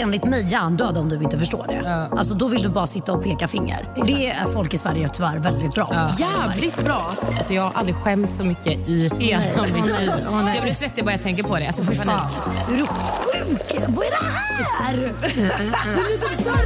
[0.00, 2.08] Enligt mig hjärndöd om du inte förstår det.
[2.18, 3.88] Alltså, då vill du bara sitta och peka finger.
[4.06, 6.22] Det är folk i Sverige tyvärr väldigt bra på.
[6.22, 7.14] Jävligt bra.
[7.38, 10.10] Alltså jag har aldrig skämt så mycket i hela mitt liv.
[10.54, 11.66] Jag blir svettig bara jag tänker på det.
[11.66, 12.06] Alltså, Fy får fan.
[12.44, 12.68] panik.
[12.68, 13.80] Är du sjuk?
[13.88, 14.26] Vad är det
[14.82, 14.94] här?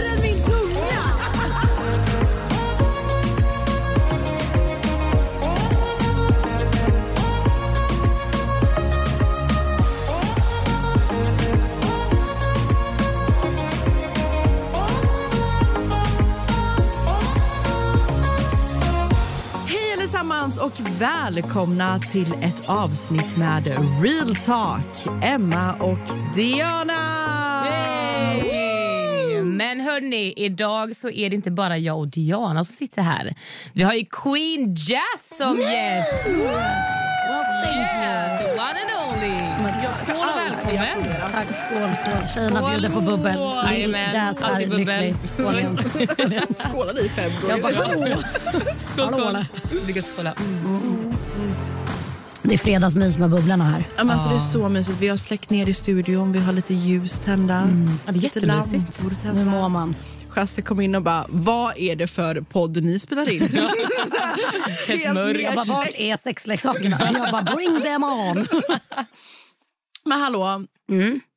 [0.04, 0.33] Är min
[20.64, 23.66] och välkomna till ett avsnitt med
[24.02, 25.22] Real Talk.
[25.22, 27.33] Emma och Diana.
[29.56, 33.34] Men hörni, idag så är det inte bara jag och Diana som sitter här.
[33.72, 36.26] Vi har ju Queen Jazz som gäst.
[37.74, 38.90] Yeah, the one and
[39.22, 39.38] only.
[40.02, 41.06] Skål och välkommen.
[41.32, 42.28] Tack, skål, skål.
[42.34, 42.70] Tjejerna Skål.
[42.70, 43.38] bjuder på bubbel.
[43.66, 44.36] Jajamän, Jazz
[44.68, 45.00] bubbel.
[45.02, 45.14] lycklig.
[45.32, 45.54] Skål
[46.32, 46.46] igen.
[46.56, 47.72] Skålade i fem Jag bara.
[47.72, 48.14] Skål,
[49.08, 49.32] skål.
[49.32, 49.46] där.
[49.86, 50.34] Det är gott att skåla.
[52.46, 53.84] Det är fredagsmys med bubblorna här.
[53.96, 55.00] Ja, men alltså, det är så mysigt.
[55.00, 57.68] Vi har släckt ner i studion, vi har lite ljus tända.
[58.06, 59.02] Ja, det är jättemysigt.
[59.34, 59.96] Nu mår man.
[60.28, 63.40] Chasse kom in och bara, vad är det för podd ni spelar in?
[64.88, 65.42] Helt mörkt.
[65.42, 66.98] Jag bara, vart är sexleksakerna?
[67.14, 68.46] Jag bara, bring them on.
[70.04, 70.64] Men hallå,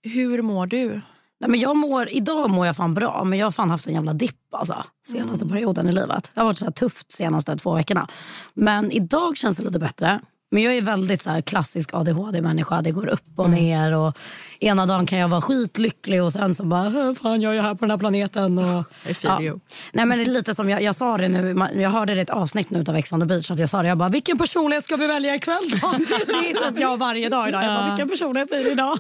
[0.03, 1.02] hur mår du?
[1.39, 3.94] Nej, men jag mår, idag mår jag fan bra, men jag har fan haft en
[3.94, 6.31] jävla dipp alltså, senaste perioden i livet.
[6.33, 8.08] Det har varit så här tufft senaste två veckorna.
[8.53, 10.21] Men idag känns det lite bättre.
[10.50, 12.81] Men jag är väldigt så klassisk ADHD-människa.
[12.81, 13.95] Det går upp och ner.
[13.95, 14.17] Och
[14.59, 17.76] ena dagen kan jag vara skitlycklig och sen så bara, "Hur fan jag är här
[17.76, 18.58] på den här planeten.
[18.60, 18.83] Och,
[19.42, 19.60] you.
[19.94, 22.21] Nej, men det är lite som jag, jag sa det nu, jag hörde det i
[22.21, 23.52] ett avsnitt nu av Ex on the beach.
[23.52, 25.76] Att jag sa det, jag bara, vilken personlighet ska vi välja ikväll då?
[26.27, 27.64] det är typ jag varje dag idag.
[27.64, 28.98] Jag bara, vilken personlighet blir det idag?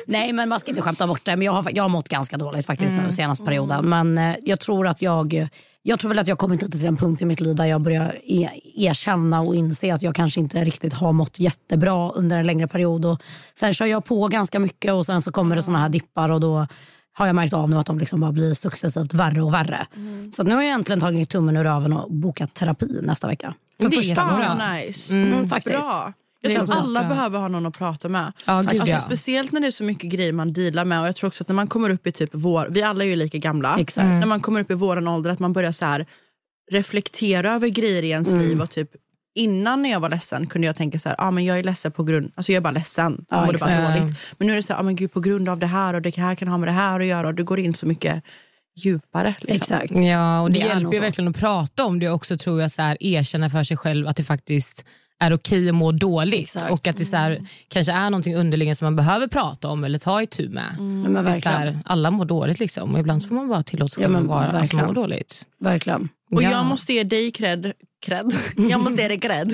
[0.06, 1.36] Nej men man ska inte skämta bort det.
[1.36, 3.88] Men jag har, jag har mått ganska dåligt faktiskt nu senaste perioden.
[3.88, 5.48] Men eh, jag tror att jag
[5.82, 7.80] jag tror väl att jag kommit lite till en punkt i mitt liv där jag
[7.80, 12.46] börjar e- erkänna och inse att jag kanske inte riktigt har mått jättebra under en
[12.46, 13.04] längre period.
[13.04, 13.22] Och
[13.54, 16.40] sen kör jag på ganska mycket och sen så kommer det såna här dippar och
[16.40, 16.66] då
[17.12, 19.86] har jag märkt av nu att de liksom bara blir successivt värre och värre.
[20.36, 23.54] Så att nu har jag äntligen tagit tummen ur röven och bokat terapi nästa vecka.
[23.78, 25.12] Det är Fan nice.
[25.14, 25.78] Mm, faktiskt.
[25.78, 26.12] Bra.
[26.42, 27.08] Jag tror att alla bra.
[27.08, 28.32] behöver ha någon att prata med.
[28.46, 28.98] Ja, gud, alltså, ja.
[28.98, 31.00] Speciellt när det är så mycket grejer man dealar med.
[31.00, 33.08] Och jag tror också att när man kommer upp i typ vår, vi alla är
[33.08, 33.76] ju lika gamla.
[33.78, 34.06] Exakt.
[34.06, 36.06] När man kommer upp i våran ålder att man börjar så här
[36.70, 38.40] reflektera över grejer i ens Mm.
[38.48, 38.60] liv.
[38.60, 38.90] Och typ
[39.34, 41.92] Innan när jag var ledsen kunde jag tänka så här, ah, men jag är ledsen
[41.92, 43.24] på grund, alltså jag är bara ledsen.
[43.28, 44.14] Ja, bara dåligt.
[44.38, 46.02] Men nu är det så här, ah, men gud, på grund av det här och
[46.02, 47.28] det här kan ha med det här att göra.
[47.28, 48.24] Och det går in så mycket
[48.76, 49.34] djupare.
[49.40, 49.56] Liksom.
[49.56, 49.98] Exakt.
[49.98, 52.72] Ja, och det, Det hjälper ju verkligen att prata om det också tror jag.
[52.72, 54.84] Så här, erkänna för sig själv att det faktiskt
[55.20, 56.40] är okej att må dåligt.
[56.40, 56.70] Exakt.
[56.72, 59.98] Och att det så här, kanske är någonting underliggande som man behöver prata om eller
[59.98, 60.74] ta itu med.
[60.78, 62.94] Ja, men här, alla mår dåligt liksom.
[62.94, 64.86] och ibland så får man bara tillåta sig Ja, att vara, alltså, verkligen.
[64.86, 65.46] må dåligt.
[65.60, 66.08] verkligen.
[66.32, 66.50] Och Ja.
[66.50, 67.72] jag måste ge dig cred.
[68.06, 68.32] cred.
[68.70, 69.52] Jag måste ge dig cred.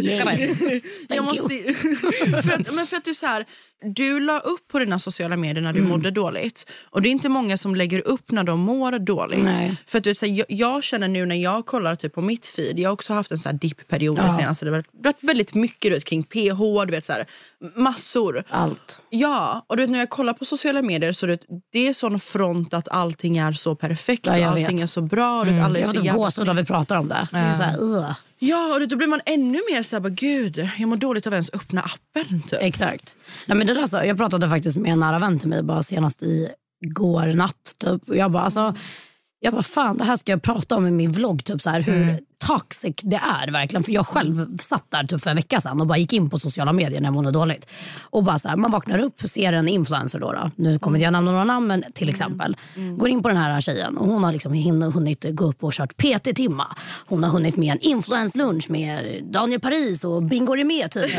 [1.08, 1.48] jag måste,
[2.42, 3.44] för, att, men för att du, så här,
[3.84, 5.90] du la upp på dina sociala medier när du Mm.
[5.90, 6.70] mådde dåligt.
[6.84, 9.44] Och det är inte många som lägger upp när de mår dåligt.
[9.44, 9.76] Nej.
[9.86, 12.46] För att, du, så här, jag, jag känner nu när jag kollar typ, på mitt
[12.46, 14.36] feed, jag har också haft en så här dippperiod Ja.
[14.36, 14.64] senaste.
[14.64, 17.26] Det har varit, väldigt mycket du vet, kring PH, du vet, så här,
[17.76, 18.44] massor.
[18.48, 19.00] Allt.
[19.10, 21.92] Ja, och du vet, när jag kollar på sociala medier så du vet, det är
[21.92, 24.70] sån front att allting är så perfekt Ja, och allting vet.
[24.72, 24.82] Mm.
[24.82, 25.40] är så bra.
[25.40, 27.28] Och, vet, alla är Jag jävla gåshud när vi pratar om det.
[27.32, 28.12] det är så här, ugh.
[28.38, 31.32] Ja, och då blir man ännu mer så här, bara, gud, jag mår dåligt av
[31.32, 32.42] ens öppna appen.
[32.42, 32.58] Typ.
[32.62, 33.14] Exakt.
[33.46, 35.62] Nej, men men det där, så, jag pratade faktiskt med en nära vän till mig
[35.62, 36.48] bara senast i
[36.80, 37.74] går natt.
[37.78, 38.08] Typ.
[38.08, 38.74] Och jag bara, alltså,
[39.40, 41.44] jag bara, fan det här ska jag prata om i min vlogg.
[41.44, 42.16] Typ, så här, hur mm
[42.46, 43.82] toxic det är verkligen.
[43.82, 46.38] För jag själv satt där typ för en vecka sedan och bara gick in på
[46.38, 47.66] sociala medier när jag mådde dåligt.
[48.02, 50.32] Och bara så här, man vaknar upp och ser en influencer då.
[50.32, 50.50] då.
[50.56, 52.56] Nu kommer inte jag nämna några namn men till exempel.
[52.96, 54.52] Går in på den här tjejen och hon har liksom
[54.94, 56.76] hunnit gå upp och kört PT-timma.
[57.06, 61.10] Hon har hunnit med en influenslunch med Daniel Paris och Bingo med typ.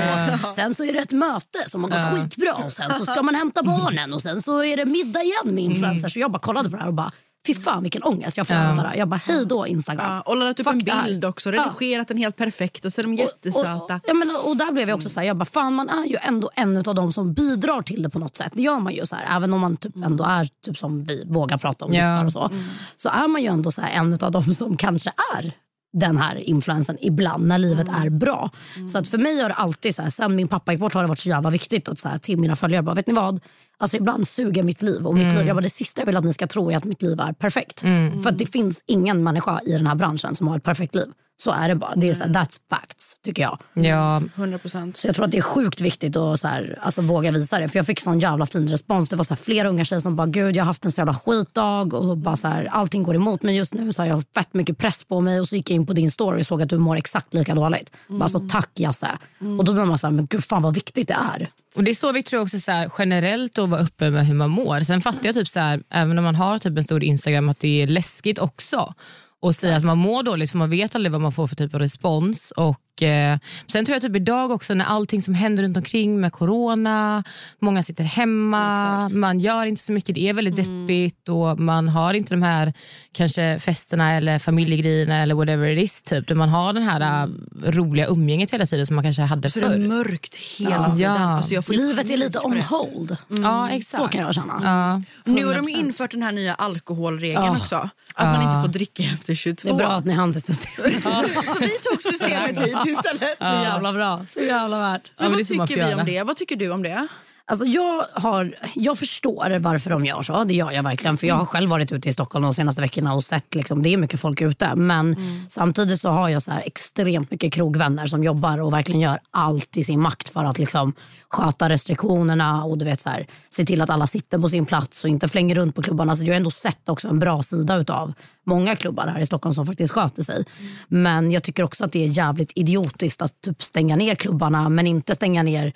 [0.47, 3.23] Och sen så är det ett möte som har gått skitbra och sen så ska
[3.23, 6.13] man hämta barnen och sen så är det middag igen med influencers.
[6.13, 7.11] Så jag bara kollade på det här och bara
[7.47, 8.95] Fy fan vilken ångest jag får här.
[8.95, 10.05] Jag bara hej då Instagram.
[10.11, 11.63] Ja, och laddat upp Fuck en bild också, Ja.
[11.63, 13.75] redigerat den helt perfekt och så är de jättesöta.
[13.95, 16.05] Och, ja, men, och där blev jag också så här, jag bara, fan man är
[16.05, 18.51] ju ändå en av de som bidrar till det på något sätt.
[18.55, 21.25] Det gör man ju så här, även om man typ ändå är typ som vi
[21.27, 22.25] vågar prata om Ja.
[22.25, 22.49] och så.
[22.95, 25.51] Så är man ju ändå så här, en av de som kanske är
[25.93, 28.49] den här influensen ibland när livet är bra.
[28.91, 31.01] Så att för mig har det alltid, så här, sen min pappa gick bort har
[31.01, 33.39] det varit så jävla viktigt att så här, till mina följare, bara, vet ni vad?
[33.79, 36.23] Alltså ibland suger mitt liv och mitt liv, jag bara, det sista jag vill att
[36.23, 37.79] ni ska tro är att mitt liv är perfekt.
[38.23, 41.07] För att det finns ingen människa i den här branschen som har ett perfekt liv.
[41.39, 41.95] Så är det bara.
[41.95, 43.59] Det är så här, that's facts tycker jag.
[43.73, 44.97] Ja, 100 procent.
[44.97, 47.67] Så jag tror att det är sjukt viktigt att så här, alltså, våga visa det.
[47.69, 49.09] För jag fick sån jävla fin respons.
[49.09, 51.01] Det var så här, flera unga tjejer som bara, gud jag har haft en så
[51.01, 53.93] jävla skitdag och bara så här, allting går emot mig just nu.
[53.93, 55.93] Så har jag har fett mycket press på mig och så gick jag in på
[55.93, 57.91] din story och såg att du mår exakt lika dåligt.
[58.07, 59.17] Bara så tack Jasse.
[59.59, 61.49] Och då blir man så här, men gud fan vad viktigt det är.
[61.75, 64.35] Och Det är så viktigt tror också så här, generellt att vara öppen med hur
[64.35, 64.81] man mår.
[64.81, 67.59] Sen fattar jag typ så här, även om man har typ en stor Instagram att
[67.59, 68.93] det är läskigt också
[69.41, 71.73] och säga att man mår dåligt för man vet aldrig vad man får för typ
[71.73, 72.51] av respons.
[72.51, 76.31] Och, eh, sen tror jag typ idag också när allting som händer runt omkring med
[76.33, 77.23] corona,
[77.61, 82.13] många sitter hemma, man gör inte så mycket, det är väldigt deppigt och man har
[82.13, 82.73] inte de här
[83.11, 87.29] kanske festerna eller familjegrejerna eller whatever it is typ, där man har den här äh,
[87.71, 89.77] roliga umgänget hela tiden som man kanske hade Så det är förr.
[89.77, 90.99] mörkt hela tiden.
[90.99, 91.19] Ja.
[91.19, 93.17] Alltså jag får Livet är lite on hold.
[93.27, 94.03] Ja, exakt.
[94.03, 94.59] Så kan jag känna.
[94.63, 95.01] Ja.
[95.31, 97.51] Nu har de infört den här nya alkoholregeln Ja.
[97.51, 97.89] också.
[98.15, 99.67] Att man inte får dricka efter 22.
[99.67, 101.03] Det är bra att ni hann till systemet.
[101.03, 103.37] Så vi tog systemet hit istället.
[103.37, 104.25] Så jävla bra.
[104.27, 105.11] Så jävla värt.
[105.17, 106.23] men Men vad tycker vi om det?
[106.23, 107.07] Vad tycker du om det?
[107.49, 110.43] Alltså jag, har, jag förstår varför de gör så.
[110.43, 111.17] Det gör jag verkligen.
[111.17, 113.93] För Jag har själv varit ute i Stockholm de senaste veckorna och sett liksom, det
[113.93, 114.75] är mycket folk ute.
[114.75, 115.15] Men
[115.49, 119.83] samtidigt så har jag så extremt mycket krogvänner som jobbar och verkligen gör allt i
[119.83, 120.93] sin makt för att liksom,
[121.29, 125.03] sköta restriktionerna och du vet, så här, se till att alla sitter på sin plats
[125.03, 126.15] och inte flänger runt på klubbarna.
[126.15, 128.13] Så jag har ändå sett också en bra sida utav
[128.45, 130.45] många klubbar här i Stockholm som faktiskt sköter sig.
[130.87, 134.87] Men jag tycker också att det är jävligt idiotiskt att typ stänga ner klubbarna men
[134.87, 135.73] inte stänga ner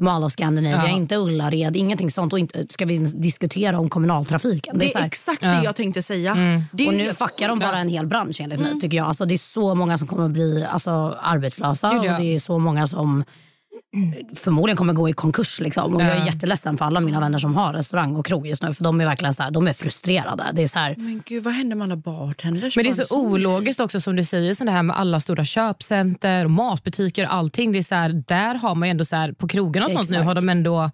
[0.00, 0.96] Mall of Scandinavia, Ja.
[0.96, 2.32] inte Ullared, ingenting sånt.
[2.32, 4.78] Och inte ska vi diskutera om kommunaltrafiken.
[4.78, 6.34] Det är här- exakt det jag tänkte säga.
[6.72, 8.80] Det är och nu fuckar de bara en hel bransch enligt mig.
[8.80, 9.06] Tycker jag.
[9.06, 10.90] Alltså, det är så många som kommer bli alltså,
[11.22, 12.14] arbetslösa Gud, ja.
[12.16, 13.24] och det är så många som
[14.34, 15.60] förmodligen kommer gå i konkurs.
[15.60, 15.94] Liksom.
[15.94, 18.74] Och Jag är jätteledsen för alla mina vänner som har restaurang och krog just nu.
[18.74, 20.50] För de är verkligen så här, de är frustrerade.
[20.52, 22.76] Det är så här, Men gud, vad händer med alla bartenders?
[22.76, 25.44] Men det är så ologiskt också som du säger, så det här med alla stora
[25.44, 27.72] köpcenter, och matbutiker och allting.
[27.72, 30.10] Det är så här, där har man ju ändå så här, på krogarna och sånt
[30.10, 30.26] nu Exakt.
[30.26, 30.90] har de ändå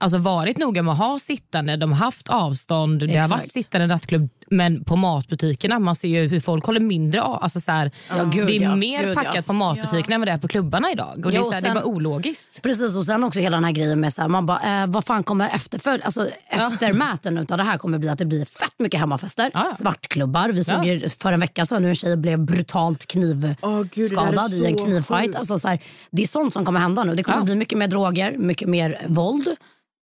[0.00, 3.52] alltså varit noga med att ha sittande, de har haft avstånd, det har varit Exakt.
[3.52, 4.28] sittande nattklubb.
[4.52, 7.42] Men på matbutikerna, man ser ju hur folk håller mindre av.
[7.42, 8.76] Alltså så här, Ja, gud, det är ja.
[8.76, 9.42] mer Gud, packat ja.
[9.42, 11.22] på matbutikerna än vad det är på klubbarna idag.
[11.26, 12.62] Och det, är så här, det är sen- bara ologiskt.
[12.62, 15.04] Precis, och sen också hela den här grejen med så här, man bara, eh, vad
[15.04, 19.00] fan kommer efterfölj, alltså, eftermäten utav det här kommer bli att det blir fett mycket
[19.00, 19.64] hemmafester, Ja.
[19.78, 20.48] svartklubbar.
[20.48, 20.84] Vi såg Ja.
[20.84, 25.36] ju för en vecka sedan hur en tjej blev brutalt knivskadad är i en knivfight.
[25.36, 27.14] Alltså, så här, det är sånt som kommer hända nu.
[27.14, 27.44] Det kommer Ja.
[27.44, 29.48] bli mycket mer droger, mycket mer våld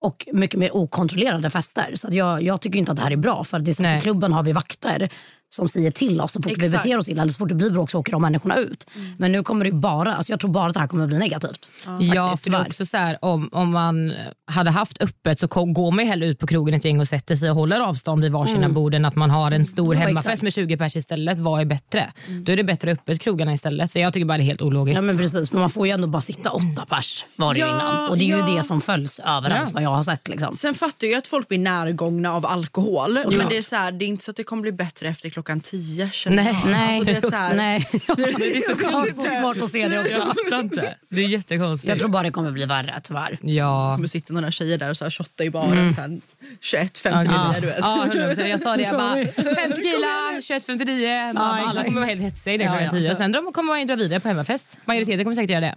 [0.01, 1.95] och mycket mer okontrollerade fester.
[1.95, 3.43] Så jag, jag tycker inte att det här är bra.
[3.43, 3.99] För det är att Nej.
[3.99, 5.09] på klubben har vi vakter
[5.49, 6.83] som säger till oss så fort vi Exakt.
[6.83, 7.21] beter oss illa.
[7.21, 8.87] Eller så fort det blir bråk så åker de människorna ut.
[9.17, 11.17] Men nu kommer det ju bara, alltså jag tror bara att det här kommer bli
[11.17, 11.69] negativt.
[11.85, 12.67] Ja, Faktiskt, för det är tyvärr.
[12.67, 14.13] också så här, om, om man
[14.51, 17.07] hade haft öppet så kom, går man ju hellre ut på krogen ett gäng och
[17.07, 20.01] sätter sig och håller avstånd vid varsina bord än att man har en stor Mm.
[20.01, 20.41] Ja, hemmafest exakt.
[20.43, 21.37] med 20 pers istället.
[21.37, 22.11] Vad är bättre?
[22.43, 23.91] Då är det bättre öppet krogarna istället.
[23.91, 24.95] Så jag tycker bara det är helt ologiskt.
[24.95, 27.65] Ja men precis, för man får ju ändå bara sitta åtta pers var det ju
[27.65, 28.09] Ja, innan.
[28.09, 28.55] Och det är ju ja.
[28.57, 29.73] det som följs överallt Ja.
[29.73, 30.27] vad jag har sett.
[30.27, 30.55] Liksom.
[30.55, 33.15] Sen fattar jag att folk blir närgångna av alkohol.
[33.15, 33.33] Såklart.
[33.37, 35.29] Men det är, så här, det är inte så att det kommer bli bättre efter
[35.37, 36.09] klockan tio.
[36.11, 36.71] känner Nej, jag.
[36.71, 37.87] Nej, Alltså, det är så här, nej.
[37.91, 40.11] Det är så Det var så svårt att se det också.
[40.11, 40.95] Jag fattar inte.
[41.09, 41.89] Det är jättekonstigt.
[41.89, 43.39] Jag tror bara det kommer bli värre tyvärr.
[43.41, 43.95] Ja.
[43.95, 45.93] kommer sitta några tjejer där och så här shotta i baren.
[45.93, 46.19] Så här,
[46.61, 47.77] 21, 59, Ja, du vet.
[47.79, 48.45] ja 100%.
[48.47, 49.15] Jag sa det, jag bara
[49.55, 51.33] 5 tequila, 21.59.
[51.33, 51.85] Bara, alla exakt.
[51.85, 52.91] kommer vara helt hetsiga i det klockan ja.
[52.91, 53.11] 10.
[53.11, 54.77] Och sen de kommer man dra vidare på hemmafest.
[54.85, 55.75] Majoriteten kommer säkert göra det.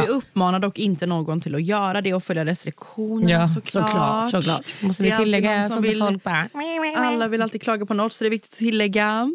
[0.00, 3.90] Vi uppmanar dock inte någon till att göra det och följa restriktionerna Ja, såklart.
[3.90, 4.82] såklart, såklart.
[4.82, 6.48] Måste vi tillägga som vill- folk bara...
[6.96, 9.30] Alla vill alltid klaga på något så det är viktigt att tillägga.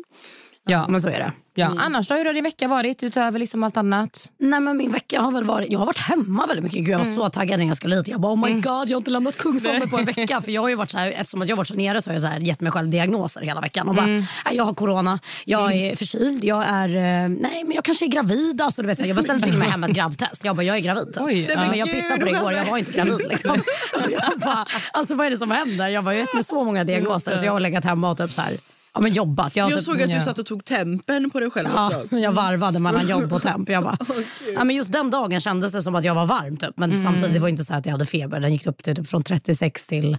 [0.67, 1.31] Ja, Men så är det.
[1.55, 1.65] ja.
[1.65, 1.77] Mm.
[1.77, 4.31] Annars då, hur har din vecka varit utöver liksom allt annat?
[4.39, 6.79] Nej men min vecka har väl varit, jag har varit hemma väldigt mycket.
[6.79, 8.07] Gud, jag var så taggad när jag skulle hit.
[8.07, 10.41] Jag bara oh my god jag har inte lämnat Kungsholmen på en vecka.
[10.45, 12.09] För jag har ju varit så här, eftersom att jag har varit så nere så
[12.09, 13.89] har jag så här, gett mig själv diagnoser hela veckan.
[13.89, 17.83] Och bara, "Nej, jag har corona, jag är förkyld, jag är, eh, nej men jag
[17.83, 18.61] kanske är gravid.
[18.61, 20.43] Alltså, du vet, jag beställde till och med hem ett gravtest.
[20.43, 21.17] Jag bara jag är gravid.
[21.19, 21.67] Oj, Nej, ja.
[21.69, 23.27] men jag pissade på det igår, jag var inte gravid.
[23.29, 23.51] Liksom.
[24.09, 25.87] jag bara, alltså vad är det som händer?
[25.87, 28.17] Jag bara, jag har gett mig så många diagnoser så jag har legat hemma och
[28.17, 28.53] typ så här,
[28.97, 29.55] ja, men jobbat.
[29.55, 32.17] Jag, Jag typ, såg att du satt och tog tempen på dig själv Ja, också.
[32.17, 33.69] jag varvade mellan jobb och temp.
[33.69, 33.97] Jag bara,
[34.55, 36.57] ja, men just den dagen kändes det som att jag var varm.
[36.57, 36.77] Typ.
[36.77, 38.39] Men samtidigt det var inte så att jag hade feber.
[38.39, 40.17] Den gick upp till, typ, från 36 till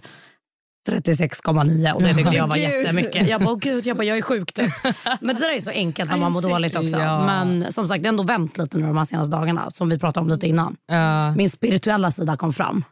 [0.89, 2.63] 36,9 och det tyckte jag var Gud.
[2.63, 3.29] jättemycket.
[3.29, 4.71] Jag bara, oh, gud, jag, bara, jag är sjuk typ.
[5.21, 6.97] Men det där är så enkelt när man mår dåligt också.
[6.97, 7.25] Ja.
[7.25, 9.99] Men som sagt, det har ändå vänt lite nu de här senaste dagarna som vi
[9.99, 10.75] pratade om lite innan.
[10.87, 12.83] Ja, Min spirituella sida kom fram.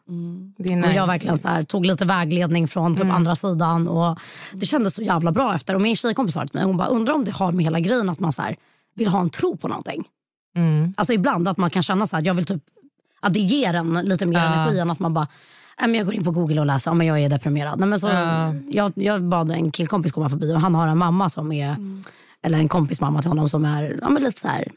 [0.57, 0.93] det är Och nice.
[0.93, 3.87] jag verkligen så här, tog lite vägledning från typ andra sidan.
[3.87, 4.19] Och
[4.53, 5.75] det kändes så jävla bra efter.
[5.75, 8.09] Och min tjejkompis sa till mig, hon bara, undrar om det har med hela grejen
[8.09, 8.55] att man så här,
[8.95, 10.03] vill ha en tro på någonting.
[10.55, 10.93] Mm.
[10.97, 12.63] Alltså ibland att man kan känna så här, att jag vill typ,
[13.19, 14.45] att det ger en lite mer Ja.
[14.53, 15.27] energi än att man bara
[15.79, 17.79] Nej, men jag går in på Google och läser, ja, men jag är deprimerad.
[17.79, 18.53] Nej, men så, Ja.
[18.69, 21.75] jag, jag bad en killkompis komma förbi och han har en mamma som är,
[22.43, 24.67] eller en kompis mamma till honom som är ja, men lite så här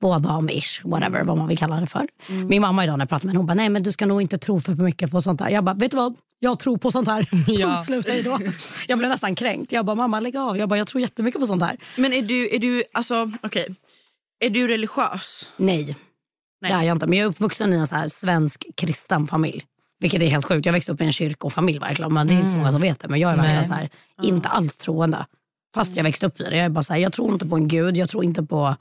[0.00, 2.06] spådam-ish, whatever vad man vill kalla det för.
[2.48, 4.22] Min mamma idag när jag pratade med henne, hon bara, nej men du ska nog
[4.22, 5.48] inte tro för mycket på sånt där.
[5.48, 6.14] Jag bara, vet du vad?
[6.38, 7.28] Jag tror på sånt här.
[7.46, 7.82] Ja.
[7.84, 8.38] Slut, då.
[8.88, 9.72] Jag blev nästan kränkt.
[9.72, 10.58] Jag bara, mamma lägg av.
[10.58, 11.76] Jag bara, jag tror jättemycket på sånt här.
[11.96, 13.74] Men är du, är du, alltså okej.
[14.44, 15.52] Är du religiös?
[15.56, 15.84] Nej,
[16.60, 16.72] Nej.
[16.72, 17.06] det är jag inte.
[17.06, 19.64] Men jag är uppvuxen i en så här svensk kristen familj.
[20.00, 20.66] Vilket är helt sjukt.
[20.66, 22.14] Jag växte upp i en kyrkofamilj verkligen.
[22.14, 23.08] Men det är inte så många som vet det.
[23.08, 23.90] Men jag är verkligen så här,
[24.22, 25.26] inte alls troende.
[25.74, 26.56] Fast jag växte upp i det.
[26.56, 27.96] Jag är bara så här, jag tror inte på en gud.
[27.96, 28.76] Jag tror inte på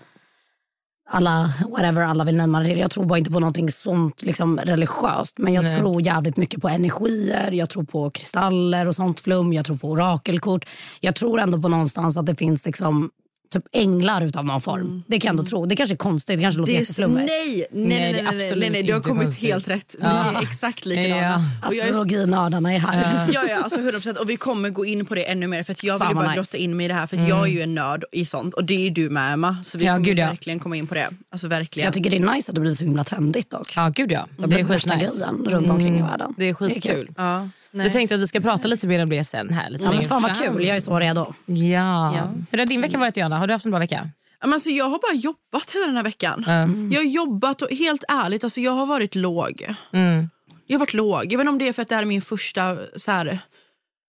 [1.09, 2.69] alla, whatever alla vill nämna det.
[2.69, 5.37] Jag tror bara inte på någonting sånt liksom, religiöst.
[5.37, 5.79] Men jag Nej.
[5.79, 7.51] tror jävligt mycket på energier.
[7.51, 9.53] Jag tror på kristaller och sånt flum.
[9.53, 10.65] Jag tror på orakelkort.
[10.99, 13.11] Jag tror ändå på någonstans att det finns liksom
[13.49, 15.03] typ änglar utav någon form.
[15.07, 15.65] Det kan jag ändå tro.
[15.65, 16.37] Det kanske är konstigt.
[16.37, 17.27] Det kanske låter Det är, jätteflummigt.
[17.27, 19.49] nej, nej, Nej, nej, nej, nej, nej, nej, du har kommit konstigt.
[19.49, 19.95] helt rätt.
[19.99, 20.31] Vi Ja.
[20.39, 21.15] är exakt likadana.
[21.61, 21.67] Ja.
[21.67, 23.27] Och jag är Astrologinördarna är här.
[23.33, 24.17] Ja, ja alltså 100%.
[24.17, 25.63] Och vi kommer gå in på det ännu mer.
[25.63, 26.39] För att jag Fan, vill vad bara nice.
[26.39, 27.07] grotta in mig i det här.
[27.07, 28.53] För att jag är ju en nörd i sånt.
[28.53, 29.57] Och det är ju du med Emma.
[29.63, 30.27] Så vi Ja, kommer gud, ja.
[30.27, 31.09] verkligen komma in på det.
[31.29, 31.85] Alltså verkligen.
[31.85, 33.73] Jag tycker det är nice att det blir så himla trendigt dock.
[33.75, 34.27] Ja, gud ja.
[34.37, 34.95] Det Det blir är skitnice.
[34.95, 36.33] grejen runt omkring i Mm, världen.
[36.37, 37.09] Det är skitkul.
[37.17, 37.85] ja, nej.
[37.85, 39.69] Jag tänkte att vi ska prata lite mer om det sen här.
[39.69, 41.33] Lite Ja, men fan vad kul, jag är så redo.
[41.45, 42.15] Ja.
[42.15, 42.33] Ja.
[42.51, 43.37] Hur har din vecka varit Johanna?
[43.37, 44.09] Har du haft en bra vecka?
[44.39, 46.45] Ja, men alltså, jag har bara jobbat hela den här veckan.
[46.47, 46.91] Mm.
[46.91, 49.67] Jag har jobbat och helt ärligt, alltså, jag har varit låg.
[49.93, 50.29] Mm.
[50.67, 51.23] Jag har varit låg.
[51.23, 53.39] Jag vet inte om det är för att det här är min första så här,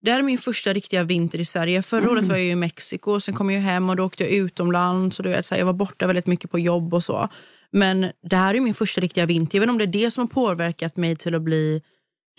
[0.02, 1.82] det här är min första riktiga vinter i Sverige.
[1.82, 5.18] Förra året var jag i Mexiko, sen kom jag hem och då åkte jag utomlands.
[5.18, 7.28] Och du vet, så här, jag var borta väldigt mycket på jobb och så.
[7.70, 9.58] Men det här är min första riktiga vinter.
[9.58, 11.82] Jag vet inte om det är det som har påverkat mig till att bli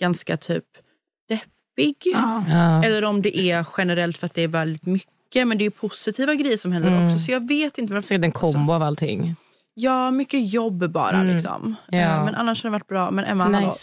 [0.00, 0.64] ganska typ
[1.28, 1.96] deppig.
[2.04, 2.44] Ja.
[2.84, 5.48] Eller om det är generellt för att det är väldigt mycket.
[5.48, 7.06] Men det är positiva grejer som händer Mm.
[7.06, 7.18] också.
[7.18, 8.02] Så jag vet inte.
[8.02, 9.36] Säkert en kombo av allting.
[9.74, 11.16] Ja, mycket jobb bara.
[11.16, 11.34] Mm.
[11.34, 11.74] Liksom.
[11.88, 11.98] Ja.
[11.98, 13.10] Eh, Men annars har det varit bra.
[13.10, 13.74] Men Emma, hallå.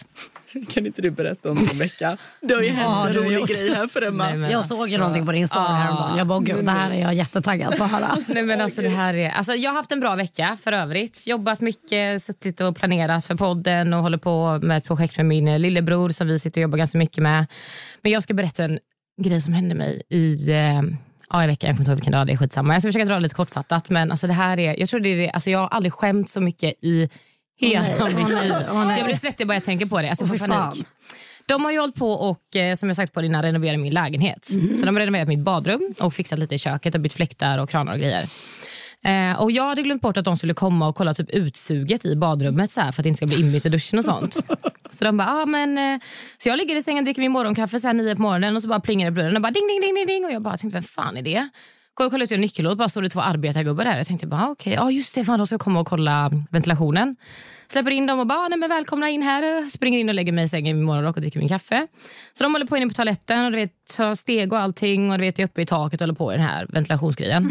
[0.74, 2.17] Kan inte du berätta om din vecka?
[2.41, 3.50] Det har ju hänt Ja, en rolig gjort.
[3.50, 4.29] grej här för Emma.
[4.29, 5.74] Nej, Jag alltså- såg ju någonting på din story Ja.
[5.74, 6.17] häromdagen.
[6.17, 8.17] Jag bara, gud, det här är jag jättetaggad på att höra.
[8.33, 11.27] Nej, men alltså, det här är, alltså, jag har haft en bra vecka för övrigt.
[11.27, 15.47] Jobbat mycket, suttit och planerat för podden och håller på med ett projekt med min
[15.47, 17.45] eh, lillebror som vi sitter och jobbar ganska mycket med.
[18.01, 18.79] Men jag ska berätta en
[19.21, 20.81] grej som hände mig i eh,
[21.29, 22.74] Ja, i veckan, jag kommer inte ihåg vilken dag det är, skitsamma.
[22.74, 23.89] Jag ska försöka dra det lite kortfattat.
[23.89, 26.41] Men alltså det här är, jag tror det är, alltså jag har aldrig skämt så
[26.41, 27.09] mycket i
[27.57, 28.53] hela mitt liv.
[28.97, 30.09] Jag blir svettig bara jag tänker på det.
[30.09, 30.55] Alltså, får panik.
[30.55, 30.85] fan.
[31.47, 34.50] De har ju hållit på och eh, som jag sagt på innan renovera min lägenhet.
[34.53, 34.77] Mhm.
[34.79, 37.69] Så de har renoverat mitt badrum och fixat lite i köket och bytt fläktar och
[37.69, 38.27] kranar och grejer.
[39.03, 42.15] Eh, och Jag hade glömt bort att de skulle komma och kolla typ utsuget i
[42.15, 44.33] badrummet så här, för att det inte ska bli immigt i duschen och sånt.
[44.91, 46.00] så de bara, ah, men, eh,
[46.38, 48.62] så jag ligger i sängen och dricker min morgonkaffe så här nio på morgonen och
[48.62, 50.41] så bara plingar det på dörren och bara ding ding ding ding ding och jag
[50.41, 51.50] bara tänkte vem fan är det?
[51.99, 53.97] Och kollar ut genom nyckelhålet bara står det två arbetargubbar där.
[53.97, 57.15] Jag tänkte bara ah, okej, ja just det, fan, de ska komma och kolla ventilationen.
[57.67, 59.69] Släpper in dem och bara, nej men välkomna in här.
[59.69, 61.87] Springer in och lägger mig i sängen i morgonrock och dricker min kaffe.
[62.33, 65.17] Så de håller på inne på toaletten och du vet, tar steg och allting och
[65.17, 67.43] du vet, är uppe i taket och håller på i den här ventilationsgrejen.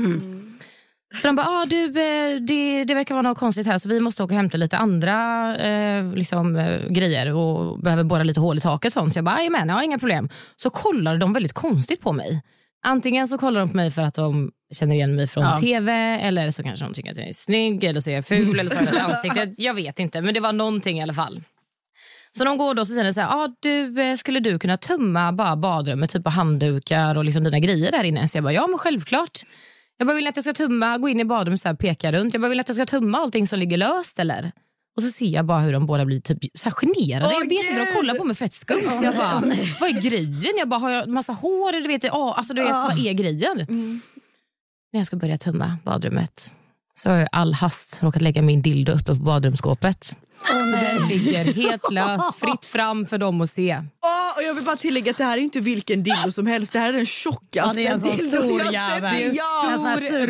[1.23, 4.01] Så de bara, ah, du, eh, det, det verkar vara något konstigt här så vi
[4.01, 8.59] måste åka och hämta lite andra eh, liksom, eh, grejer och behöver borra lite hål
[8.59, 8.87] i taket.
[8.87, 9.13] och Sånt.
[9.13, 10.29] Så jag bara, men ja, inga problem.
[10.57, 12.43] Så kollar de väldigt konstigt på mig.
[12.87, 15.57] Antingen så kollar de på mig för att de känner igen mig från Ja.
[15.57, 18.61] tv eller så kanske de tycker att jag är snygg eller så är jag ful
[18.61, 19.55] eller så har jag ett ansikte.
[19.63, 21.41] Jag vet inte, men det var någonting i alla fall.
[22.39, 24.77] Så de går då och så säger så här, ah, du, eh, skulle du kunna
[24.77, 28.29] tömma bara badrummet typ på handdukar och liksom dina grejer där inne?
[28.29, 29.41] Så jag bara, ja men självklart.
[29.99, 32.35] Jag bara, vill att jag ska tumma, gå in i badrummet och peka runt.
[32.35, 34.53] Jag bara, vill att jag ska tumma allting som ligger löst eller?
[34.97, 37.27] Och så ser jag bara hur de båda blir typ så här generade.
[37.27, 38.81] Åh, jag vet inte, de kollar på mig fett skumt.
[38.99, 39.43] Så jag bara,
[39.81, 40.55] vad är grejen?
[40.59, 41.73] Jag bara, har jag massa hår?
[41.83, 43.67] Du vet, ja, alltså, du vet, Vad är grejen?
[44.93, 46.53] När jag ska börja tumma badrummet
[46.95, 50.17] så har jag i all hast råkat lägga min dildo uppe på badrumsskåpet.
[50.47, 53.83] Så den ligger helt löst, fritt fram för dem att se.
[54.05, 56.73] Åh, och jag vill bara tillägga att det här är inte vilken dildo som helst.
[56.73, 59.15] Det här är den tjockaste Ja, det är en sån stor jävel.
[59.15, 60.27] Det är Ja, En surkroppsjävel.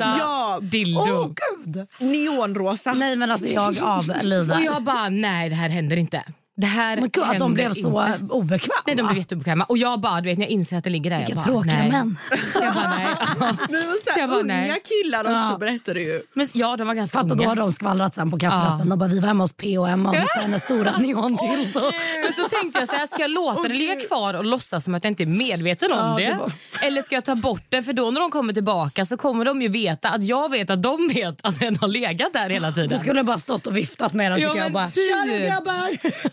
[0.00, 0.58] rosa Ja.
[0.62, 1.00] dildo.
[1.00, 1.30] Åh
[1.64, 1.86] gud!
[1.98, 2.92] neonrosa.
[2.94, 4.56] Nej men alltså jag avlider.
[4.56, 6.22] Och jag bara, nej det här händer inte.
[6.60, 8.34] Det här men gud, att de blev så inte.
[8.34, 8.74] obekväma.
[8.86, 9.64] Nej, de blev jätteobekväma.
[9.64, 11.18] Och jag bara, du vet när jag inser att det ligger där.
[11.18, 11.90] Vilka jag bara, tråkiga nej.
[11.90, 12.18] män.
[12.62, 13.06] Jag bara, nej.
[13.68, 14.82] Men det var så Så jag här, bara, unga nej.
[14.84, 15.56] killar också Ja.
[15.60, 16.20] berättar du ju.
[16.34, 17.48] Men, ja, de var ganska Fatta då unga.
[17.48, 18.88] har de skvallrat sen på kafferasten.
[18.88, 21.80] De bara, vi var hemma hos P&M och hittade hennes stora neondildo.
[22.24, 24.84] Men så tänkte jag så här, ska jag låta Åh, den ligga kvar och låtsas
[24.84, 26.24] som att jag inte är medveten om Ja, det?
[26.32, 26.52] det var-
[26.86, 27.82] Eller ska jag ta bort den?
[27.82, 30.82] För då när de kommer tillbaka så kommer de ju veta att jag vet att
[30.82, 32.88] de vet att den har legat där hela tiden.
[32.88, 34.56] Du skulle bara stått och viftat med den Ja, jag.
[34.56, 34.94] men Bara, typ.
[35.30, 35.88] Tja grabbar!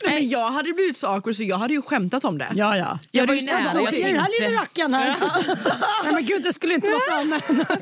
[0.19, 2.47] men jag hade blivit så awkward så jag hade ju skämtat om det.
[2.55, 2.99] Ja, ja.
[3.11, 3.71] Jag var hade ju nära.
[3.73, 5.15] Jag Okej, den här tänkte- lilla rackaren här.
[6.03, 7.39] Nej men gud, det skulle inte vara framme.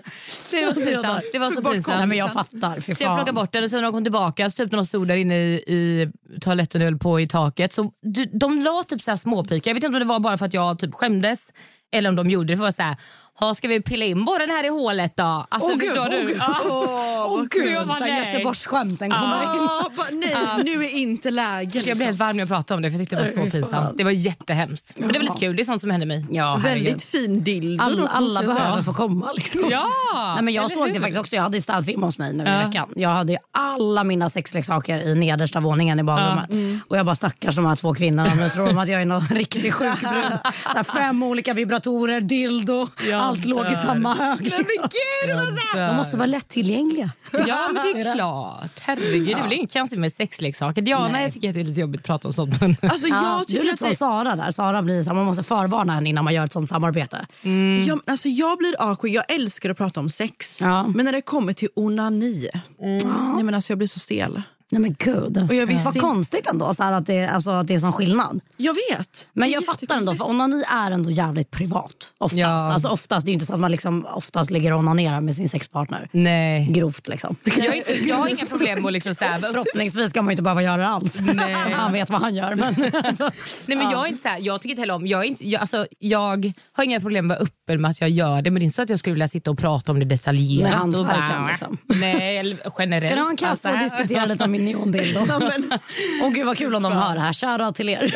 [0.52, 1.24] Det var så pinsamt.
[1.32, 1.98] Det var så pinsamt.
[1.98, 2.80] Nej men jag fattar.
[2.82, 4.78] Fy Så jag plockade bort den och sen när de kom tillbaka så typ när
[4.78, 6.12] de stod där inne i, i
[6.42, 9.72] toaletten och höll på i taket så de, de la typ så här småpikar.
[9.72, 11.54] Jag vet inte om det var bara för att jag typ skämdes
[11.92, 12.98] eller om de gjorde det för att säga
[13.40, 15.46] Ha, ska vi pilla in borren här i hålet då?
[15.50, 16.28] Alltså, Åh, gud, förstår åh, du?
[16.28, 16.38] gud.
[16.40, 16.58] Ja.
[16.70, 17.72] Åh, vad Gud, kul.
[17.72, 18.32] jag var så här nej.
[18.34, 19.60] Göteborgsskämten kommer in.
[19.60, 21.80] Ah, nej, nu är inte läge.
[21.86, 23.52] Jag blev helt varm när jag pratade om det för jag tyckte det var så
[23.52, 23.98] pinsamt.
[23.98, 24.94] Det var jättehemskt.
[25.00, 26.26] Men det var lite kul, det är sånt som händer mig.
[26.32, 26.84] Ja, herregud.
[26.86, 27.84] Väldigt fin dildo.
[27.84, 29.32] All, alla behöver få komma.
[29.36, 29.62] Liksom.
[29.72, 29.88] Ja!
[30.36, 30.94] Nej, men jag eller såg hur?
[30.94, 31.36] det faktiskt också.
[31.36, 32.62] Jag hade ju städfilm hos mig nu Ja.
[32.62, 32.90] i veckan.
[32.96, 36.50] Jag hade ju alla mina sexleksaker i nedersta våningen i badrummet.
[36.88, 38.34] Och jag bara stackars de här två kvinnorna.
[38.34, 40.38] Nu tror de att jag är någon riktig sjuk brud.
[40.72, 42.88] Så här Fem olika vibratorer, dildo.
[43.10, 44.42] Jag allt låg i samma hög.
[44.42, 44.64] Liksom.
[44.68, 47.12] Gud, vad De måste vara lättillgängliga.
[47.48, 48.80] Ja men det är klart.
[48.82, 50.82] Herregud, det är väl inget konstigt med sexleksaker.
[50.82, 51.24] Diana Nej.
[51.24, 52.62] jag tycker att det är lite jobbigt att prata om sånt.
[52.62, 52.76] Men...
[52.82, 54.52] Alltså, Ja, jag du är tycker lite att som det, Sara där.
[54.52, 57.26] Sara blir så här, man måste förvarna henne innan man gör ett sånt samarbete.
[57.42, 57.84] Mm.
[57.84, 59.12] jag, alltså, jag blir awkward.
[59.12, 60.62] Jag älskar att prata om sex.
[60.62, 60.84] Ja.
[60.88, 62.50] Men när det kommer till onani,
[62.82, 62.98] Mm.
[63.36, 64.42] nej, men alltså, jag blir så stel.
[64.74, 65.38] Nej men gud.
[65.50, 67.94] Och jag visste Vad konstigt ändå så här, att, det, alltså, att det är sån
[67.94, 68.42] skillnad.
[68.58, 69.28] Jag vet.
[69.34, 71.92] Men jag fattar ändå, för onani är ändå jävligt privat.
[72.18, 72.40] Oftast.
[72.40, 72.74] Ja.
[72.74, 75.36] Alltså, oftast det är ju inte så att man liksom oftast ligger och onanerar med
[75.36, 76.10] sin sexpartner.
[76.12, 76.68] Nej.
[76.72, 77.36] Grovt liksom.
[77.58, 80.34] Jag, inte, jag har inga problem med att liksom så här, Förhoppningsvis ska man ju
[80.34, 81.16] inte behöva göra det alls.
[81.20, 81.56] Nej.
[81.74, 82.56] Han vet vad han gör.
[82.56, 83.24] Men, alltså,
[83.68, 85.08] Nej, men jag, är inte så här, jag tycker inte heller om...
[85.08, 88.02] Jag, är inte, jag, alltså, jag har inga problem med att vara öppen med att
[88.02, 89.92] jag gör det men det är inte så att jag skulle vilja sitta och prata
[89.92, 90.86] om det detaljerat.
[90.88, 91.78] Med bara- liksom.
[91.86, 93.06] Nej, generellt.
[93.08, 95.20] ska ni ha en kaffe och Alltså, diskutera lite om min neondildo?
[96.24, 97.34] Åh gud vad kul om de hör det här.
[97.34, 98.14] Shoutout till er.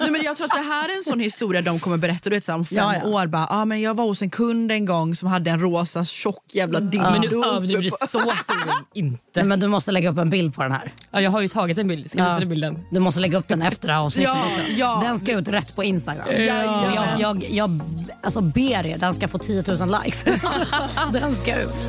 [0.00, 2.36] Nej, men jag tror att det här är en sån historia de kommer berätta du
[2.36, 3.08] vet, så här, om fem Ja, ja.
[3.08, 3.26] år.
[3.26, 6.44] Bara, ah, men jag var hos en kund en gång som hade en rosa tjock
[6.52, 7.10] jävla dildo.
[7.10, 8.32] Men överdriver du på- så stor
[8.94, 9.42] inte.
[9.42, 10.92] Men du måste lägga upp en bild på den här.
[11.10, 12.10] Ja, jag har ju tagit en bild.
[12.10, 12.78] Ska jag visa dig bilden?
[12.90, 15.00] Du måste lägga upp den efter det här avsnittet Ja, ja.
[15.04, 16.26] Den ska ut rätt på Instagram.
[16.38, 16.80] Ja.
[16.80, 17.80] Och Jag, jag, jag
[18.22, 20.24] alltså ber er, den ska få 10 000 likes.
[21.12, 21.88] den ska ut.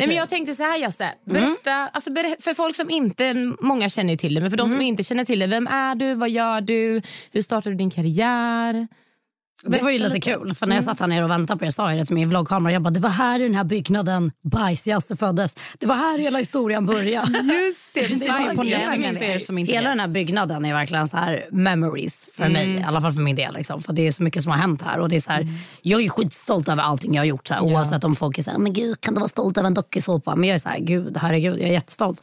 [0.00, 3.88] Nej, men jag tänkte så här Jasse, berätta, alltså, berätta, för folk som inte, många
[3.88, 6.14] känner ju till dig, men för de som inte känner till dig, vem är du,
[6.14, 8.88] vad gör du, hur startade du din karriär?
[9.62, 10.30] Det var ju lite lite.
[10.30, 12.14] kul, för när jag satt här nere och väntade på er sa jag det till
[12.14, 12.72] min vloggkamera.
[12.72, 15.56] Jag bara, det var här i den här byggnaden Bajs-Jasse föddes.
[15.78, 17.38] Det var här hela historien började.
[17.66, 21.08] Just det, Det är imponerande för er som inte Hela den här byggnaden är verkligen
[21.08, 23.54] så här memories för mig, i alla fall för min del.
[23.54, 23.82] Liksom.
[23.82, 25.00] För Det är så mycket som har hänt här.
[25.00, 25.48] Och det är så här,
[25.82, 27.48] Jag är skitstolt över allting jag har gjort.
[27.48, 29.66] Så här, Oavsett om folk är så här, men gud kan du vara stolt över
[29.66, 30.36] en dokusåpa?
[30.36, 32.22] Men jag är så här, gud herregud, jag är jättestolt.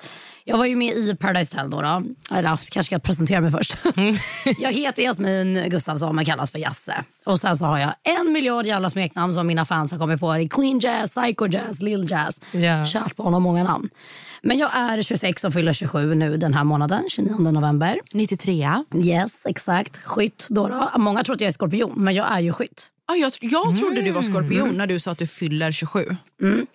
[0.49, 1.81] Jag var ju med i Paradise Hotel då.
[1.81, 2.03] då.
[2.35, 3.77] Eller ja, kanske ska jag presentera mig först.
[4.59, 7.03] jag heter Jasmin Gustafsson men kallas för Jasse.
[7.25, 10.33] Och sen så har jag en miljard jävla smeknamn som mina fans har kommit på.
[10.33, 12.41] Det är Queen Jazz, Psycho Jazz, Lil Jazz.
[12.51, 12.85] Ja.
[12.85, 13.89] Kärt barn har många namn.
[14.41, 17.99] Men jag är 26 och fyller 27 nu den här månaden, 29 november.
[18.13, 18.69] 93.
[18.95, 19.97] Yes, exakt.
[19.97, 20.91] Skytt då, då.
[20.97, 22.91] Många tror att jag är skorpion, men jag är ju skytt.
[23.09, 26.15] Ah, jag, jag trodde du var skorpion när du sa att du fyller 27.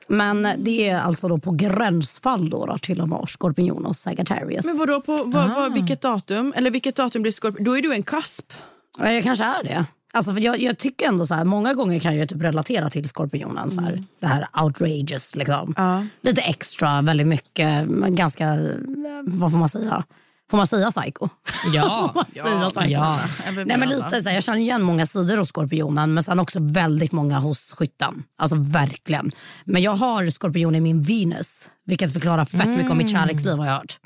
[0.09, 4.65] Men det är alltså då på gränsfall då, då till att vara skorpion och Sagittarius.
[4.67, 6.53] Men vadå, på vad, vad, vilket datum?
[6.57, 7.65] Eller vilket datum blir skorpion?
[7.65, 8.53] Då är du en kasp.
[8.99, 9.87] Ja, Jag kanske är det.
[10.15, 13.09] Alltså, för jag, jag tycker ändå så här, många gånger kan jag typ relatera till
[13.09, 13.71] skorpionen.
[13.71, 15.35] Så här, Det här outrageous.
[15.37, 15.75] Liksom.
[16.21, 17.87] Lite extra, väldigt mycket.
[17.89, 18.77] Men ganska, eh,
[19.25, 20.05] vad får man säga?
[20.53, 21.29] Får man säga psycho?
[21.75, 22.13] Ja.
[22.15, 22.87] Man säga psycho?
[22.89, 23.21] ja.
[23.67, 27.13] Nej, men lite, så jag känner igen många sidor hos skorpionen men sen också väldigt
[27.13, 28.23] många hos skytten.
[28.39, 29.33] Alltså verkligen.
[29.65, 33.67] Men jag har skorpion i min Venus vilket förklarar fett mycket om mitt kärleksliv har
[33.67, 33.99] jag hört.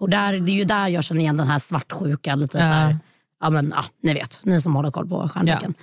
[0.00, 2.98] Och där, det är ju där jag känner igen den här svartsjuka, lite så här,
[3.40, 5.74] ja men ja, ni vet, ni som håller koll på stjärntecken.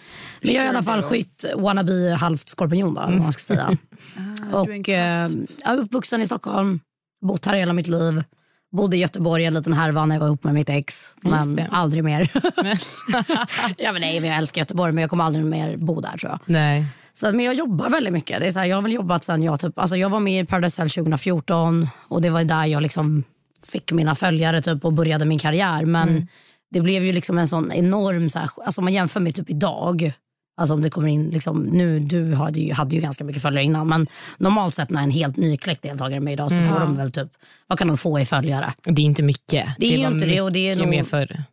[0.41, 3.77] Men jag är i alla fall skytt, wannabe halvt skorpion då, vad man ska säga.
[4.51, 5.29] och eh,
[5.63, 6.79] jag är uppvuxen i Stockholm,
[7.21, 8.23] bott här hela mitt liv.
[8.71, 11.13] Bodde i Göteborg en liten härva när jag var ihop med mitt ex.
[11.21, 11.33] Men
[11.71, 12.31] aldrig mer.
[13.77, 16.31] ja, men nej, men jag älskar Göteborg men jag kommer aldrig mer bo där tror
[16.31, 16.39] jag.
[16.45, 16.85] Nej.
[17.13, 18.39] Så, men jag jobbar väldigt mycket.
[18.39, 20.43] Det är så här, jag har väl jobbat sen jag, typ, alltså jag var med
[20.43, 23.23] i Paradise Hotel 2014 och det var där jag liksom
[23.71, 25.85] fick mina följare typ, och började min karriär.
[25.85, 26.27] Men
[26.71, 29.49] det blev ju liksom en sån enorm, så här, alltså om man jämför med typ
[29.49, 30.13] idag.
[30.59, 33.63] Alltså om det kommer in, liksom, nu du hade ju, hade ju ganska mycket följare
[33.65, 36.95] innan men normalt sett när en helt nykläckt deltagare är med idag så får de
[36.95, 37.27] väl typ,
[37.67, 38.73] vad kan de få i följare?
[38.83, 39.67] Det är inte mycket.
[39.77, 41.43] Det är ju var inte det, och det är nog- mer förr.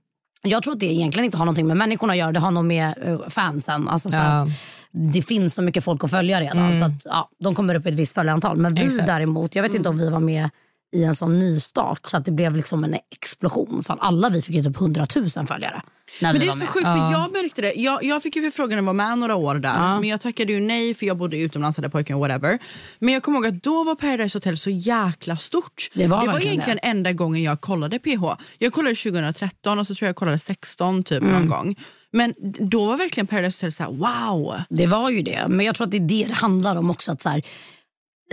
[0.42, 2.33] Jag tror att det egentligen inte har någonting med människorna att göra.
[2.33, 3.88] Det har nog med eh, fansen.
[3.88, 4.49] Alltså så Ja.
[4.92, 6.79] det finns så mycket folk att följa redan.
[6.79, 8.57] Så att, ja, de kommer upp i ett visst följarantal.
[8.57, 9.07] Men vi Exakt.
[9.07, 10.51] däremot, jag vet inte om vi var med
[10.96, 13.85] i en sån nystart så att det blev liksom en explosion.
[13.85, 15.82] Fan, alla vi fick ju typ 100 000 följare.
[16.20, 17.72] När Men vi det är så sjukt för jag märkte det.
[17.76, 19.74] Jag, jag fick ju förfrågan att vara med några år där.
[19.76, 20.00] Ja.
[20.00, 22.59] Men jag tackade ju nej för jag bodde utomlands, hade pojken whatever.
[22.98, 25.90] Men jag kommer ihåg att då var Paradise Hotel så jäkla stort.
[25.94, 28.24] Det var det var egentligen enda gången jag kollade PH.
[28.59, 31.32] Jag kollade 2013 och så tror jag jag kollade 16 typ Mm.
[31.35, 31.76] någon gång.
[32.11, 32.35] Men
[32.70, 34.61] då var verkligen Paradise Hotel så här: wow.
[34.68, 35.44] Det var ju det.
[35.48, 37.12] Men jag tror att det är det det handlar om också.
[37.12, 37.42] Att så här,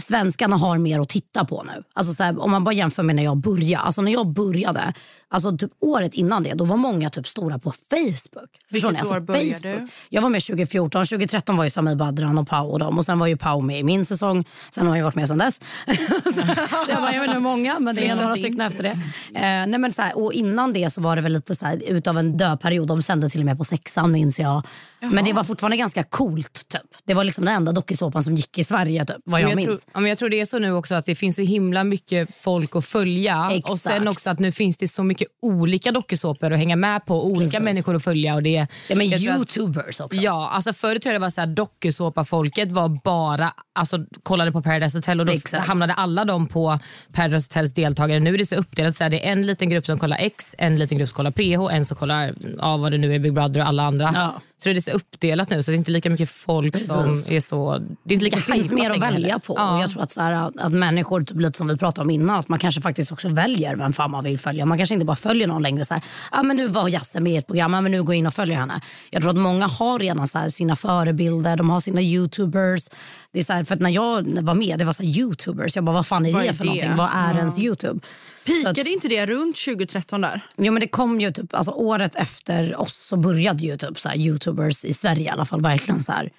[0.01, 1.83] svenskarna har mer att titta på nu.
[1.93, 3.83] Alltså så här, om man bara jämför med när jag började.
[3.83, 4.93] Alltså när jag började,
[5.33, 8.49] alltså typ året innan det, då var många typ stora på Facebook.
[8.51, 8.59] Ni?
[8.69, 9.63] Vilket år alltså började Facebook.
[9.63, 9.87] du?
[10.09, 11.05] Jag var med 2014.
[11.05, 12.97] 2013 var ju Samir Badran och Pau och dem.
[12.97, 14.45] Och sen var ju Pau med i min säsong.
[14.71, 15.55] Sen har jag varit med sen dess.
[16.23, 16.41] Så
[16.87, 18.89] det var ju nog många, men det är några stycken efter det.
[19.35, 21.83] Eh, nej men så här, och innan det så var det väl lite så här,
[21.87, 22.87] utav en dödperiod.
[22.87, 24.63] De sände till och med på sexan minns jag.
[25.11, 26.69] Men det var fortfarande ganska coolt.
[26.69, 26.81] Typ.
[27.05, 29.65] Det var liksom den enda dokusåpan som gick i Sverige, typ, vad jag, jag, minns.
[29.65, 31.83] tror, ja, men jag tror det är så nu också att det finns så himla
[31.83, 33.49] mycket folk att följa.
[33.51, 33.69] Exakt.
[33.69, 37.25] Och sen också att nu finns det så mycket olika dokusåpor att hänga med på.
[37.25, 37.59] Olika Precis.
[37.59, 38.35] människor att följa.
[38.35, 40.21] Och det, Ja, men tror att- youtubers också.
[40.21, 44.61] Ja, alltså förut tror jag det var så här dokusåpa-folket var bara alltså, kollade på
[44.61, 45.67] Paradise Hotel och då Exakt.
[45.67, 46.79] hamnade alla de på
[47.13, 48.19] Paradise Hotels deltagare.
[48.19, 50.55] Nu är det så uppdelat så här, det är en liten grupp som kollar X,
[50.57, 53.33] en liten grupp som kollar PH, en som kollar ja, vad det nu är Big
[53.33, 54.11] Brother och alla andra.
[54.13, 54.41] Ja.
[54.63, 57.31] Så det är så uppdelat nu så det är inte lika mycket folk som Precis.
[57.31, 57.77] är så...
[57.77, 59.53] Det är inte lika Det finns mer att välja på.
[59.57, 59.81] Ja.
[59.81, 62.39] Jag tror att, så här, att, att människor, typ lite som vi pratade om innan,
[62.39, 64.65] att man kanske faktiskt också väljer vem fan man vill följa.
[64.65, 65.85] Man kanske inte bara följer någon längre.
[65.85, 68.15] Så här, ah, men nu var Jasse med i ett program, ah, men nu går
[68.15, 68.81] jag in och följer henne.
[69.09, 72.89] Jag tror att många har redan så här, sina förebilder, de har sina youtubers.
[73.31, 75.75] Det är så här, för när jag var med, det var så youtubers.
[75.75, 76.95] Jag bara, vad fan är Vad det för någonting?
[76.95, 77.99] Vad är ens youtube?
[78.45, 80.41] Så att- Pikade inte det runt 2013 där?
[80.57, 84.09] Jo men det kom ju typ, alltså året efter oss så började ju typ så
[84.09, 86.29] här, youtubers i Sverige i alla fall verkligen så här,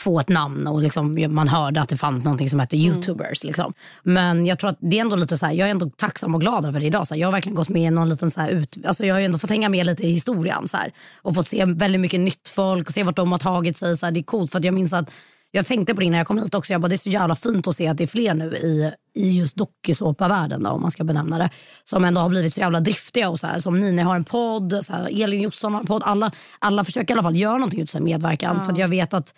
[0.00, 3.44] få ett namn och liksom, man hörde att det fanns någonting som hette youtubers.
[3.44, 3.72] Liksom.
[4.02, 6.40] Men jag tror att det är ändå lite så här, jag är ändå tacksam och
[6.40, 7.06] glad över det idag.
[7.06, 9.14] Så här, jag har verkligen gått med i någon liten så här ut, alltså jag
[9.14, 12.00] har ju ändå fått hänga med lite i historien så här, och fått se väldigt
[12.00, 13.96] mycket nytt folk och se vart de har tagit sig.
[13.96, 15.10] Så här, det är coolt för att jag minns att
[15.56, 16.72] jag tänkte på det när jag kom hit också.
[16.72, 18.92] Jag bara, det är så jävla fint att se att det är fler nu i,
[19.14, 21.50] i just dokusåpavärlden om man ska benämna det.
[21.84, 23.28] Som ändå har blivit så jävla driftiga.
[23.28, 26.02] Och så här, som Nini har en podd, så här, Elin Jossan har en podd.
[26.04, 28.64] Alla, alla försöker i alla fall göra någonting ut sin medverkan.
[28.64, 29.34] För att jag vet att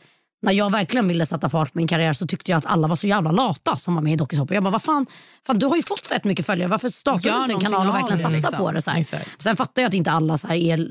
[0.46, 2.96] när jag verkligen ville sätta fart på min karriär så tyckte jag att alla var
[2.96, 4.54] så jävla lata som var med i dokusåpor.
[4.54, 5.06] Jag bara, vad fan,
[5.46, 6.68] fan, du har ju fått fett mycket följare.
[6.68, 8.59] Varför startar Gör du inte en kanal och verkligen det, satsa liksom.
[8.59, 8.82] på det?
[8.82, 9.00] Så här.
[9.00, 9.42] Exakt.
[9.42, 10.88] Sen fattar jag att inte alla så här är,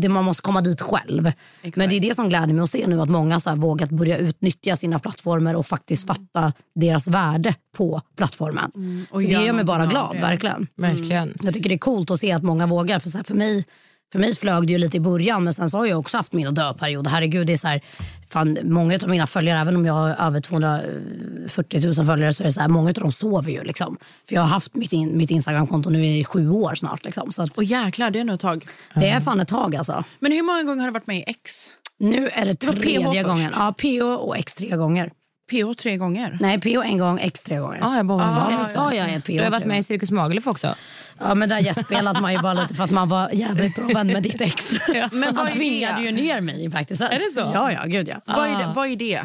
[0.00, 1.32] det, man måste komma dit själv.
[1.74, 3.90] Men det är det som gläder mig att se nu att många så här vågat
[3.90, 9.06] börja utnyttja sina plattformar och faktiskt fatta deras värde på plattformen.
[9.10, 10.66] och så det gör mig bara glad, verkligen.
[10.76, 11.36] Verkligen.
[11.42, 12.98] Jag tycker det är coolt att se att många vågar.
[12.98, 13.64] För, så här, för, mig,
[14.12, 16.32] för mig flög det ju lite i början men sen så har jag också haft
[16.32, 17.10] mina dödperioder.
[17.10, 17.80] Herregud, det är så här,
[18.28, 22.46] fan, många av mina följare, även om jag har över 240 000 följare så är
[22.46, 23.64] det så här, många av dem sover ju.
[23.64, 23.96] Liksom.
[24.28, 27.04] För jag har haft mitt, in, mitt Instagramkonto nu i sju år snart.
[27.04, 27.32] Liksom.
[27.32, 28.64] Så att, Och jäklar, det är nog ett tag.
[28.94, 30.04] det är fan ett tag alltså.
[30.18, 31.68] Men hur många gånger har du varit med i X?
[31.98, 33.52] Nu är det PH tredje gången.
[33.54, 35.10] Ja, PO och X tre gånger.
[35.50, 36.38] PH tre gånger?
[36.40, 37.78] Nej, PO en gång, X tre gånger.
[37.80, 39.82] Ja, jag bara, Ja, ja, jag sa jag är PO Du har varit med i
[39.82, 40.74] Cirkus Magaluf också.
[41.20, 44.06] Ja men där gästspelade man ju bara lite för att man var jävligt bra vän
[44.06, 44.64] med ditt ex.
[45.12, 46.02] Men vad Han tvingade det?
[46.02, 47.00] ju ner mig faktiskt.
[47.00, 47.50] Är det så?
[47.54, 48.20] Ja, ja, gud ja.
[48.24, 49.22] Vad, är det, vad är det?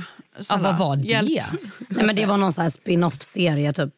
[0.49, 1.03] Ja, vad var det?
[1.07, 1.29] hjälp.
[1.89, 3.93] Nej, men det var någon sån spin-off-serie, typ,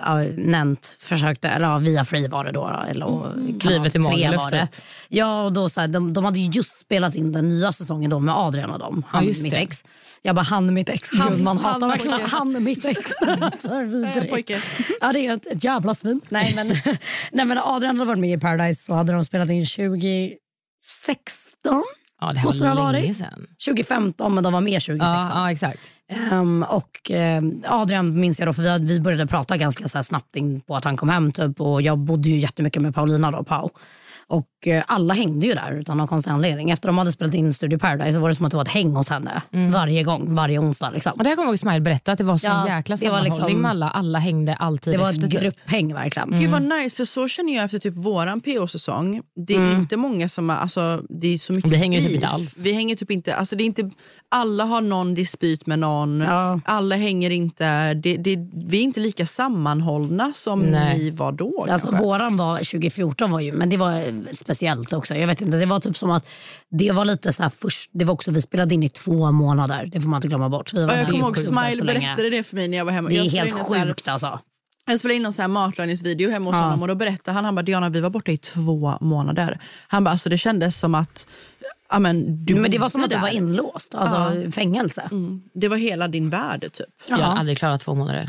[0.00, 2.84] ja, Nent försökte, eller ja, via Free var det då.
[2.88, 3.58] Eller, och Mm.
[3.62, 4.70] Livet i Magaluf, typ.
[5.08, 8.10] Ja, och då, så här, de, de hade ju just spelat in den nya säsongen
[8.10, 9.02] då med Adrian och dem.
[9.08, 9.56] Han, just mitt det.
[9.58, 9.84] ex.
[10.22, 11.10] Jag bara, han mitt ex.
[11.12, 13.00] Han- Gud, man han hatar verkligen han mitt ex.
[13.62, 14.50] så vidrigt.
[15.00, 16.20] Ja, det är ett, ett jävla svin.
[16.28, 16.68] Nej, men,
[17.32, 20.38] nej, men Adrian hade varit med i Paradise så hade de spelat in 2016.
[22.20, 23.16] Ja, det här Måste det var ha länge varit?
[23.16, 23.46] sedan.
[23.66, 24.98] 2015, men de var med 2016.
[25.08, 25.80] Ja, ja, exakt.
[26.08, 30.02] Ehm, och eh, Adrian minns jag då, för vi, hade- vi började prata ganska så
[30.02, 31.32] snabbt in på att han kom hem.
[31.32, 33.70] Typ, och jag bodde ju jättemycket med Paulina då, Pau.
[34.28, 36.70] Och eh, alla hängde ju där utan någon konstig anledning.
[36.70, 38.70] Efter de hade spelat in Studio Paradise så var det som att det var ett
[38.70, 39.42] häng hos henne.
[39.72, 40.90] Varje gång, varje onsdag.
[40.90, 41.12] Liksom.
[41.12, 43.08] Och det här kommer jag ihåg Smile berätta att det var så Ja, jäkla det
[43.08, 43.90] var sammanhållning liksom- med alla.
[43.90, 45.40] Alla hängde alltid Det var ett typ.
[45.40, 46.30] grupphäng verkligen.
[46.40, 49.22] Gud vad nice, för så känner jag efter typ våran PO-säsong.
[49.46, 49.80] Det är Mm.
[49.80, 52.58] inte många som är, alltså, det är så mycket Vi hänger typ inte alls.
[52.64, 53.90] Vi hänger typ inte, alltså det är inte,
[54.28, 56.60] alla har någon dispyt med någon, Ja.
[56.64, 58.36] alla hänger inte, det, det,
[58.68, 60.98] vi är inte lika sammanhållna som Nej.
[60.98, 61.66] ni var då.
[61.70, 62.04] Alltså, kanske.
[62.04, 65.14] våran var 2014 var ju, men det var speciellt också.
[65.14, 66.26] Jag vet inte, det var typ som att
[66.70, 69.86] det var lite så här först, det var också, vi spelade in i två månader.
[69.92, 70.72] Det får man inte glömma bort.
[70.74, 72.92] Vi var Ja, jag kommer ihåg sjukt Smile berättade det för mig när jag var
[72.92, 73.08] hemma.
[73.08, 74.40] Det är helt så här- sjukt alltså.
[74.88, 76.62] Jag spelade in någon så här matlagningsvideo hemma hos Ja.
[76.62, 79.60] honom och då berättade han, han bara, Diana vi var borta i två månader.
[79.88, 81.26] Han bara, alltså det kändes som att
[81.90, 85.10] ja, men, du Men det var som att du var inlåst, alltså fängelse.
[85.54, 86.86] Det var hela din värld typ.
[87.08, 88.26] Jag har aldrig klarat två månader.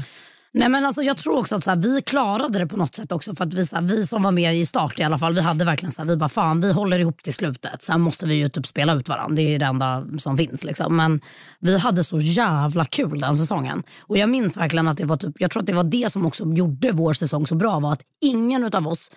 [0.57, 3.11] Nej, men alltså, jag tror också att så här, vi klarade det på något sätt
[3.11, 3.35] också.
[3.35, 5.41] För att vi, så här, vi som var med i start i alla fall, vi
[5.41, 7.83] hade verkligen så här, vi bara fan vi håller ihop till slutet.
[7.83, 9.35] Sen måste vi ju typ spela ut varandra.
[9.35, 10.63] Det är ju det enda som finns.
[10.63, 10.95] Liksom.
[10.95, 11.21] Men
[11.59, 13.83] vi hade så jävla kul den säsongen.
[13.99, 16.25] Och jag minns verkligen att det var typ, jag tror att det var det som
[16.25, 17.79] också gjorde vår säsong så bra.
[17.79, 19.11] var att ingen av oss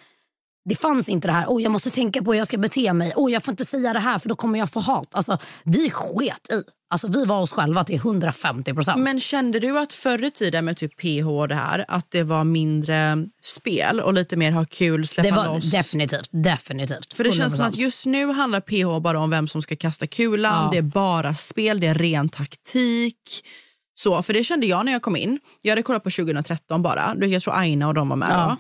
[0.71, 3.13] det fanns inte det här, oh, jag måste tänka på hur jag ska bete mig.
[3.17, 5.09] Oh, jag får inte säga det här för då kommer jag få hat.
[5.15, 6.63] Alltså, vi sket i.
[6.91, 9.01] Alltså, vi var oss själva till 150 procent.
[9.01, 12.23] Men kände du att förr i tiden med typ PH och det här, att det
[12.23, 15.71] var mindre spel och lite mer ha kul, släppa Det var loss?
[15.71, 17.15] definitivt, definitivt.
[17.15, 17.69] För det känns som 100%.
[17.69, 20.65] att just nu handlar PH bara om vem som ska kasta kulan.
[20.65, 20.71] Ja.
[20.73, 22.41] Det är bara spel, det är ren då.
[23.95, 25.39] Så, för det kände jag när jag kom in.
[25.63, 27.15] Jag hade kollat på 2013 bara.
[27.21, 28.57] Jag tror Aina och de var med Ja.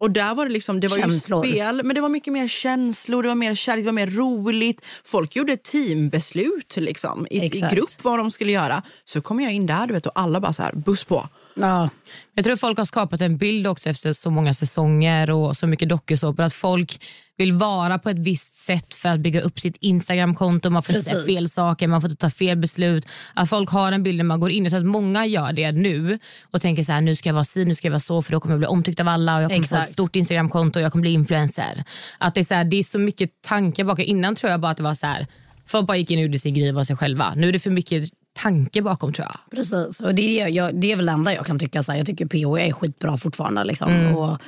[0.00, 1.46] Och där var det liksom, det var Känslor.
[1.46, 4.06] ju spel, men det var mycket mer känslor, det var mer kärlek, det var mer
[4.06, 4.84] roligt.
[5.04, 8.82] Folk gjorde teambeslut liksom, i, i grupp vad de skulle göra.
[9.04, 11.28] Så kom jag in där du vet, och alla bara så här, buss på.
[11.60, 11.90] Ja.
[12.34, 15.88] Jag tror folk har skapat en bild också efter så många säsonger och så mycket
[15.88, 17.00] dokusåpor att folk
[17.36, 20.70] vill vara på ett visst sätt för att bygga upp sitt Instagramkonto.
[20.70, 23.06] Man får inte säga fel saker, man får inte ta fel beslut.
[23.34, 24.70] Att folk har en bild när man går in.
[24.70, 26.18] Tror att många gör det nu
[26.50, 28.32] och tänker så här, nu ska jag vara si, nu ska jag vara så för
[28.32, 29.92] då kommer jag bli omtyckt av alla och jag kommer få ett Exakt.
[29.92, 31.84] stort Instagramkonto och jag kommer bli influencer.
[32.18, 34.04] Att det, är så här, det är så mycket tankar bakom.
[34.04, 35.26] Innan tror jag bara att det var så här,
[35.66, 37.34] folk bara gick in och gjorde sin grej och var sig själva.
[37.36, 39.38] Nu är det för mycket tanke bakom tror jag.
[39.50, 41.82] Precis, och det, är, jag, det är väl det enda jag kan tycka.
[41.82, 43.64] Så här, jag tycker PO är skitbra fortfarande.
[43.64, 44.38] Liksom, och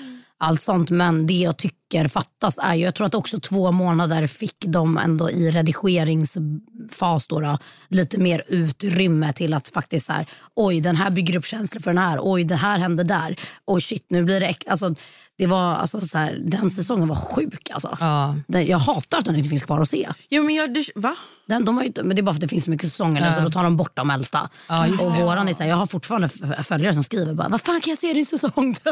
[0.42, 0.90] allt sånt.
[0.90, 4.99] Men det jag tycker fattas är ju, jag tror att också två månader fick de
[4.99, 10.97] ändå i redigeringsfas då, då, lite mer utrymme till att faktiskt så här, oj den
[10.97, 14.25] här bygger upp känslor för den här, oj det här händer där, oj shit nu
[14.25, 14.95] blir det äk-" alltså,
[15.38, 17.71] det var, alltså, så här, Den säsongen var sjuk.
[17.71, 17.97] Alltså.
[18.01, 18.37] Ja.
[18.49, 20.09] Den, jag hatar att den inte finns kvar att se.
[20.29, 21.16] Ja, men jag, det, va?
[21.47, 23.21] Den, de har ju, men det är bara för att det finns så mycket säsonger
[23.27, 24.51] nu, så då tar de bort de äldsta.
[24.68, 25.23] Ja, och det.
[25.25, 26.29] våran är så här, jag har fortfarande
[26.62, 28.77] följare som skriver bara, vad fan kan jag se din säsong?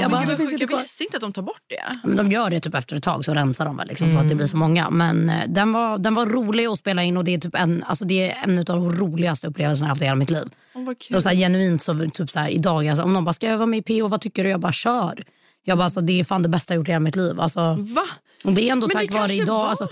[0.00, 2.08] jag bara, Men "Det gud, inte jag kvar." visste inte att de tar bort det.
[2.08, 4.28] men de gör det typ efter ett tag så rensar de väl liksom, för att
[4.28, 4.90] det blir så många.
[4.90, 7.84] Men eh, den var, den var rolig att spela in och det är, typ en,
[7.86, 10.48] alltså, det är en av de roligaste upplevelserna jag haft i hela mitt liv.
[10.74, 11.14] Oh, vad Det kul.
[11.14, 13.56] var så här, genuint så, typ så här, idag, alltså, om någon bara, ska jag
[13.58, 14.50] vara med i PO, vad tycker du?
[14.50, 15.24] Jag bara, kör.
[15.68, 17.40] Jag bara, alltså, det är fan det bästa jag gjort i hela mitt liv.
[17.40, 18.02] Alltså, Va?
[18.44, 19.54] det är ändå Men tack vare idag.
[19.54, 19.88] var- Alltså,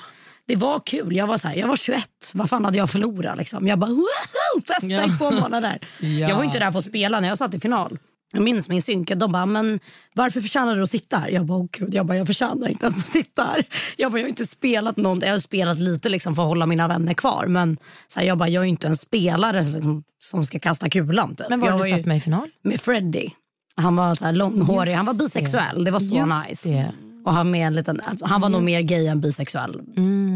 [0.46, 1.16] det var kul.
[1.16, 2.04] Jag var, så här, jag var 21.
[2.32, 3.38] Vad fan hade jag förlorat?
[3.38, 3.66] Liksom?
[3.68, 4.60] Jag bara woho!
[4.66, 5.06] Festa Ja.
[5.06, 5.78] i två månader.
[6.00, 6.08] Ja.
[6.08, 7.98] Jag var inte där för att spela när jag satt i final.
[8.32, 9.14] Jag minns min synke.
[9.14, 9.80] De bara, men
[10.14, 11.28] varför förtjänar du att sitta här?
[11.28, 11.94] Jag bara, oh, gud.
[11.94, 13.64] Jag, bara jag förtjänar inte ens att sitta här.
[13.96, 15.26] Jag, bara, jag har inte spelat någonting.
[15.28, 17.46] Jag har spelat lite liksom, för att hålla mina vänner kvar.
[17.46, 21.37] Men så här, jag, bara, jag är inte en spelare som, som ska kasta kulan.
[21.37, 21.46] Typ.
[21.48, 22.48] Men var jag du ju satt med i final?
[22.64, 23.30] med Freddie.
[23.76, 24.92] Han var så långhårig.
[24.92, 25.40] Han var Just det.
[25.40, 25.84] bisexuell.
[25.84, 26.68] Det var så Just nice.
[26.68, 26.92] det.
[27.24, 29.80] Och han, med en liten, alltså, han var nog mer gay än bisexuell,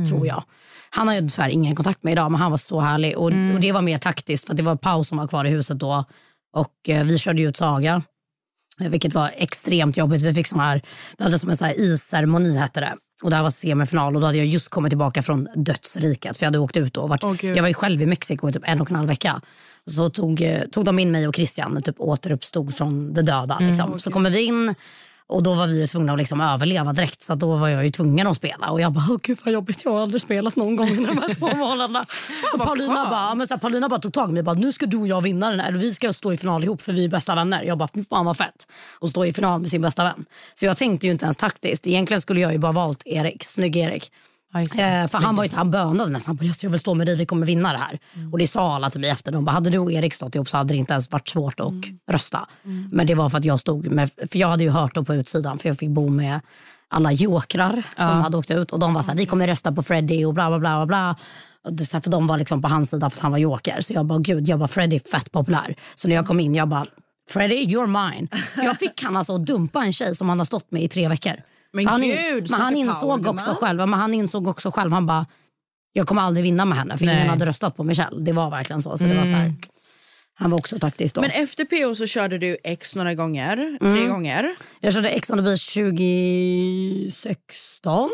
[0.09, 0.44] tror jag.
[0.90, 3.16] Han har jag tyvärr ingen kontakt med idag, men han var så härlig.
[3.18, 5.79] Och, och Det var mer taktiskt, för det var Paus som var kvar i huset
[5.79, 6.05] då.
[6.55, 8.03] Och eh, Vi körde ut Saga,
[8.81, 10.22] eh, vilket var extremt jobbigt.
[10.22, 10.83] Vi fick sån här,
[11.18, 12.94] vi hade som en sån här isceremoni, hette det.
[13.22, 16.37] Och det här var semifinal och då hade jag just kommit tillbaka från dödsriket.
[16.37, 17.01] För jag hade åkt ut då.
[17.01, 17.57] och Varit, Gud.
[17.57, 19.40] jag var ju själv i Mexiko i typ en och en halv vecka.
[19.88, 23.59] Så tog, tog de in mig och Christian och typ återuppstod från det döda.
[23.59, 23.98] Liksom.
[23.98, 24.74] Så kommer vi in
[25.29, 27.22] och då var vi tvungna att liksom överleva direkt.
[27.22, 28.70] Så att då var jag ju tvungen att spela.
[28.70, 31.18] Och jag bara, åh gud vad jobbigt, jag har aldrig spelat någon gång under de
[31.18, 32.07] här två månaderna.
[32.53, 34.72] så Paulina bara, men så här, Paulina bara tog tag i mig och bara, nu
[34.72, 35.72] ska du och jag vinna den här.
[35.72, 37.62] Vi ska stå i final ihop för vi är bästa vänner.
[37.62, 38.66] Jag bara, fan vad fett.
[38.98, 40.24] Och stå i final med sin bästa vän.
[40.55, 41.87] Så jag tänkte ju inte ens taktiskt.
[41.87, 44.12] Egentligen skulle jag ju bara valt Erik, snygg Erik.
[44.53, 44.61] Ja.
[44.61, 46.31] Eh, för han, var han bönade nästan.
[46.31, 47.99] Han bara, "Yes, jag vill stå med dig, vi kommer vinna det här.
[48.33, 49.33] Och det sa alla till mig efter.
[49.33, 51.61] De bara, hade du och Erik stått ihop så hade det inte ens varit svårt
[51.61, 51.73] att
[52.11, 52.49] rösta.
[52.93, 55.15] Men det var för att jag stod med, för jag hade ju hört dem på
[55.15, 56.41] utsidan för jag fick bo med
[56.89, 58.73] alla jokrar som hade åkt ut.
[58.73, 60.87] Och de var så här, vi kommer rösta på Freddie och bla bla bla.
[60.87, 61.17] bla,
[61.93, 63.81] här, För de var liksom på hans sida för att han var joker.
[63.81, 65.75] Så jag bara, gud, jag bara, Freddie är fett populär.
[65.95, 66.87] Så när jag kom in, jag bara,
[67.31, 68.29] Freddie, you're mine.
[68.55, 70.89] Så jag fick han alltså att dumpa en tjej som han har stått med i
[70.89, 71.33] tre veckor.
[71.73, 75.07] Men han, gud, men han insåg Paul, också själv, men han insåg också själv, han
[75.07, 75.27] bara,
[75.93, 77.17] jag kommer aldrig vinna med henne för Nej.
[77.17, 78.21] ingen hade röstat på Michelle.
[78.21, 78.99] Det var verkligen så.
[78.99, 79.55] så det var så här,
[80.35, 81.21] han var också taktisk då.
[81.21, 84.55] Men efter PO så körde du X några gånger, tre gånger.
[84.81, 88.11] jag körde Ex on the beach 2016,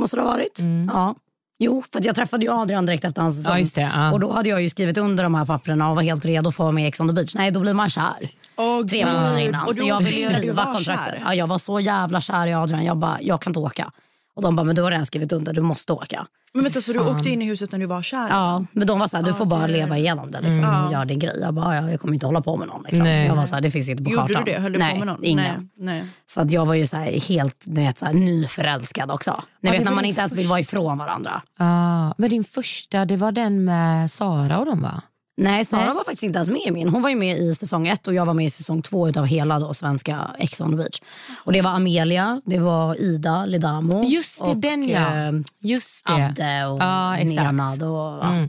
[0.00, 0.58] måste det ha varit.
[0.88, 1.14] Ja.
[1.62, 3.52] Jo, för att jag träffade ju Adrian direkt efter hans säsong.
[3.52, 4.12] Ja, just det, ja.
[4.12, 6.64] Och då hade jag ju skrivit under de här papperna och var helt redo för
[6.64, 7.34] att vara med i Ex on the beach.
[7.34, 8.30] Nej, då blir man kär.
[8.60, 9.62] Åh, Tre månader innan.
[9.62, 11.14] Och så du jag ville ju riva var kontraktet.
[11.24, 12.84] Ja, jag var så jävla kär i Adrian.
[12.84, 13.90] Jag bara, jag kan inte åka.
[14.36, 16.26] Och de bara, men du har redan skrivit under, du måste åka.
[16.54, 18.28] Men vänta, så du åkte in i huset när du var kär?
[18.30, 21.18] Ja, men de var såhär, du får bara leva igenom det liksom, och göra din
[21.18, 21.38] grej.
[21.40, 22.82] Jag bara, ja, jag kommer inte hålla på med någon.
[22.82, 23.02] Liksom.
[23.04, 23.26] Nej.
[23.26, 24.44] Jag var såhär, det finns inte på Gjorde kartan.
[24.44, 24.60] du det?
[24.60, 25.24] Höll du Nej, på med någon?
[25.24, 25.70] ingen.
[25.78, 26.04] Nej.
[26.26, 29.42] Så att jag var ju så här, helt ni vet, så här, nyförälskad också.
[29.62, 31.42] Ni Ja, vet när man inte ens vill vara ifrån varandra.
[31.58, 35.02] Ah, men din första, det var den med Sara och dem va?
[35.42, 36.88] Nej, Sara var faktiskt inte ens med i min.
[36.88, 39.26] Hon var ju med i säsong ett och jag var med i säsong två utav
[39.26, 41.00] hela då, svenska Ex on the beach.
[41.44, 44.04] Och det var Amelia, det var Ida Lidamo.
[44.04, 45.16] Just det, och, den ja.
[45.16, 46.12] eh, Just det.
[46.12, 47.16] Adde och Ja.
[47.16, 47.34] Mm.
[47.34, 47.82] Nenad.
[47.82, 48.48] Och, ja.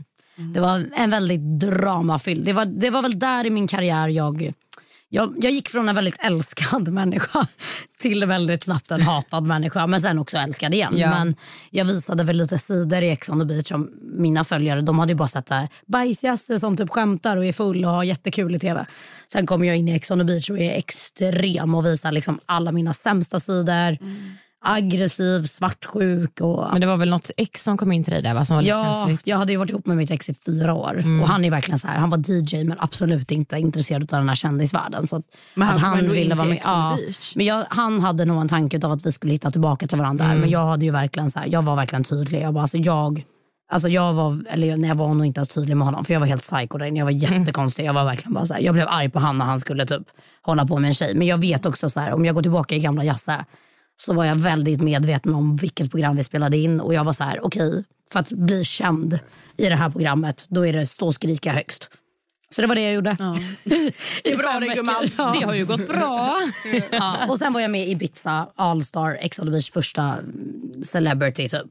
[0.54, 2.44] Det var en väldigt dramafylld.
[2.44, 4.52] Det var, det var väl där i min karriär jag,
[5.14, 5.34] jag...
[5.40, 7.46] Jag gick från en väldigt älskad människa
[7.98, 9.86] till väldigt snabbt en hatad människa.
[9.86, 10.92] Men sen också älskad igen.
[10.96, 11.10] Ja.
[11.10, 11.36] Men
[11.70, 15.12] jag visade väl lite sidor i Ex on the beach som mina följare de hade
[15.12, 15.50] ju bara sett
[15.86, 18.86] bajsjasse som typ skämtar och är full och har jättekul i tv.
[19.32, 22.40] Sen kommer jag in i Ex on the beach och är extrem och visar liksom
[22.46, 23.98] alla mina sämsta sidor.
[24.64, 26.68] Aggressiv, svartsjuk och...
[26.72, 28.44] Men det var väl något ex som kom in till dig där va?
[28.44, 29.26] Som var lite Ja, känsligt.
[29.26, 30.98] jag hade ju varit ihop med mitt ex i fyra år.
[30.98, 31.20] Mm.
[31.22, 34.28] Och Han är verkligen så här, han var DJ men absolut inte intresserad av den
[34.28, 35.06] här kändisvärlden.
[35.06, 36.60] Så att, Men han att in till vara med.
[36.64, 36.98] Ja,
[37.36, 40.24] men jag, han hade nog en tanke av att vi skulle hitta tillbaka till varandra.
[40.24, 40.36] Mm.
[40.36, 40.40] där.
[40.40, 42.42] Men jag hade ju verkligen så här, jag var verkligen tydlig.
[42.42, 43.24] Jag, bara, alltså, jag,
[43.72, 46.20] alltså, jag var, eller nej, jag var nog inte ens tydlig med honom för jag
[46.20, 46.86] var helt psycho där.
[46.86, 47.84] Jag var jättekonstig.
[47.84, 50.02] Jag var verkligen bara så här, jag blev arg på han när han skulle typ
[50.42, 51.14] hålla på med en tjej.
[51.14, 53.44] Men jag vet också så här, om jag går tillbaka i gamla Jasse
[53.96, 57.24] så var jag väldigt medveten om vilket program vi spelade in och jag var så
[57.24, 59.18] här, okej, för att bli känd
[59.56, 61.90] i det här programmet, då är det stå och skrika högst.
[62.54, 63.16] Så det var det jag gjorde.
[64.24, 65.10] Det är bra det gumman.
[65.18, 65.34] Ja.
[65.40, 66.40] Det har ju gått bra.
[66.90, 67.26] Ja.
[67.28, 71.48] Och sen var jag med i Ibiza, Allstar, Ex on the beach första mm, celebrity
[71.48, 71.62] typ.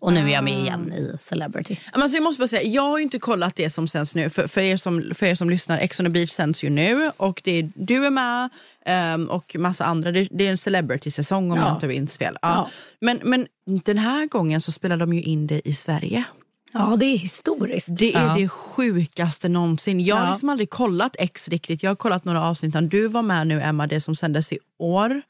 [0.00, 1.76] Och nu är jag med igen i celebrity.
[1.92, 4.30] Men alltså jag måste bara säga, jag har ju inte kollat det som sänds nu.
[4.30, 7.10] För, för, er, som, för er som lyssnar, Ex on the beach sänds ju nu
[7.16, 8.48] och det är, du är med
[8.86, 10.12] ehm, och massa andra.
[10.12, 11.66] Det, det är en celebrity-säsong om Ja.
[11.66, 12.38] jag inte minns fel.
[12.42, 12.48] Ja.
[12.48, 12.70] Ja.
[13.00, 13.46] Men, men
[13.84, 16.24] den här gången så spelar de ju in det i Sverige.
[16.72, 17.88] Ja, det är historiskt.
[17.90, 18.34] Det är Ja.
[18.34, 20.00] det sjukaste någonsin.
[20.00, 20.30] Jag har Ja.
[20.30, 21.82] liksom aldrig kollat X riktigt.
[21.82, 22.74] Jag har kollat några avsnitt.
[22.90, 25.22] Du var med nu Emma, det som sändes i år.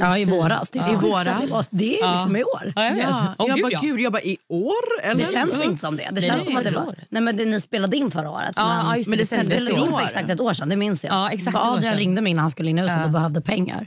[0.00, 0.70] Ja, i våras.
[0.70, 1.68] Det är, så I våras.
[1.70, 2.72] Det, är liksom i år.
[2.76, 3.02] Ja, jag vet.
[3.02, 3.78] Ja, Åh, jag gud, bara, ja.
[3.82, 4.72] gud, jag bara i år?
[5.02, 5.24] Eller?
[5.26, 6.08] Det känns inte som det.
[6.12, 6.94] Det känns som att det var...
[7.08, 8.52] Nej, men det, ni spelade in förra året.
[8.56, 9.98] Ja, men, ja, just det, men det det spelade i in år.
[9.98, 11.14] för exakt ett år sedan, det minns jag.
[11.14, 13.86] Ja, exakt Adrian ringde mig innan han skulle in i huset och behövde pengar.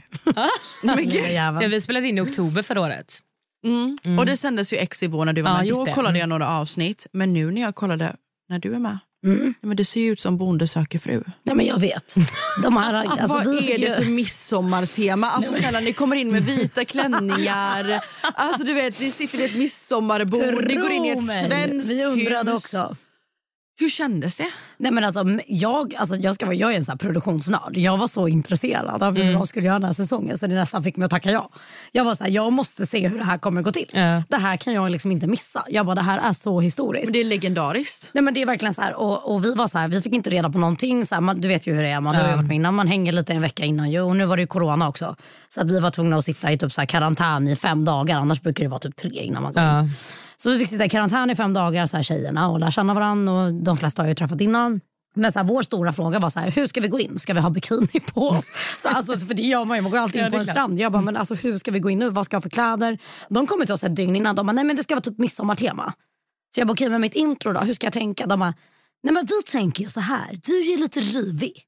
[0.82, 1.30] Nej, men gud.
[1.32, 3.18] Ja, vi spelade in i oktober förra året.
[3.64, 4.18] Mm.
[4.18, 5.68] Och det sändes ju X i vår när du var Ja, med.
[5.68, 5.92] Då det.
[5.92, 6.20] kollade Mm.
[6.20, 7.06] jag några avsnitt.
[7.12, 8.16] Men nu när jag kollade
[8.48, 8.98] när du är med.
[9.26, 9.54] Mm.
[9.60, 11.22] Men det ser ju ut som Bonde söker fru.
[11.42, 12.14] Nej, men jag vet.
[12.62, 15.30] De här, alltså, Vad är det för midsommartema?
[15.30, 18.04] Alltså snälla, ni kommer in med vita klänningar.
[18.34, 20.64] Alltså du vet, ni sitter vid ett midsommarbord.
[20.66, 22.64] Ni går in i ett Tro svenskt Vi undrade hus.
[22.64, 22.96] också.
[23.78, 24.46] Hur kändes det?
[24.76, 27.76] Nej, men alltså, jag, alltså, jag, ska vara, jag är en sån här produktionsnörd.
[27.76, 29.34] Jag var så intresserad av hur Mm.
[29.34, 31.50] de skulle göra den här säsongen så det nästan fick mig att tacka ja.
[31.92, 33.88] Jag var så här, jag måste se hur det här kommer gå till.
[33.92, 34.22] Ja.
[34.28, 35.64] Det här kan jag liksom inte missa.
[35.68, 37.04] Jag bara, det här är så historiskt.
[37.06, 38.10] Men det är legendariskt.
[38.12, 40.12] Nej, men det är verkligen så här, och, och vi var så här, vi fick
[40.12, 41.06] inte reda på någonting.
[41.06, 42.74] Så här, man, du vet ju hur det är, man, du har varit med innan.
[42.74, 45.16] Man hänger lite en vecka innan ju, och nu var det ju corona också.
[45.48, 48.16] Så att vi var tvungna att sitta i typ så här karantän i fem dagar.
[48.20, 49.60] Annars brukar det vara typ tre innan man går.
[50.42, 52.94] Så vi fick sitta i karantän i fem dagar, så här, tjejerna, och lära känna
[52.94, 53.32] varandra.
[53.32, 54.80] Och de flesta har ju träffat innan.
[55.14, 57.18] Men så här, vår stora fråga var så här, hur ska vi gå in?
[57.18, 58.50] Ska vi ha bikini på oss?
[58.82, 60.78] Så, alltså, för det gör man ju, man går alltid in på en strand.
[60.78, 62.10] Jag bara, men alltså, hur ska vi gå in nu?
[62.10, 62.98] Vad ska jag ha för kläder?
[63.28, 64.36] De kommer till oss ett dygn innan.
[64.36, 65.92] De bara, nej men det ska vara typ midsommartema.
[66.54, 68.26] Så jag bara, okej men mitt intro då, hur ska jag tänka?
[68.26, 68.54] De bara,
[69.02, 71.62] nej men vi tänker så här, du är lite rivig.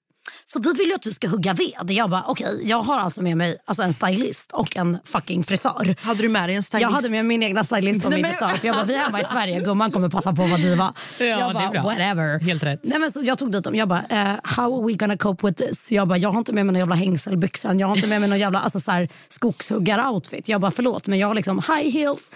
[0.45, 1.91] Så vi vill ju att du ska hugga ved.
[1.91, 5.97] Jag bara, okej jag har alltså med mig alltså, en stylist och en fucking frisör.
[6.01, 6.83] Hade du med dig en stylist?
[6.83, 8.49] Jag hade med min egna stylist och Nej, min frisör.
[8.49, 10.95] För jag bara, vi är hemma i Sverige, gumman kommer passa på att vara diva.
[11.21, 11.83] Ja, jag det är bara, bra.
[11.83, 12.41] whatever.
[12.41, 12.81] Helt rätt.
[12.83, 13.75] Nej, men så jag tog dit dem.
[13.75, 15.93] Jag bara, eh, how are we gonna cope with this?
[15.93, 17.79] Jag bara, jag har inte med mig någon jävla hängselbyxan.
[17.79, 20.43] Jag har inte med mig någon jävla alltså, så här, skogshuggar-outfit.
[20.47, 22.31] Jag bara, förlåt men jag har liksom high heels.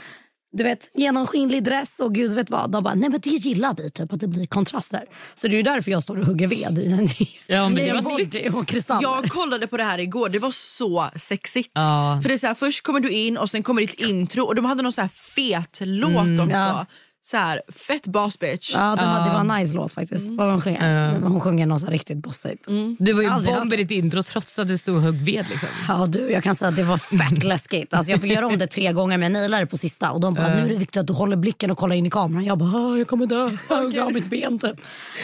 [0.53, 2.71] Du vet, genomskinlig dress och gud vet vad.
[2.71, 5.05] De bara, nej men det gillar vi, typ att det blir kontraster.
[5.35, 7.09] Så det är ju därför jag står och hugger ved i en
[7.47, 7.75] Ja, men
[8.31, 9.03] det var och kristaller.
[9.03, 11.71] Jag kollade på det här igår, det var så sexigt.
[11.75, 12.21] Ja.
[12.23, 14.55] För det är så här, Först kommer du in och sen kommer ditt intro och
[14.55, 16.43] de hade någon så här fet låt också.
[16.43, 16.87] Mm, ja.
[17.31, 18.71] Så här, fett boss bitch.
[18.75, 20.27] Ja, det, var, det var en nice låt faktiskt.
[20.31, 20.77] Vad Hon, sjöng.
[21.23, 22.67] hon sjunger något så här riktigt bossigt.
[22.99, 25.47] Du var ju bomb i ditt intro trots att du stod och högg ved.
[25.51, 25.69] Liksom.
[25.89, 27.95] Ja du, jag kan säga att det var fett läskigt.
[27.95, 30.11] Alltså, jag fick göra om det tre gånger men jag nailade det på sista.
[30.11, 32.11] Och de bara, nu är det viktigt att du håller blicken och kollar in i
[32.11, 32.45] kameran.
[32.45, 33.51] Jag bara, "Ah, jag kommer dö.
[33.97, 34.77] Jag har mitt ben typ.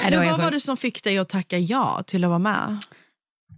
[0.02, 2.28] Nej, det Men var vad var det som fick dig att tacka ja till att
[2.28, 2.78] vara med?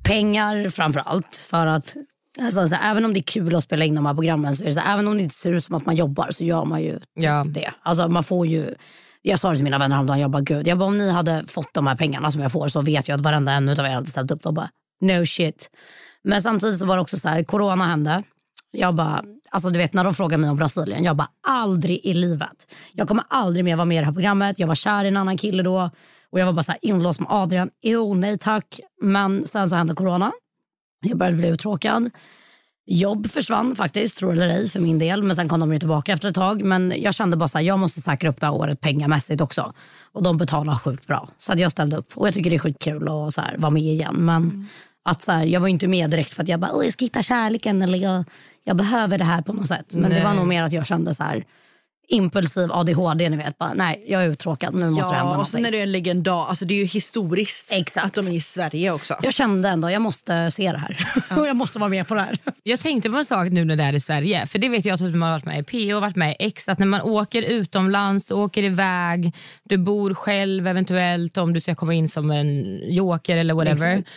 [0.04, 1.36] Pengar framför allt.
[1.36, 1.94] För att
[2.40, 4.62] alltså, så här, även om det är kul att spela in de här programmen så
[4.62, 6.44] är det så här, även om det inte ser ut som att man jobbar så
[6.44, 7.44] gör man ju typ Ja.
[7.48, 7.70] det.
[7.82, 8.74] Alltså, man får ju
[9.22, 11.44] jag sa det till mina vänner häromdagen, jag bara gud, jag bara, om ni hade
[11.46, 13.90] fått de här pengarna som jag får så vet jag att varenda en av er
[13.90, 14.42] hade ställt upp.
[14.42, 14.68] De bara
[15.00, 15.70] no shit.
[16.24, 18.22] Men samtidigt så var det också så här, corona hände.
[18.70, 22.14] Jag bara, alltså du vet när de frågade mig om Brasilien, jag bara aldrig i
[22.14, 22.66] livet.
[22.92, 24.58] Jag kommer aldrig mer vara med i det här programmet.
[24.58, 25.90] Jag var kär i en annan kille då
[26.30, 27.70] och jag var bara så här inlåst med Adrian.
[27.82, 28.80] Jo, nej tack.
[29.02, 30.32] Men sen så hände corona.
[31.00, 32.10] Jag började bli uttråkad.
[32.88, 35.22] Jobb försvann faktiskt, tror eller ej för min del.
[35.22, 36.62] Men sen kom de ju tillbaka efter ett tag.
[36.64, 39.72] Men jag kände bara att jag måste säkra upp det här året pengamässigt också.
[40.12, 41.28] Och de betalar sjukt bra.
[41.38, 42.10] Så att jag ställde upp.
[42.14, 44.14] Och jag tycker det är skitkul att så här, vara med igen.
[44.18, 44.68] Men
[45.04, 47.04] att så här, jag var inte med direkt för att jag bara, "Åh, jag ska
[47.04, 48.24] hitta kärleken eller jag,
[48.64, 49.94] jag behöver det här på något sätt.
[49.94, 50.38] Men det var Nej.
[50.38, 51.44] nog mer att jag kände så här
[52.08, 53.58] impulsiv ADHD, ni vet.
[53.58, 55.74] Bara, nej, jag är uttråkad, nu måste det hända Ja, och sen någonting.
[55.74, 56.46] är det en legendar.
[56.48, 58.06] Alltså det är ju historiskt Exakt.
[58.06, 59.14] att de är i Sverige också.
[59.22, 60.98] Jag kände ändå, jag måste se det här.
[61.38, 62.36] och jag måste vara med på det här.
[62.62, 64.46] Jag tänkte på en sak nu när det är i Sverige.
[64.46, 66.30] För det vet jag typ, när man har varit med i P och varit med
[66.32, 66.68] i X.
[66.68, 69.32] Att när man åker utomlands, åker iväg,
[69.64, 73.88] du bor själv eventuellt om du ska komma in som en joker eller whatever.
[73.90, 74.08] Exakt.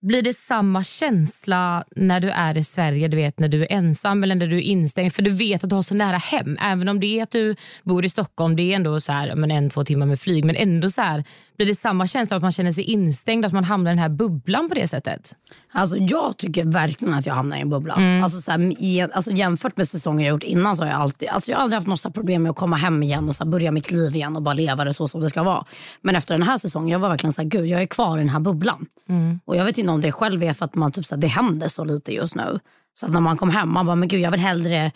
[0.00, 4.22] Blir det samma känsla när du är i Sverige, du vet när du är ensam
[4.22, 5.14] eller när du är instängd?
[5.14, 6.58] För du vet att du har så nära hem.
[6.60, 9.50] Även om det är att du bor i Stockholm, det är ändå så här, men
[9.50, 10.44] en, två timmar med flyg.
[10.44, 11.24] Men ändå så här,
[11.58, 14.08] blir det samma känsla att man känner sig instängd, att man hamnar i den här
[14.08, 15.34] bubblan på det sättet?
[15.72, 17.94] Alltså, jag tycker verkligen att jag hamnar i en bubbla.
[17.94, 18.24] Mm.
[18.24, 21.28] Alltså, så här, i, alltså, jämfört med säsonger jag gjort innan så har jag alltid,
[21.28, 23.50] alltså, jag har aldrig haft här problem med att komma hem igen och så här,
[23.50, 25.64] börja mitt liv igen och bara leva det så som det ska vara.
[26.00, 28.20] Men efter den här säsongen jag var verkligen så här, gud jag är kvar i
[28.20, 28.86] den här bubblan.
[29.08, 29.40] Mm.
[29.44, 31.26] Och jag vet inte om det själv är för att man, typ, så här, det
[31.28, 32.58] händer så lite just nu.
[32.94, 34.92] Så att när man kom hem man bara, men gud jag vill hellre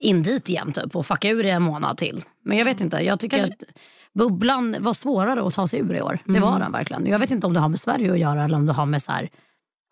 [0.00, 2.22] in dit igen typ, och fucka ur det en månad till.
[2.44, 3.78] Men jag vet inte, jag tycker Kanske- att
[4.18, 6.18] bubblan var svårare att ta sig ur i år.
[6.24, 7.06] Det var den verkligen.
[7.06, 9.02] Jag vet inte om det har med Sverige att göra eller om det har med
[9.02, 9.28] så här,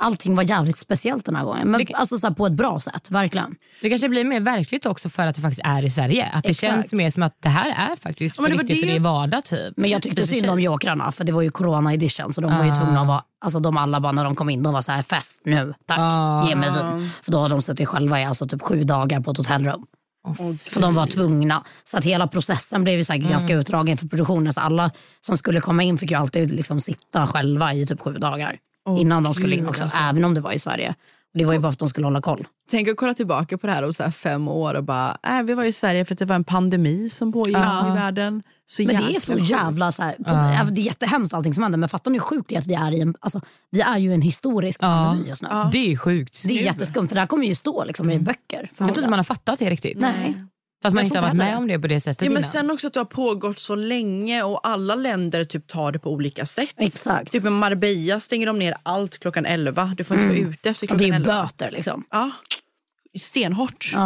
[0.02, 1.68] allting var jävligt speciellt den här gången.
[1.70, 3.54] Men Det- alltså så här, på ett bra sätt, verkligen.
[3.80, 6.26] Det kanske blir mer verkligt också för att det faktiskt är i Sverige.
[6.32, 6.72] Att det Exakt.
[6.72, 8.92] känns mer som att det här är faktiskt Ja, men på det riktigt och det-
[8.92, 9.76] det är vardag typ.
[9.76, 12.64] Men jag tyckte synd om jokrarna för det var ju corona edition så de var
[12.64, 12.74] ju Ah.
[12.74, 15.02] tvungna att vara, alltså de alla bara när de kom in, de var så här
[15.02, 16.48] fest nu, tack, Ah.
[16.48, 17.10] ge mig vin.
[17.22, 19.86] För då hade de suttit själva i alltså typ sju dagar på ett hotellrum.
[20.64, 21.64] För de var tvungna.
[21.84, 24.52] Så att hela processen blev ju så här ganska utdragen för produktionen.
[24.52, 28.12] Så alla som skulle komma in fick ju alltid liksom sitta själva i typ sju
[28.12, 28.58] dagar.
[28.98, 29.98] innan de skulle in också, alltså.
[29.98, 30.94] även om det var i Sverige.
[31.34, 32.46] Det var ju bara för att de skulle hålla koll.
[32.70, 35.42] Tänk att kolla tillbaka på det här om så här fem år och bara, äh,
[35.42, 37.88] vi var i Sverige för att det var en pandemi som pågick Ja.
[37.88, 38.42] i världen.
[38.66, 39.92] Så Men det är så jävla...
[39.92, 42.54] Så här, även- Det är jättehemskt allting som händer men fattar ni hur sjukt det
[42.54, 43.14] är att vi är i en...
[43.20, 45.48] Alltså, vi är ju en historisk pandemi just nu.
[45.72, 46.42] Det är sjukt.
[46.46, 48.70] Det är jätteskumt för det här kommer ju stå liksom, i böcker.
[48.70, 50.00] Jag tror inte man har fattat det riktigt.
[50.00, 50.44] Nej.
[50.82, 52.50] För att man inte har varit med om det på det sättet Ja, men innan.
[52.50, 56.10] sen också att det har pågått så länge och alla länder typ tar det på
[56.12, 56.74] olika sätt.
[56.76, 57.32] Exakt.
[57.32, 59.94] Typ i Marbella stänger de ner allt klockan 11.
[59.96, 61.42] Du får inte vara ute efter Och det klockan är ju 11.
[61.42, 62.04] böter liksom.
[62.10, 62.30] Ja,
[63.18, 63.90] stenhårt.
[63.94, 63.98] Eh,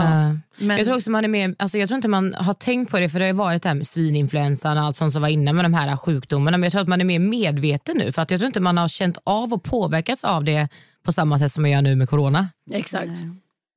[0.58, 2.98] Men- Jag tror också man är med, alltså jag tror inte man har tänkt på
[2.98, 5.28] det för det har ju varit det här med svininfluensan och allt sånt som var
[5.28, 6.56] inne med de här sjukdomarna.
[6.56, 8.76] Men jag tror att man är mer medveten nu för att jag tror inte man
[8.78, 10.68] har känt av och påverkats av det
[11.04, 12.48] på samma sätt som man gör nu med corona.
[12.72, 13.10] Exakt.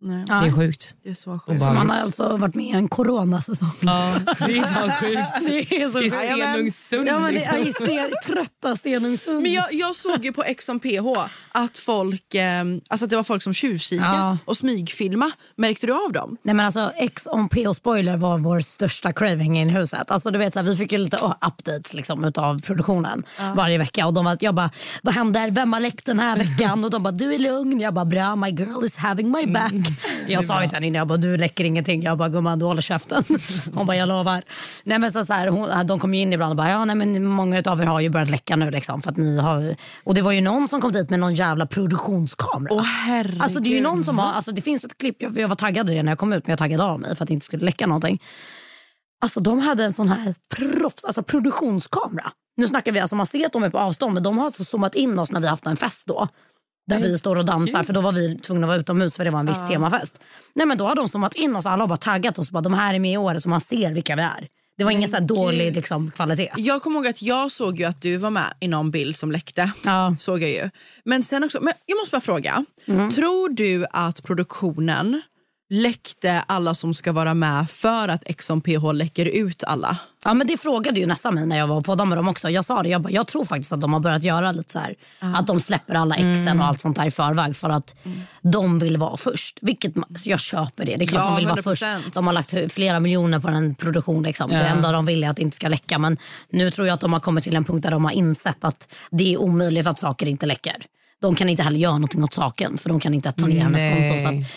[0.02, 0.96] Nej, Det är sjukt.
[1.04, 1.60] det är så sjukt.
[1.64, 3.72] bara- Man har alltså varit med i en coronasäsong.
[3.80, 5.22] Ja, det är fan sjukt.
[5.70, 6.10] Det är så I.
[6.10, 7.08] Stenungsund.
[7.08, 7.56] Ja, men det liksom.
[7.56, 7.74] är i
[8.10, 9.42] sten, trötta Stenungsund.
[9.42, 13.16] Men jag, jag såg ju på Ex on PH att, folk, eh, alltså att det
[13.16, 14.38] var folk som tjuvkikade Ja.
[14.46, 15.32] och smygfilma.
[15.56, 16.38] Märkte du av dem?
[16.44, 20.12] Nej men alltså X on PH spoiler var vår största craving i huset.
[20.12, 23.24] Alltså du vet så här, vi fick ju lite oh, updates liksom utav produktionen
[23.56, 24.70] varje vecka och de var, jag bara
[25.04, 26.84] vad händer, vem har läckt den här veckan?
[26.84, 29.72] Och de bara du är lugn, jag bara bra my girl is having my back.
[30.28, 32.66] Jag sa ju till henne innan, jag bara du läcker ingenting, jag bara gumman du
[32.66, 33.24] håller käften.
[33.74, 34.44] Hon bara jag lovar.
[34.84, 36.96] Nej men så, så här, hon, de kom ju in ibland och bara ja nej
[36.96, 40.14] men många av er har ju börjat läcka nu liksom för att ni har och
[40.14, 42.74] det var ju någon som kom dit med någon jävla produktionskamera.
[42.74, 43.42] Åh herregud.
[43.42, 45.56] Alltså det är ju någon som har, alltså det finns ett klipp, jag, jag var
[45.56, 47.34] taggad i det när jag kom ut men jag taggade av mig för att det
[47.34, 48.22] inte skulle läcka någonting.
[49.22, 52.32] Alltså de hade en sån här proffs, alltså produktionskamera.
[52.58, 54.64] Nu snackar vi, alltså man ser att de är på avstånd men de har alltså
[54.64, 56.28] zoomat in oss när vi haft en fest då.
[56.90, 59.32] Där vi står och dansar för då var vi tvungna att vara utomhus för det
[59.32, 60.20] var en viss temafest.
[60.54, 62.52] Nej men då har de zoomat in oss alla och bara taggat oss.
[62.52, 64.48] Bara, de här är med i år så man ser vilka vi är.
[64.78, 66.52] Det var ingen så dålig liksom, kvalitet.
[66.58, 69.32] Jag kommer ihåg att jag såg ju att du var med i någon bild som
[69.32, 69.72] läckte.
[69.84, 70.16] Ja.
[70.20, 70.70] Såg jag ju.
[71.04, 72.66] Men sen också, men jag måste bara fråga.
[72.86, 73.10] Mm.
[73.10, 75.22] Tror du att produktionen
[75.70, 79.98] läckte alla som ska vara med för att Ex on PH läcker ut alla?
[80.26, 82.50] Ja men det frågade ju nästan mig när jag var på dem med dem också.
[82.50, 84.80] Jag sa det, jag, bara, jag tror faktiskt att de har börjat göra lite så
[84.80, 84.96] här.
[85.20, 87.96] Att de släpper alla exen och allt sånt där i förväg för att
[88.42, 89.58] de vill vara först.
[89.62, 90.96] Vilket man- jag köper det.
[90.96, 91.64] Det är klart Ja, de vill vara 100%.
[92.04, 92.14] först.
[92.14, 94.24] De har lagt flera miljoner på en produktion.
[94.24, 94.50] Liksom.
[94.50, 95.98] Det enda de vill är att det inte ska läcka.
[95.98, 96.18] Men
[96.50, 98.88] nu tror jag att de har kommit till en punkt där de har insett att
[99.12, 100.76] det är omöjligt att saker inte läcker.
[101.22, 104.10] De kan inte heller göra någonting åt saken för de kan inte ta ner hennes
[104.10, 104.24] konto.
[104.24, 104.52] Så att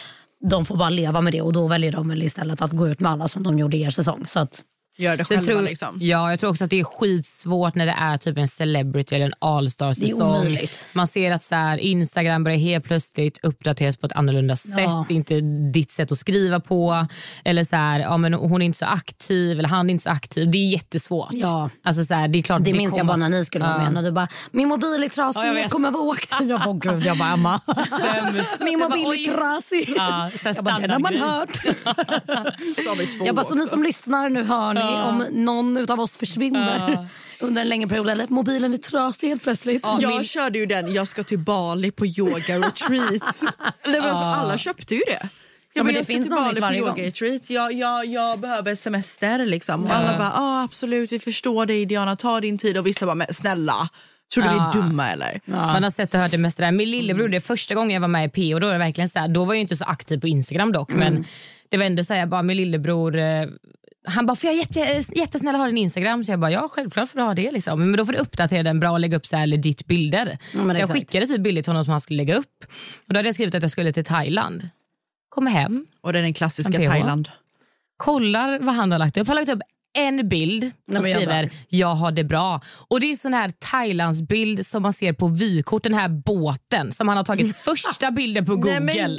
[0.51, 3.01] de får bara leva med det och då väljer de väl istället att gå ut
[3.01, 4.27] med alla som de gjorde i er säsong.
[4.27, 4.63] Så att,
[4.97, 5.61] gör det Så jag själva.
[5.61, 5.97] tror, liksom.
[6.01, 9.27] Ja, jag tror också att det är skitsvårt när det är typ en celebrity eller
[9.27, 10.45] en all-star-säsong.
[10.55, 10.85] Det.
[10.93, 14.73] Man ser att så här, Instagram börjar helt plötsligt uppdateras på ett annorlunda sätt.
[14.77, 15.05] Ja.
[15.09, 15.41] Det är inte
[15.73, 17.07] ditt sätt att skriva på.
[17.45, 20.11] Eller så här, ja, men hon är inte så aktiv eller han är inte så
[20.11, 20.51] aktiv.
[20.51, 21.29] Det är jättesvårt.
[21.33, 21.71] Ja.
[21.85, 23.79] Alltså, så här, det är klart Det minns jag kommer- bara när ni skulle vara
[23.79, 23.93] med.
[23.93, 26.49] När du bara, min mobil är trasig, Ja, jag jag, kommer vara aktiv.
[26.53, 27.61] Jag bara, gud, jag bara, Emma.
[28.61, 29.95] Min Jag bara, mobil är trasig.
[29.97, 31.61] Ja, jag bara, den har man hört.
[33.27, 37.09] Jag bara, så ni som lyssnar, nu hör ni om någon av oss försvinner
[37.41, 39.87] under en längre period eller mobilen är trasig helt plötsligt.
[40.01, 43.41] Jag körde ju den, jag ska till Bali på yoga retreat.
[43.85, 45.29] Men alltså, alla köpte ju det.
[45.75, 47.01] Jag, men bara, det finns på varje yoga gång.
[47.01, 47.51] retreat.
[47.51, 49.47] Jag, jag, jag behöver semester.
[49.47, 49.85] Liksom.
[49.85, 52.79] Och alla bara, ah, absolut, vi förstår dig Diana, ta din tid.
[52.79, 53.89] Och vissa bara, men snälla,
[54.35, 54.73] tror du vi är Ja.
[54.75, 55.41] dumma eller?
[55.45, 56.73] Man har sett och hört det mesta där.
[56.73, 59.09] Min lillebror, det är första gången jag var med i PO, då var det verkligen
[59.11, 61.25] så här, då var jag inte så aktiv på Instagram dock, men
[61.69, 63.47] det var ändå så här, jag bara, min lillebror eh,
[64.05, 66.25] han bara, får jag jätte, jättesnälla ha din Instagram?
[66.25, 67.51] Så jag bara, ja självklart får du ha det.
[67.51, 67.81] Liksom.
[67.81, 70.39] Men då får du uppdatera den bra och lägga upp så här legit bilder.
[70.53, 72.65] men så jag skickade typ bilder till honom som han skulle lägga upp.
[73.07, 74.69] Och Då hade jag skrivit att jag skulle till Thailand.
[75.29, 76.79] Kommer hem, Och det är den klassiska.
[76.79, 77.29] Thailand.
[77.97, 79.29] kollar vad han har lagt upp.
[79.29, 79.63] Han har lagt upp
[79.95, 82.61] en bild och skriver jag har det bra.
[82.89, 87.09] Och Det är sån här Thailandsbild som man ser på vykort, den här båten som
[87.09, 88.81] han har tagit första bilden på Google.
[88.81, 89.19] Nej men gud!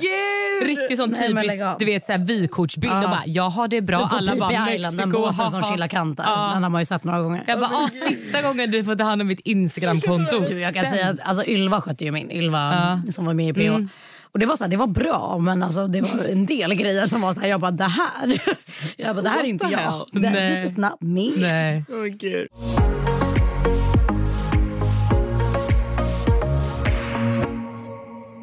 [0.67, 2.93] Riktigt sån typisk du vet, så här, vykortsbild.
[2.93, 3.99] Och bara, jag har det bra.
[3.99, 6.23] Typ Alla bara, Phi Island, den Mexiko, båten som chillar kanter.
[6.23, 6.51] Ja.
[6.53, 7.43] Den har man ju sett några gånger.
[7.47, 10.39] Jag bara, ah, sista gången du får ta hand om mitt Instagramkonto.
[10.39, 12.31] Du, jag kan säga att alltså, Ylva skötte ju min.
[12.31, 13.89] Ylva som var med i PH.
[14.33, 17.07] Och det var, så här, det var bra, men alltså, det var en del grejer
[17.07, 18.43] som var så här, jag bara det här,
[18.97, 20.07] jag bara, det här är inte jag.
[20.11, 20.63] Det, Nej.
[20.63, 21.31] this is not me.
[21.37, 21.85] Nej.
[21.89, 22.47] Åh, gud.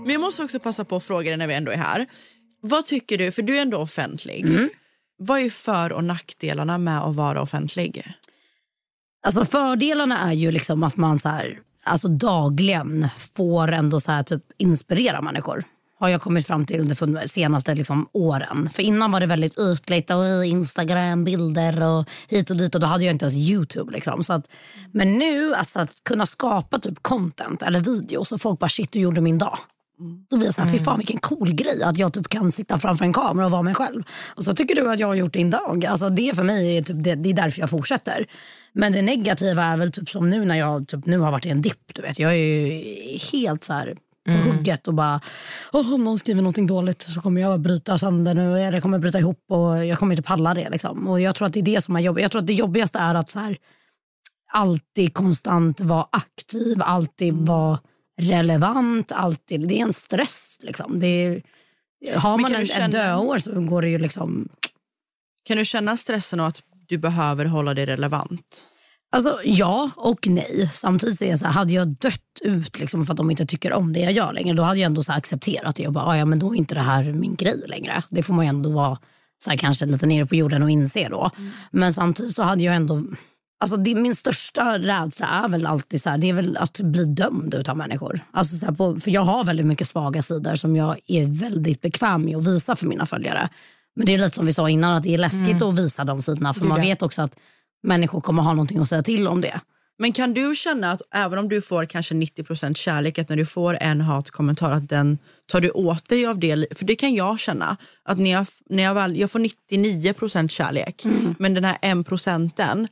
[0.04, 2.06] Men jag måste också passa på att fråga dig när vi ändå är här.
[2.60, 4.44] Vad tycker du, för du är ändå offentlig.
[5.18, 8.14] Vad är för och nackdelarna med att vara offentlig?
[9.26, 14.22] Alltså fördelarna är ju liksom att man så här, alltså dagligen får ändå så här,
[14.22, 15.64] typ inspirera människor.
[16.00, 18.70] Har jag kommit fram till under de senaste liksom, åren.
[18.72, 22.86] För innan var det väldigt ytligt och Instagram, bilder och hit och dit och då
[22.86, 23.92] hade jag inte ens Youtube.
[23.92, 24.24] Liksom.
[24.24, 24.48] Så att,
[24.92, 28.98] men nu alltså, att kunna skapa typ content eller videos och folk bara shit du
[28.98, 29.58] gjorde min dag.
[30.30, 32.78] Då blir jag så här, fy fan vilken cool grej att jag typ kan sitta
[32.78, 34.02] framför en kamera och vara mig själv.
[34.34, 35.84] Och så tycker du att jag har gjort din dag.
[35.84, 38.26] Alltså det för mig är, typ, det, det är därför jag fortsätter.
[38.72, 41.50] Men det negativa är väl typ som nu när jag typ, nu har varit i
[41.50, 41.94] en dipp.
[41.94, 42.18] Du vet.
[42.18, 42.82] Jag är ju
[43.32, 43.96] helt så här
[44.26, 45.20] på hugget och bara,
[45.72, 48.60] "Åh, om någon skriver någonting dåligt så kommer jag bryta sönder nu.
[48.60, 50.70] Eller kommer bryta ihop och jag kommer inte palla det.
[50.70, 51.08] Liksom.
[51.08, 52.22] Och jag tror att det är det som är jobbigt.
[52.22, 53.56] Jag tror att det jobbigaste är att så här,
[54.52, 57.78] alltid konstant vara aktiv, alltid vara
[58.20, 59.12] relevant.
[59.12, 59.68] Alltid.
[59.68, 60.58] Det är en stress.
[60.62, 61.00] Liksom.
[61.00, 61.42] Det är,
[62.16, 64.48] har man en, du ett känna- döår så går det ju liksom...
[65.44, 68.66] Kan du känna stressen och att du behöver hålla dig relevant?
[69.12, 70.70] Alltså ja och nej.
[70.72, 73.92] Samtidigt är så här, hade jag dött ut liksom, för att de inte tycker om
[73.92, 76.24] det jag gör längre, då hade jag ändå så accepterat det och bara, "Ah, ja
[76.24, 78.02] men då är inte det här min grej längre.
[78.08, 78.98] Det får man ju ändå vara
[79.44, 81.30] så här, kanske lite nere på jorden och inse då.
[81.70, 83.02] Men samtidigt så hade jag ändå
[83.62, 87.04] Alltså det, min största rädsla är väl alltid så här, det är väl att bli
[87.04, 88.20] dömd utav människor.
[88.32, 92.24] Alltså så på, för jag har väldigt mycket svaga sidor som jag är väldigt bekväm
[92.24, 93.48] med att visa för mina följare.
[93.96, 96.22] Men det är lite som vi sa innan, att det är läskigt att visa de
[96.22, 96.54] sidorna.
[96.54, 97.36] För man vet också att
[97.82, 99.60] människor kommer ha någonting att säga till om det.
[99.98, 103.46] Men kan du känna att även om du får kanske 90 kärlek, att när du
[103.46, 105.18] får en hatkommentar, att den
[105.52, 106.78] tar du åt dig av det?
[106.78, 111.04] För det kan jag känna, att när jag, när jag, väl, jag får 99% kärlek,
[111.38, 112.88] men den här 1 procenten,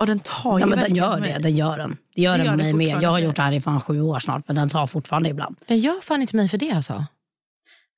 [0.00, 1.32] och den tar Ja, ju men den gör mig.
[1.32, 1.38] det.
[1.42, 1.96] Den gör den.
[2.14, 3.02] Det gör den gör med det mig med.
[3.02, 5.56] Jag har gjort det här i fan sju år snart men den tar fortfarande ibland.
[5.66, 7.04] Den gör fan inte mig för det alltså.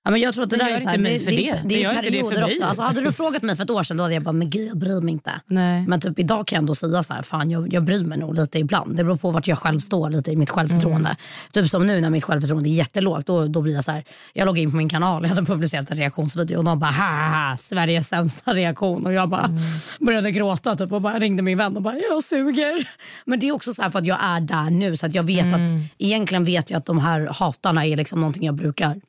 [0.06, 1.30] Ja, men jag tror att det Den där gör är så här, inte mig för
[1.30, 1.60] det.
[1.64, 2.64] det, är det perioder också.
[2.64, 4.68] Alltså, hade du frågat mig för ett år sedan då hade jag bara, men gud
[4.68, 5.32] jag bryr mig inte.
[5.46, 5.86] Nej.
[5.86, 8.34] Men typ idag kan jag ändå säga så här, fan jag, jag bryr mig nog
[8.34, 8.96] lite ibland.
[8.96, 11.08] Det beror på vart jag själv står lite i mitt självförtroende.
[11.08, 11.16] Mm.
[11.52, 13.26] Typ som nu när mitt självförtroende är jättelågt.
[13.26, 15.90] Då, då blir jag så här, jag loggar in på min kanal, jag hade publicerat
[15.90, 19.06] en reaktionsvideo och de bara ha, Sveriges sämsta reaktion.
[19.06, 19.62] Och jag bara Mm.
[20.00, 22.88] började gråta typ, och bara ringde min vän och bara jag suger.
[23.24, 25.22] Men det är också så här för att jag är där nu så att jag
[25.22, 25.64] vet Mm.
[25.64, 29.00] att egentligen vet jag att de här hatarna är liksom någonting jag brukar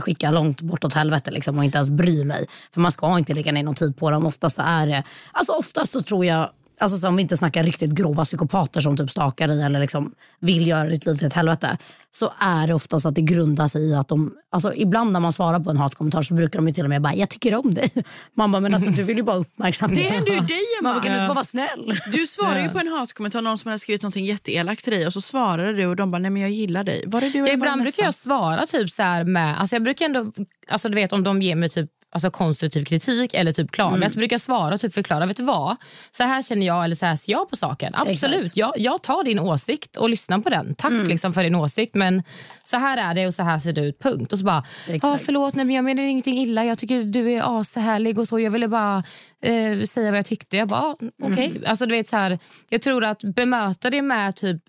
[0.00, 2.46] skicka långt bortåt helvete liksom, och inte ens bry mig.
[2.74, 4.26] För man ska inte lägga ner någon tid på dem.
[4.26, 5.02] Oftast så är det,
[5.32, 6.50] alltså oftast så tror jag,
[6.80, 10.14] alltså så om vi inte snackar riktigt grova psykopater som typ stakar dig eller liksom
[10.40, 11.78] vill göra ditt liv till ett helvete.
[12.10, 15.32] Så är det oftast att det grundar sig i att de, alltså ibland när man
[15.32, 17.74] svarar på en hatkommentar så brukar de ju till och med bara, jag tycker om
[17.74, 17.90] dig.
[18.34, 19.98] Man bara, men alltså du vill ju bara uppmärksamhet.
[19.98, 21.02] Det händer ju dig Man Emma.
[21.02, 21.92] kan du inte bara vara snäll?
[22.12, 25.12] Du svarar ju på en hatkommentar, någon som hade skrivit något jätteelakt till dig och
[25.12, 27.04] så svarade du och de bara, nej men jag gillar dig.
[27.06, 30.04] Var det du det Ibland brukar jag svara typ så här med, alltså jag brukar
[30.04, 30.32] ändå,
[30.68, 34.10] alltså du vet om de ger mig typ alltså, konstruktiv kritik eller typ klaga Mm.
[34.10, 35.76] så brukar jag svara och typ förklara, vet du vad?
[36.12, 37.94] Så här känner jag eller så här ser jag på saken.
[37.94, 40.74] Absolut, jag, jag tar din åsikt och lyssnar på den.
[40.74, 41.06] Tack Mm.
[41.08, 42.22] liksom för din åsikt men
[42.64, 44.32] så här är det och så här ser det ut, punkt.
[44.32, 45.24] Och så bara, Exakt.
[45.24, 48.40] förlåt nej, men jag menar ingenting illa, jag tycker du är ashärlig och så.
[48.40, 49.02] Jag ville bara
[49.42, 50.56] eh, säga vad jag tyckte.
[50.56, 51.46] Jag bara, ah, okej.
[51.46, 51.62] Mm.
[51.66, 52.38] Alltså, du vet, så här,
[52.68, 54.62] jag tror att bemöta det med typ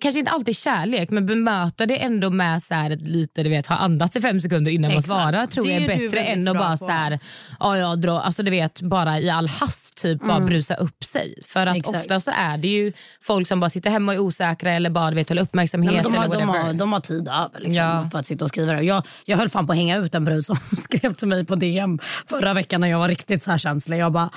[0.00, 3.76] Kanske inte alltid kärlek, men bemöta det ändå med så här lite, du vet, ha
[3.76, 5.06] andats i fem sekunder innan man Exakt.
[5.06, 6.76] svarar tror Det jag är är bättre väldigt än att bara på.
[6.76, 7.18] så här,
[7.60, 11.34] ja, jag drar, alltså du vet, bara i all hast typ bara brusa upp sig.
[11.46, 11.96] För att Exakt.
[11.96, 15.10] ofta så är det ju folk som bara sitter hemma och är osäkra eller bara
[15.10, 18.08] vet, håller uppmärksamhet Nej, de, har, eller de, har, de har tid över liksom, Ja.
[18.12, 18.82] för att sitta och skriva det.
[18.82, 21.54] Jag, jag höll fan på att hänga ut en brud som skrev till mig på
[21.54, 21.98] DM
[22.30, 23.98] förra veckan när jag var riktigt så här känslig.
[23.98, 24.30] Jag bara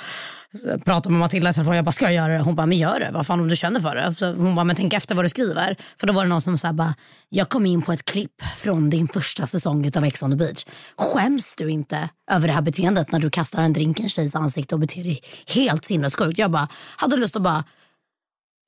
[0.85, 1.75] pratade med Matilda i telefon.
[1.75, 2.39] Jag bara, ska jag göra det?
[2.39, 3.09] Hon bara, men gör det.
[3.13, 4.15] Vad fan om du känner för det?
[4.15, 5.75] Så hon bara, men tänk efter vad du skriver.
[5.99, 6.95] För då var det någon som sa bara,
[7.29, 10.65] jag kom in på ett klipp från din första säsong av Ex on the beach.
[10.97, 14.35] Skäms du inte över det här beteendet när du kastar en drink i en tjejs
[14.35, 15.19] ansikte och beter dig
[15.55, 16.37] helt sinnessjukt?
[16.39, 17.63] Jag bara, hade lust att bara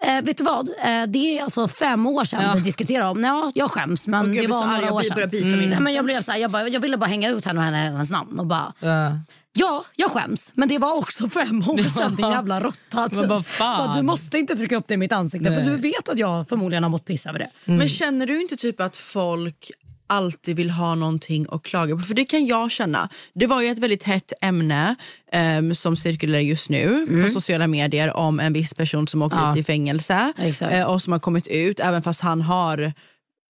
[0.03, 0.69] Eh, vet du vad?
[0.69, 2.53] Eh, det är alltså fem år sedan Ja.
[2.55, 3.23] vi diskuterade om.
[3.23, 5.15] Ja, jag skäms men Och gud, det jag var så arg, några jag år sedan.
[5.15, 7.29] börjar bita i Nej, men jag, blev så här, jag, bara, jag ville bara hänga
[7.29, 9.11] ut henne och henne, hennes namn och bara Ja.
[9.53, 10.51] Ja, jag skäms.
[10.55, 13.09] Men det var också fem år sedan din jävla råtta.
[13.11, 13.87] Men vad fan?
[13.87, 16.49] Bara, Du måste inte trycka upp det i mitt ansikte för du vet att jag
[16.49, 17.49] förmodligen har mått piss över det.
[17.65, 19.71] Men känner du inte typ att folk
[20.07, 22.01] alltid vill ha någonting att klaga på?
[22.01, 23.09] För det kan jag känna.
[23.33, 24.95] Det var ju ett väldigt hett ämne
[25.31, 29.51] ehm, som cirkulerar just nu på sociala medier om en viss person som åkte Ja.
[29.51, 30.33] ut i fängelse
[30.71, 32.93] eh, och som har kommit ut även fast han har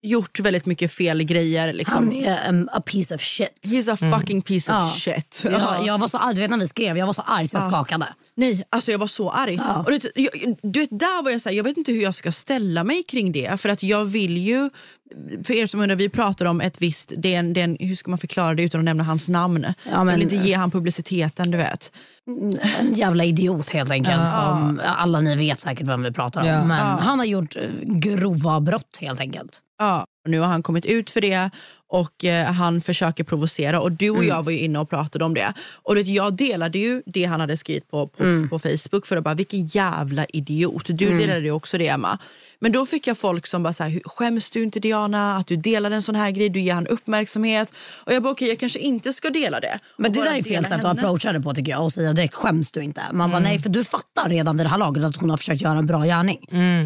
[0.03, 1.73] gjort väldigt mycket fel grejer.
[1.73, 1.95] Liksom.
[1.97, 3.49] Han är um, a piece of shit.
[3.65, 4.93] He's a fucking piece of Ja.
[4.97, 5.41] shit.
[5.51, 7.57] Jag, jag var så arg, du vet när vi skrev, jag var så arg så
[7.57, 8.07] jag skakade.
[8.35, 9.59] Nej, alltså jag var så arg.
[9.85, 12.01] Och du, vet, jag, du vet, där var jag så här, jag vet inte hur
[12.01, 13.59] jag ska ställa mig kring det.
[13.61, 14.69] För att jag vill ju,
[15.43, 17.77] för er som undrar, vi pratar om ett visst, det är en, det är en,
[17.79, 19.63] hur ska man förklara det utan att nämna hans namn?
[19.67, 21.91] Ja, jag men- vill inte ge han publiciteten, du vet.
[22.79, 24.31] En jävla idiot helt enkelt.
[24.31, 26.47] Som, alla ni vet säkert vem vi pratar om.
[26.47, 26.65] Ja.
[26.65, 29.59] Men han har gjort eh, grova brott helt enkelt.
[29.81, 30.05] Ja.
[30.23, 31.49] Och Nu har han kommit ut för det
[31.87, 33.81] och eh, han försöker provocera.
[33.81, 35.53] Och Du och jag var ju inne och pratade om det.
[35.83, 39.17] Och du vet, Jag delade ju det han hade skrivit på, på, på Facebook för
[39.17, 40.85] att bara, vilken jävla idiot.
[40.87, 42.19] Du delade ju också det Emma.
[42.63, 45.47] Men då fick jag folk som bara så här, "Hur- skäms du inte Diana att
[45.47, 47.73] du delade en sån här grej, du ger han uppmärksamhet.
[48.05, 49.79] Och jag bara okej jag kanske inte ska dela det.
[49.97, 51.83] Men det där är fel sätt att approacha det på tycker jag.
[51.83, 53.01] Och säga direkt skäms du inte.
[53.11, 55.61] Man bara nej för du fattar redan vid det här laget att hon har försökt
[55.61, 56.39] göra en bra gärning.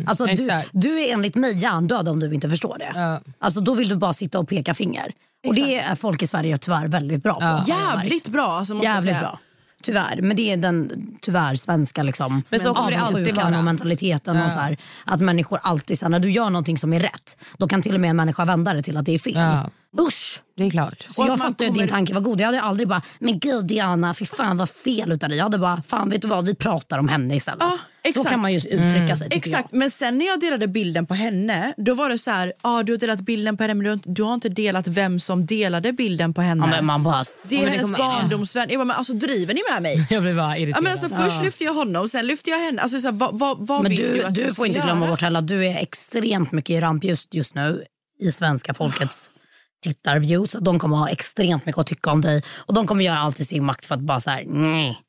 [0.08, 2.92] alltså, du, du är enligt mig hjärndöd om du inte förstår det.
[2.96, 3.22] Ja.
[3.40, 5.12] Alltså, då vill du bara sitta och peka finger.
[5.48, 7.40] Och det är folk i Sverige tyvärr väldigt bra på.
[7.40, 7.68] märkt.
[7.68, 8.46] Jävligt bra.
[8.48, 9.22] Alltså, måste Jävligt säga.
[9.22, 9.40] bra.
[9.86, 13.58] Tyvärr, men det är den tyvärr svenska liksom, Men så kommer det alltid vara.
[13.58, 14.42] och mentaliteten.
[14.42, 17.38] Och så här, att människor alltid, så här, när du gör någonting som är rätt,
[17.58, 19.34] då kan till och med en människa vända det till att det är fel.
[19.34, 19.70] Ja.
[20.00, 20.42] Usch!
[20.58, 21.06] Det är klart.
[21.08, 22.42] Så Och jag fattar kommer- din tanke var god.
[22.42, 25.38] Jag hade aldrig bara, men gud Diana, fy fan vad fel utav dig.
[25.38, 27.60] Jag hade bara, fan vet du vad, vi pratar om henne istället.
[27.60, 28.30] Ja, så exakt.
[28.30, 31.74] kan man ju uttrycka sig tycker Exakt, men sen när jag delade bilden på henne,
[31.78, 34.34] då var det så här, ah, du har delat bilden på henne men du har,
[34.34, 36.68] inte, delat vem som delade bilden på henne.
[36.68, 36.78] jag.
[36.78, 38.70] Ja, man bara, det är det hennes barndomsvän.
[38.70, 40.08] Jag bara, men alltså driver ni med mig?
[40.10, 40.78] Jag blir bara irriterad.
[40.78, 42.82] Ja, men alltså, först lyfte jag honom, sen lyfte jag henne.
[42.82, 44.80] Alltså, så här, vad, vad, vad men vill du, du att du jag får inte
[44.80, 47.84] glömma bort heller du är extremt mycket i rampljus just nu
[48.20, 49.30] i svenska folkets
[49.90, 50.56] tittarviews.
[50.62, 53.46] De kommer ha extremt mycket att tycka om dig och de kommer göra allt i
[53.46, 55.02] sin makt för att bara så här, nej.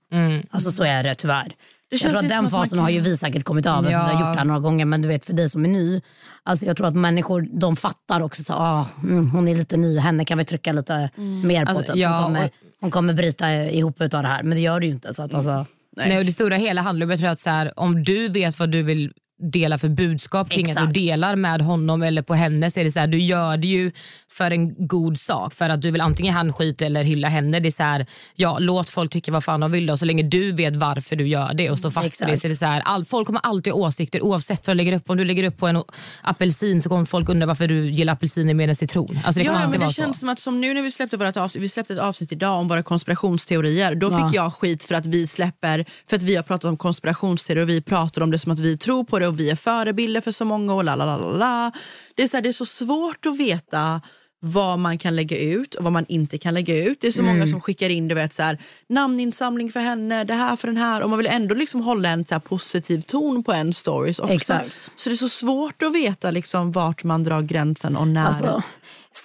[0.51, 1.53] Alltså så är det tyvärr.
[1.89, 4.07] jag känns tror att den fasen kan- har ju vi säkert kommit över för Ja.
[4.07, 4.85] vi har gjort det här några gånger.
[4.85, 6.01] Men du vet för dig som är ny,
[6.43, 9.99] alltså jag tror att människor de fattar också så ah, mm, hon är lite ny,
[9.99, 11.11] henne kan vi trycka lite
[11.45, 11.71] mer på.
[11.71, 11.97] Alltså, typ.
[12.03, 12.51] ja, hon, kommer, och-
[12.81, 15.15] hon kommer bryta ihop utav det här men det gör det ju inte.
[15.15, 15.67] Så att, alltså,
[15.97, 16.19] Nej.
[16.19, 18.83] och det stora hela handlar om jag att så här, om du vet vad du
[18.83, 20.95] vill dela för budskap kring att Exakt.
[20.95, 23.69] du delar med honom eller på henne så är det så här, du gör det
[23.69, 23.93] ju
[24.31, 25.55] för en god sak.
[25.55, 27.61] För att du vill antingen handskita eller hylla henne.
[27.61, 30.23] Det är så här, ja, låt folk tycka vad fan de vill då, så länge
[30.23, 32.37] du vet varför du gör det och står fast vid det.
[32.37, 34.93] Så är det så här, all, folk kommer alltid ha åsikter oavsett vad du lägger
[34.93, 35.11] upp.
[35.11, 35.83] Om du lägger upp på en
[36.23, 39.19] apelsin så kommer folk undra varför du gillar apelsiner mer än citron.
[39.25, 40.21] Alltså det Ja, men det vara känns så.
[40.21, 42.69] som att som nu när vi släppte, vårat avsnitt, vi släppte ett avsnitt idag om
[42.69, 43.95] våra konspirationsteorier.
[43.95, 44.29] Då Ja.
[44.29, 47.69] fick jag skit för att vi släpper, för att vi har pratat om konspirationsteorier och
[47.69, 50.31] vi pratar om det som att vi tror på det och vi är förebilder för
[50.31, 51.73] så många och la la la la, la.
[52.15, 54.01] Det är så, här, det är så svårt att veta
[54.41, 57.01] vad man kan lägga ut och vad man inte kan lägga ut.
[57.01, 57.35] Det är så Mm.
[57.35, 58.59] många som skickar in du vet, så här,
[58.89, 61.01] namninsamling för henne, det här för den här.
[61.03, 64.33] Och man vill ändå liksom hålla en så här, positiv ton på en stories också.
[64.33, 64.91] Exakt.
[64.97, 68.27] Så det är så svårt att veta liksom, vart man drar gränsen och när.
[68.27, 68.63] Alltså,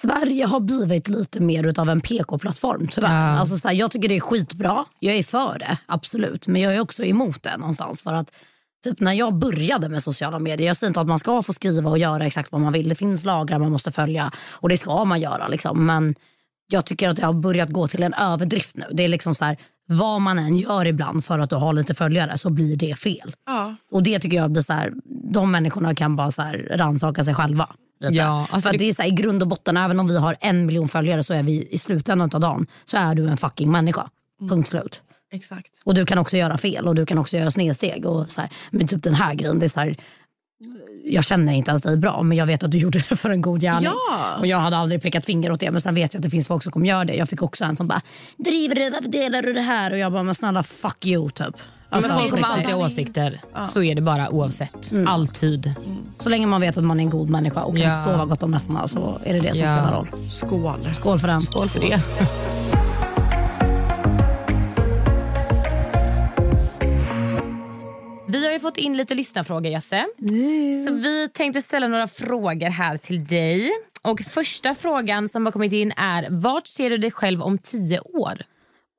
[0.01, 3.09] Sverige har blivit lite mer av en PK-plattform tyvärr.
[3.33, 3.39] Ja.
[3.39, 4.85] Alltså, så här, jag tycker det är skitbra.
[4.99, 6.47] Jag är för det, absolut.
[6.47, 8.01] Men jag är också emot det någonstans.
[8.01, 8.31] För att
[8.83, 11.89] typ, när jag började med sociala medier, jag säger inte att man ska få skriva
[11.89, 12.89] och göra exakt vad man vill.
[12.89, 15.47] Det finns lagar man måste följa och det ska man göra.
[15.47, 15.85] Liksom.
[15.85, 16.15] Men
[16.67, 18.85] jag tycker att det har börjat gå till en överdrift nu.
[18.93, 19.57] Det är liksom så här,
[19.87, 23.35] vad man än gör ibland för att du har lite följare så blir det fel.
[23.45, 23.75] Ja.
[23.91, 24.91] Och det tycker jag blir så här,
[25.33, 27.69] de människorna kan bara så här rannsaka sig själva.
[27.99, 28.13] Lite.
[28.13, 30.17] Ja, alltså för det- det är så här, i grund och botten, även om vi
[30.17, 33.37] har en miljon följare så är vi i slutändan av dagen så är du en
[33.37, 34.09] fucking människa.
[34.49, 35.01] Punkt slut.
[35.31, 35.71] Exakt.
[35.83, 38.05] Och du kan också göra fel och du kan också göra snedsteg.
[38.05, 38.49] Och så här.
[38.71, 39.95] Men typ den här grejen, det är så här,
[41.05, 43.41] jag känner inte ens dig bra men jag vet att du gjorde det för en
[43.41, 43.83] god gärning.
[44.09, 44.35] Ja.
[44.39, 46.47] Och jag hade aldrig pekat finger åt det men sen vet jag att det finns
[46.47, 47.13] folk som kommer göra det.
[47.15, 48.01] Jag fick också en som bara,
[48.37, 49.91] driver du, varför delar du det här?
[49.91, 51.55] Och jag bara, men snälla fuck you typ.
[51.93, 52.45] Alltså, men folk kommer riktigt.
[52.69, 53.41] alltid ha åsikter.
[53.67, 54.91] Så är det bara oavsett.
[55.07, 55.73] Alltid.
[56.17, 58.03] Så länge man vet att man är en god människa och kan Ja.
[58.05, 59.77] sova gott om nätterna så är det det som Ja.
[59.77, 60.29] spelar roll.
[60.29, 60.93] Skål.
[60.93, 61.41] Skål för den.
[61.41, 62.01] Skål för det.
[68.31, 70.05] Vi har ju fått in lite lyssnarfrågor, Jasse.
[70.87, 73.71] Så vi tänkte ställa några frågor här till dig.
[74.01, 77.99] Och Första frågan som har kommit in är vart ser du dig själv om tio
[77.99, 78.41] år?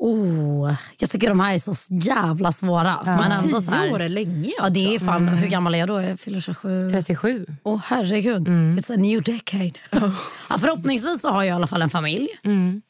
[0.04, 3.00] Oh, jag tycker de här är så jävla svåra.
[3.04, 4.50] Men ändå så Tio här, år är länge.
[4.58, 6.02] Ja, det är fan, Hur gammal är jag då?
[6.02, 6.90] Jag fyller 27.
[6.90, 7.46] 37.
[7.62, 9.72] Åh herregud, it's a new decade.
[10.48, 12.28] ja, förhoppningsvis så har jag i alla fall en familj.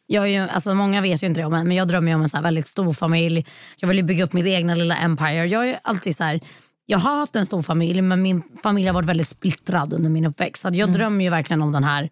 [0.06, 2.22] Jag är ju, alltså, många vet ju inte det om men jag drömmer ju om
[2.22, 3.46] en så här väldigt stor familj.
[3.76, 5.46] Jag vill ju bygga upp mitt egna lilla empire.
[5.46, 6.40] Jag är ju alltid så här,
[6.86, 10.24] jag har haft en stor familj men min familj har varit väldigt splittrad under min
[10.24, 10.62] uppväxt.
[10.62, 12.10] Så jag drömmer ju verkligen om den här,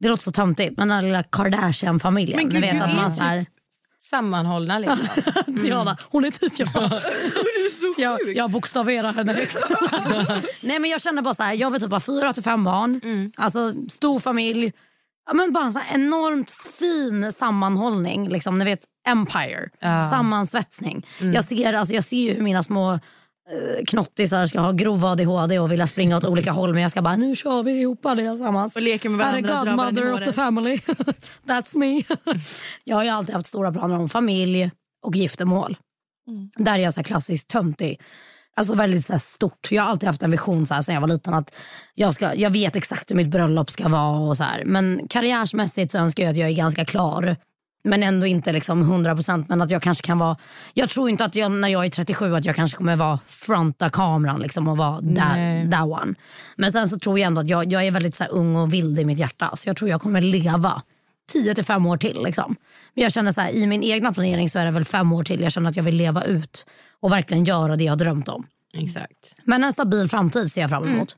[0.00, 2.36] det låter så töntigt, men den här lilla Kardashian-familjen.
[2.36, 3.46] Men Ni gud, vet du att man vet så här,
[4.04, 5.06] Sammanhållna liksom.
[5.46, 6.68] Diana, hon är typ jag.
[7.98, 9.58] jag, jag bokstaverar henne högst.
[10.60, 13.00] Nej men jag känner bara så här, jag vill typ ha fyra till fem barn.
[13.36, 14.72] Alltså stor familj.
[15.26, 18.28] Ja, men bara en så här enormt fin sammanhållning.
[18.28, 19.68] Liksom, ni vet, empire.
[20.10, 21.06] Sammansvetsning.
[21.18, 22.98] Jag, ser, alltså, jag ser ju hur mina små
[23.86, 26.72] knottisar ska ha grov ADHD och vilja springa åt olika håll.
[26.72, 28.76] Men jag ska bara, nu kör vi ihop allesammans.
[28.76, 30.76] Och leker med varandra i godmother of the family.
[31.46, 32.02] That's me.
[32.84, 34.70] jag har ju alltid haft stora planer om familj
[35.06, 35.76] och giftermål.
[36.56, 38.00] Där är jag så här klassiskt töntig.
[38.56, 39.68] Alltså väldigt så här stort.
[39.70, 41.34] Jag har alltid haft en vision så här, sen jag var liten.
[41.34, 41.54] att
[41.94, 44.18] jag, ska, jag vet exakt hur mitt bröllop ska vara.
[44.18, 44.64] Och så här.
[44.64, 47.36] Men karriärsmässigt så önskar jag att jag är ganska klar.
[47.84, 50.36] Men ändå inte liksom 100% men att jag kanske kan vara...
[50.74, 53.90] Jag tror inte att jag när jag är 37 att jag kanske kommer vara fronta
[53.90, 56.14] kameran liksom och vara that, that one.
[56.56, 58.98] Men sen så tror jag ändå att jag, jag är väldigt så ung och vild
[58.98, 59.56] i mitt hjärta.
[59.56, 60.82] Så jag tror jag kommer leva
[61.32, 62.22] 10 till fem år till.
[62.22, 62.56] Liksom.
[62.94, 65.24] Men jag känner så här, i min egna planering så är det väl fem år
[65.24, 65.40] till.
[65.40, 66.66] Jag känner att jag vill leva ut
[67.00, 68.46] och verkligen göra det jag har drömt om.
[68.74, 69.36] Exakt.
[69.44, 71.16] Men en stabil framtid ser jag fram emot.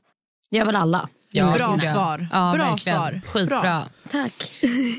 [0.51, 1.09] Det gör väl alla.
[1.37, 1.93] Ja, Bra jag.
[1.93, 2.27] svar.
[2.31, 2.97] Ja, Bra verkligen.
[2.99, 3.21] svar.
[3.27, 3.61] Skitbra.
[3.61, 3.85] Bra.
[4.09, 4.51] Tack.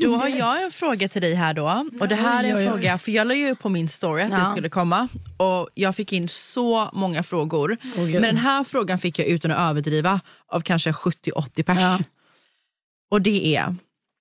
[0.03, 1.87] Då har jag en fråga till dig här då.
[2.01, 2.73] Och det här är oj, en oj.
[2.73, 4.39] fråga, för jag la ju upp på min story att Ja.
[4.39, 5.09] det skulle komma.
[5.37, 7.77] Och jag fick in så många frågor.
[7.97, 8.13] Gud.
[8.13, 10.21] Men den här frågan fick jag utan att överdriva
[10.53, 11.79] av kanske 70-80 pers.
[11.81, 11.99] Ja.
[13.11, 13.77] Och det är,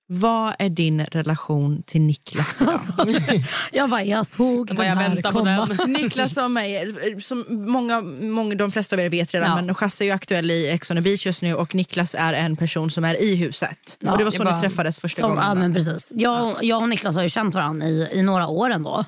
[0.08, 3.44] vad är din relation till Niklas idag?
[3.72, 5.66] Jag bara, jag såg Jag den bara, jag här väntar på komma.
[5.66, 5.92] den.
[5.92, 9.62] Niklas som, mig, som många, många, de flesta av er vet redan, Ja.
[9.62, 12.32] men Chasse är ju aktuell i Ex on the beach just nu och Niklas är
[12.32, 13.96] en person som är i huset.
[14.00, 15.44] Ja, och det var det så är ni bara- träffades första Som, gången.
[15.48, 16.12] ja, men precis.
[16.14, 19.04] Jag, jag och Niklas har ju känt varandra i, i några år ändå.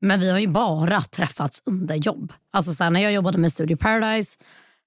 [0.00, 2.32] Men vi har ju bara träffats under jobb.
[2.52, 4.36] Alltså så här, när jag jobbade med Studio Paradise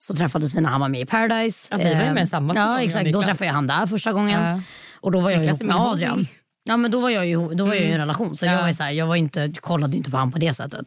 [0.03, 1.67] så träffades vi när han var med i Paradise.
[1.71, 3.67] Ja, vi var ju med Eh, samma säsong, Ja jag exakt, då träffade jag han
[3.67, 4.41] där första gången.
[4.43, 4.61] Ja.
[4.99, 6.27] Och då var jag ihop med Adrian.
[6.63, 8.55] Ja men då var jag ju, då var jag ju i en relation så jag,
[8.55, 8.61] Ja.
[8.61, 10.85] var ju så här, jag var inte, kollade inte på han på det sättet.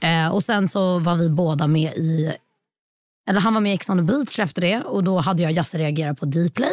[0.00, 2.32] Eh, och sen så var vi båda med i
[3.30, 5.52] eller han var med i Ex on the beach efter det och då hade jag
[5.52, 6.70] Jasse reagera på Dplay.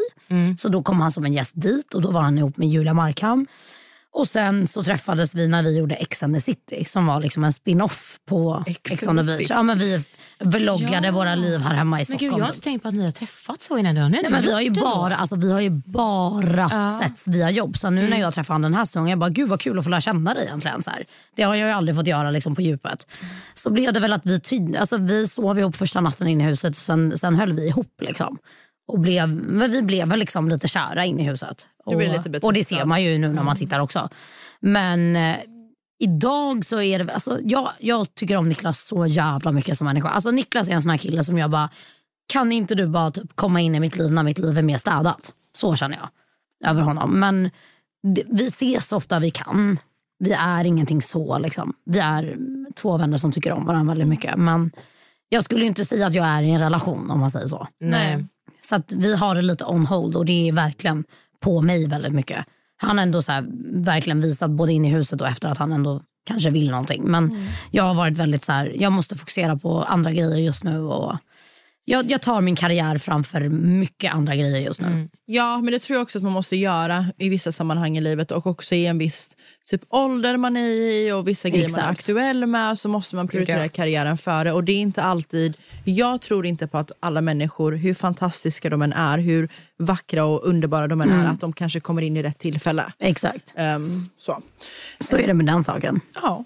[0.58, 2.94] Så då kom han som en gäst dit och då var han ihop med Julia
[2.94, 3.48] Markham.
[4.14, 7.44] Och sen så träffades vi när vi gjorde Ex and the City som var liksom
[7.44, 9.48] en spin-off på Ex on the beach.
[9.50, 10.04] Ja, men vi
[10.40, 11.12] vloggade Ja.
[11.12, 12.32] våra liv här hemma i Men Stockholm.
[12.32, 12.56] gud, jag har typ.
[12.56, 13.98] inte tänkt på att ni har träffats så innan.
[13.98, 17.78] Har Nej, men vi har ju bara, alltså, vi har ju bara setts via jobb.
[17.78, 19.84] Så nu när jag träffade honom den här säsongen, jag bara gud vad kul att
[19.86, 20.84] få lära känna dig egentligen.
[20.84, 21.06] Så här.
[21.36, 23.08] Det har jag ju aldrig fått göra liksom, på djupet.
[23.54, 26.48] Så blev det väl att vi, tyd- alltså, vi sov ihop första natten inne i
[26.48, 28.02] huset, sen, sen höll vi ihop.
[28.02, 28.38] Liksom.
[28.90, 31.68] Och blev, men vi blev väl liksom lite kära inne i huset.
[31.86, 31.94] Och,
[32.42, 34.10] och det ser man ju nu när man tittar också.
[34.60, 35.38] Men eh,
[36.00, 40.10] idag så är det, alltså, jag, jag tycker om Niklas så jävla mycket som människa.
[40.10, 41.70] Alltså, Niklas är en sån här kille som jag bara,
[42.34, 44.78] kan inte du bara typ komma in i mitt liv när mitt liv är mer
[44.78, 45.34] städat?
[45.56, 46.10] Så känner jag
[46.72, 47.20] över honom.
[47.20, 47.50] Men
[48.16, 49.80] det, vi ses så ofta vi kan.
[50.20, 51.38] Vi är ingenting så.
[51.40, 51.74] Liksom.
[51.86, 52.38] Vi är
[52.76, 54.38] två vänner som tycker om varandra väldigt mycket.
[54.38, 54.72] Men
[55.30, 57.68] jag skulle inte säga att jag är i en relation om man säger så.
[57.80, 58.26] Nej.
[58.62, 61.04] Så att vi har det lite on hold och det är verkligen
[61.40, 62.46] på mig väldigt mycket.
[62.78, 63.46] Han har ändå så här,
[63.86, 67.04] verkligen visat både in i huset och efter att han ändå kanske vill någonting.
[67.04, 70.80] Men jag har varit väldigt så här, jag måste fokusera på andra grejer just nu.
[70.80, 71.18] Och
[71.86, 74.88] Jag, jag tar min karriär framför mycket andra grejer just nu.
[74.88, 75.10] Mm.
[75.26, 78.32] Ja, men det tror jag också att man måste göra i vissa sammanhang i livet
[78.32, 79.30] och också i en viss
[79.70, 82.00] typ ålder man är i och vissa grejer man är Exakt.
[82.00, 84.52] aktuell med så måste man prioritera karriären före.
[84.52, 88.82] Och det är inte alltid, jag tror inte på att alla människor, hur fantastiska de
[88.82, 92.24] än är, hur vackra och underbara de än är, att de kanske kommer in i
[92.24, 92.94] rätt tillfälle.
[93.00, 93.54] Exakt.
[93.56, 94.42] Ehm, så.
[95.00, 96.00] Så är det med den saken.
[96.22, 96.46] Ja.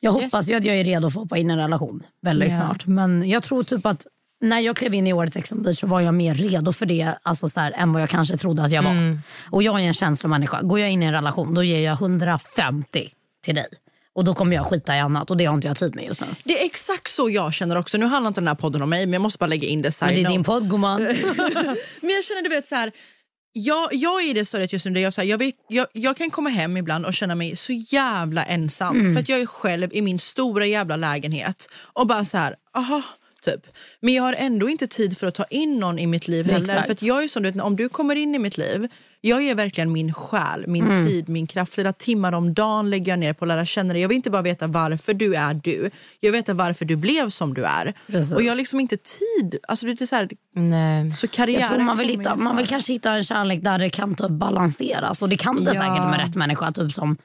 [0.00, 2.50] Jag hoppas ju att jag är redo för att hoppa in i en relation väldigt
[2.50, 2.56] Ja.
[2.56, 2.86] snart.
[2.86, 4.06] Men jag tror typ att
[4.42, 6.86] när jag klev in i årets Ex on beach så var jag mer redo för
[6.86, 9.18] det alltså så här, än vad jag kanske trodde att jag var.
[9.50, 10.62] Och jag är en känslomänniska.
[10.62, 13.10] Går jag in i en relation då ger jag 150
[13.44, 13.66] till dig.
[14.14, 16.20] Och då kommer jag skita i annat och det har inte jag tid med just
[16.20, 16.26] nu.
[16.44, 17.98] Det är exakt så jag känner också.
[17.98, 20.00] Nu handlar inte den här podden om mig men jag måste bara lägga in det
[20.00, 21.02] Men det är din podd gumman.
[22.00, 22.92] Men jag känner du vet så här.
[23.54, 25.86] Jag, jag är i det stadiet just nu där jag, så här, jag, vet, jag,
[25.92, 29.00] jag kan komma hem ibland och känna mig så jävla ensam.
[29.00, 29.14] Mm.
[29.14, 33.02] För att jag är själv i min stora jävla lägenhet och bara så här, aha,
[33.44, 33.66] typ.
[34.00, 36.60] Men jag har ändå inte tid för att ta in någon i mitt liv heller.
[36.60, 36.86] Exakt.
[36.86, 38.88] För att jag är som du vet, om du kommer in i mitt liv,
[39.20, 41.06] jag ger verkligen min själ, min Mm.
[41.06, 41.74] tid, min kraft.
[41.74, 44.02] Flera timmar om dagen lägger jag ner på att lära känna dig.
[44.02, 45.90] Jag vill inte bara veta varför du är du.
[46.20, 47.94] Jag vill veta varför du blev som du är.
[48.06, 48.32] Precis.
[48.32, 49.56] Och jag har liksom inte tid.
[49.68, 51.10] Alltså, det är så, här, Nej.
[51.10, 54.30] så karriären man vill, hitta, man vill kanske hitta en kärlek där det kan typ
[54.30, 55.22] balanseras.
[55.22, 55.80] Och det kan det Ja.
[55.80, 56.72] säkert med rätt människa.
[56.72, 57.16] Typ som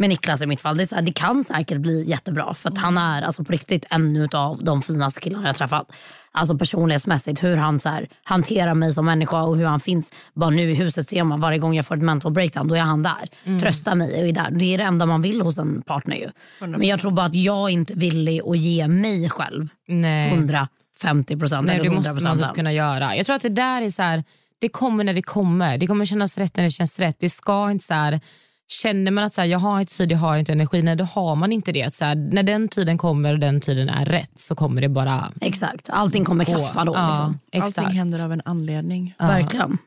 [0.00, 0.76] med Niklas i mitt fall.
[0.76, 2.54] Det, så här, det kan säkert bli jättebra.
[2.54, 5.92] För att han är alltså på riktigt en av de finaste killarna jag träffat.
[6.32, 7.42] Alltså personlighetsmässigt.
[7.42, 10.12] Hur han så här, hanterar mig som människa och hur han finns.
[10.34, 12.68] Bara nu i huset ser man varje gång jag får ett mental breakdown.
[12.68, 13.58] Då är han där.
[13.60, 14.50] Tröstar mig och är där.
[14.50, 16.28] Det är det enda man vill hos en partner ju.
[16.66, 20.28] Men jag tror bara att jag inte är villig att ge mig själv Nej.
[20.28, 22.56] 150 procent eller det 100 måste man typ procent.
[22.56, 23.16] kunna göra.
[23.16, 24.24] Jag tror att det där är så här,
[24.58, 25.78] det kommer när det kommer.
[25.78, 27.16] Det kommer kännas rätt när det känns rätt.
[27.18, 28.20] Det ska inte så här,
[28.70, 31.04] känner man att så här, jag har inte tid, jag har inte energi, nej då
[31.04, 31.94] har man inte det.
[31.94, 35.32] Så här, när den tiden kommer och den tiden är rätt så kommer det bara
[35.40, 36.52] Exakt, allting kommer gå.
[36.52, 36.94] klaffa då.
[36.94, 37.38] Ja, Liksom.
[37.52, 37.78] exakt.
[37.78, 39.14] Allting händer av en anledning.
[39.18, 39.78] Verkligen.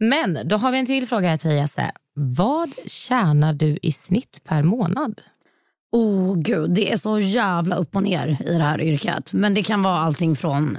[0.00, 1.92] Men då har vi en till fråga här till Jesse.
[2.14, 5.20] Vad tjänar du i snitt per månad?
[5.92, 9.32] Oh gud, det är så jävla upp och ner i det här yrket.
[9.32, 10.78] Men det kan vara allting från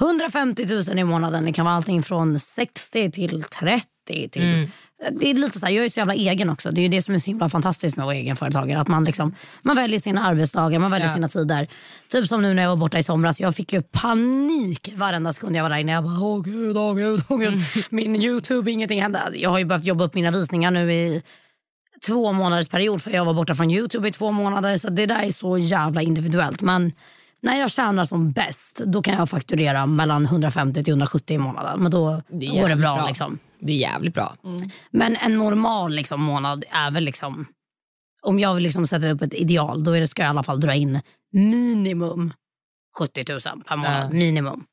[0.00, 3.88] 150 000 i månaden, det kan vara allting från 60 till 30
[4.32, 4.68] till...
[5.12, 6.70] Det är lite så här, jag är så jävla egen också.
[6.70, 8.80] Det är det som är så himla fantastiskt med att vara egenföretagare.
[8.80, 11.14] Att man, liksom, man väljer sina arbetsdagar, man väljer Ja.
[11.14, 11.68] sina tider.
[12.08, 13.40] Typ som nu när jag var borta i somras.
[13.40, 15.92] Jag fick ju panik varenda sekund jag var där inne.
[15.92, 17.58] Jag bara, åh gud, åh gud, åh gud.
[17.90, 19.18] Min Youtube, ingenting hände.
[19.18, 21.22] Alltså, Jag har ju behövt jobba upp mina visningar nu i
[22.06, 24.76] två månaders period för jag var borta från Youtube i två månader.
[24.76, 26.62] Så det där är så jävla individuellt.
[26.62, 26.92] Men
[27.40, 31.80] när jag tjänar som bäst då kan jag fakturera mellan 150 till 170 i månaden.
[31.80, 32.96] Men då Det går det bra.
[32.96, 33.06] bra.
[33.06, 33.38] Liksom.
[33.60, 34.36] Det är jävligt bra.
[34.90, 37.46] Men en normal liksom, månad är väl liksom...
[38.22, 40.42] Om jag vill liksom sätta upp ett ideal då är det, ska jag i alla
[40.42, 41.00] fall dra in
[41.32, 42.32] minimum
[42.98, 44.04] 70 000 per månad.
[44.04, 44.16] Ja.
[44.16, 44.64] Minimum.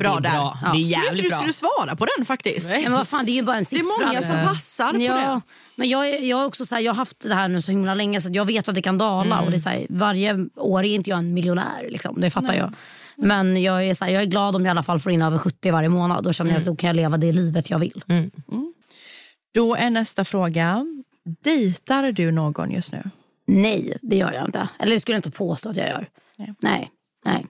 [0.00, 0.38] Bra det är där.
[0.38, 0.58] bra.
[0.62, 0.68] Ja.
[0.68, 1.38] Det är trodde inte jävligt du bra.
[1.38, 2.68] skulle svara på den faktiskt.
[2.68, 2.82] Nej.
[2.82, 3.84] Men vad fan, det är ju bara en Det siffra.
[4.02, 5.40] är många som passar på ja, det.
[5.76, 8.20] Men jag, jag, också så här, jag har haft det här nu så himla länge
[8.20, 9.40] så jag vet att det kan dala.
[9.40, 11.88] Och det är så här, varje år är inte jag en miljonär.
[11.90, 12.72] Liksom, det fattar jag.
[13.16, 15.22] Men jag är, så här, jag är glad om jag i alla fall får in
[15.22, 16.24] över 70 varje månad.
[16.24, 18.04] Då känner jag att då kan jag leva det livet jag vill.
[19.54, 20.86] Då är nästa fråga.
[21.44, 23.02] Dejtar du någon just nu?
[23.46, 24.68] Nej, det gör jag inte.
[24.78, 26.06] Eller det skulle jag inte påstå att jag gör.
[26.36, 26.54] Nej.
[26.60, 26.90] Nej.
[27.24, 27.46] Nej.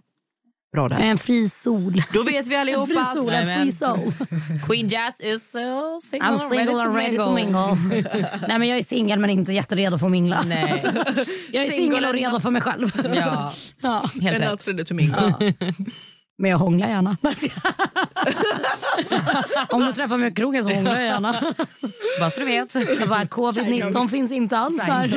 [0.73, 0.97] Bra där.
[1.01, 2.03] en fri sol.
[2.13, 4.13] Då vet vi En allihopa fri att sol, en soul.
[4.67, 7.77] Queen Jazz is so single, I'm single and ready to mingle.
[8.49, 10.43] Nej, men jag är singel men inte jätteredo för att mingla.
[10.47, 10.83] Nej.
[11.53, 12.91] Jag är Single singel och and redo för mig själv.
[13.15, 13.53] Ja,
[13.83, 14.03] Ja.
[14.23, 14.51] helt en rätt.
[14.53, 15.55] outrede to mingle.
[16.39, 17.17] Men jag hånglar gärna.
[19.69, 21.33] Om du träffar mig på krogen så hånglar jag gärna.
[22.21, 22.75] Bara så du vet.
[22.75, 25.09] Jag bara, covid-19 finns inte alls här.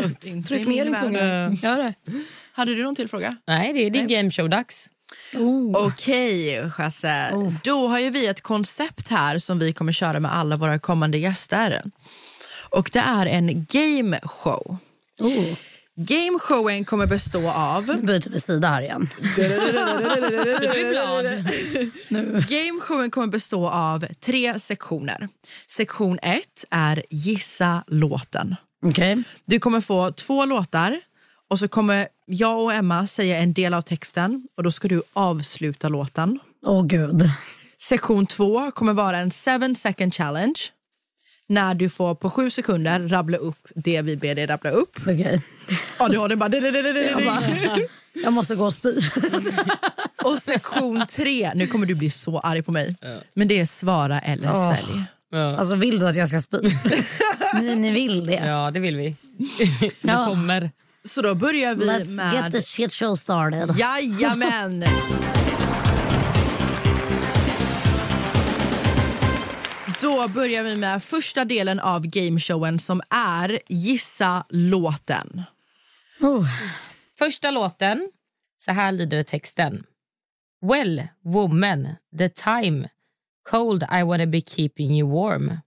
[0.44, 1.50] Tryck ner din tunga.
[1.52, 1.94] Gör det.
[2.54, 3.38] Hade du någon till fråga?
[3.48, 4.90] Nej, det är din gameshow-dags.
[5.74, 7.32] Okej, Chasse.
[7.64, 11.18] Då har ju vi ett koncept här som vi kommer köra med alla våra kommande
[11.18, 11.82] gäster.
[12.70, 14.78] Och det är en game show.
[15.20, 15.58] Oh.
[15.98, 17.86] Gameshowen kommer bestå av...
[17.86, 19.10] Nu byter vi sida här igen.
[22.48, 25.30] Gameshowen kommer bestå av tre sektioner.
[25.68, 28.56] Sektion ett är Gissa låten.
[28.86, 29.24] Okej.
[29.46, 31.00] Du kommer få två låtar
[31.50, 35.04] och så kommer jag och Emma säga en del av texten och då ska du
[35.14, 36.40] avsluta låten.
[36.66, 37.30] Åh gud.
[37.78, 40.56] Sektion två kommer vara en seven second challenge.
[41.48, 45.00] När du får på sju sekunder rabbla upp det vi ber dig rabbla upp.
[45.02, 45.42] Okej.
[46.00, 46.56] Ja, du har den bara...
[46.56, 47.80] Jag, bara,
[48.24, 48.90] jag måste gå och spy.
[50.24, 52.96] Och sektion tre, nu kommer du bli så arg på mig.
[53.34, 54.76] Men det är svara eller Åh.
[54.76, 55.04] sälj.
[55.58, 56.58] Alltså vill du att jag ska spy?
[57.62, 58.34] ni, ni vill det?
[58.46, 59.16] Ja, det vill vi.
[59.82, 60.26] Det Ja.
[60.30, 60.72] kommer.
[61.06, 62.34] Så då börjar vi Let's med...
[62.34, 63.70] Let's get the shit show started.
[63.78, 64.84] Jajamän!
[70.02, 75.44] Då börjar vi med första delen av gameshowen som är Gissa låten.
[76.22, 76.48] Oh.
[77.18, 78.12] Första låten,
[78.58, 79.84] så här lyder texten.
[80.62, 81.88] Well, woman,
[82.18, 82.90] the time.
[83.50, 85.58] Cold I wanna be keeping you warm.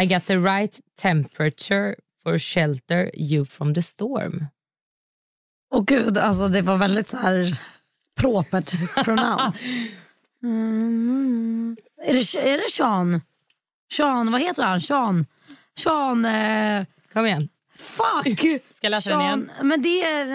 [0.00, 4.46] I got the right temperature for shelter you from the storm.
[5.74, 7.60] Åh gud, alltså det var väldigt så här
[8.20, 9.56] propert pronouns.
[10.42, 11.76] Mm.
[12.02, 13.20] Är, det, är det Sean?
[13.92, 14.80] Sean, vad heter han?
[14.80, 15.26] Sean?
[15.78, 16.24] Sean...
[16.24, 17.48] Eh, Kom igen.
[17.76, 18.38] fuck!
[18.74, 19.50] Ska jag läsa den igen?
[19.62, 20.26] Men det är...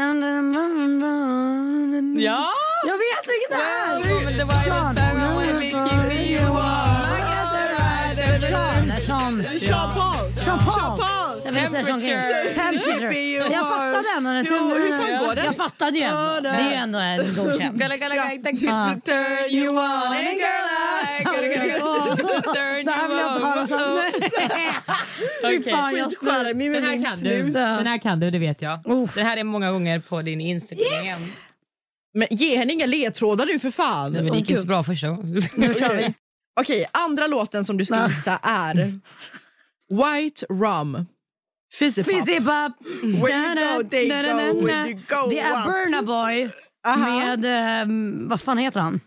[2.21, 2.49] Ja!
[2.87, 3.95] Jag vet vilken det är!
[4.13, 4.95] Woman, the Sean.
[4.95, 5.61] temperature.
[9.01, 9.43] Sean.
[9.59, 10.29] Sean Paul!
[10.35, 11.20] Sean Paul.
[11.53, 12.53] Temperature.
[12.53, 13.13] Temperature.
[13.51, 14.25] Jag fattade den.
[14.27, 15.45] och den- Jo, hur fan går den?
[15.45, 16.39] Jag fattade ju ändå.
[16.41, 17.79] Det är ju ändå en godkänd.
[17.79, 20.13] Gonna, gonna, gonna, turn you on.
[20.13, 21.23] Hey girl, I
[22.43, 23.79] turn Det här vill jag inte höra sen.
[23.79, 25.59] you on.
[25.59, 25.73] Okej.
[25.73, 27.19] Fan, jag Skitcharmig med min kan du.
[27.19, 27.53] snus.
[27.53, 28.79] Den här kan du, det vet jag.
[29.15, 30.85] Det här är många gånger på din Instagram.
[32.13, 34.11] Men ge henne inga ledtrådar nu för fan.
[34.13, 35.41] Nej, men det gick inte så bra första gången.
[35.55, 36.13] Nu kör vi.
[36.59, 38.75] Okej, andra låten som du ska gissa är
[39.91, 41.05] White Rum.
[41.73, 42.11] Fizzy Pop.
[42.13, 42.71] Fizzy Pop.
[43.21, 44.15] Where you go, they go,
[44.65, 45.65] where you go, Det är.
[45.65, 46.49] Burna Boy
[46.97, 47.45] med...
[47.45, 48.99] ehm, vad fan heter han?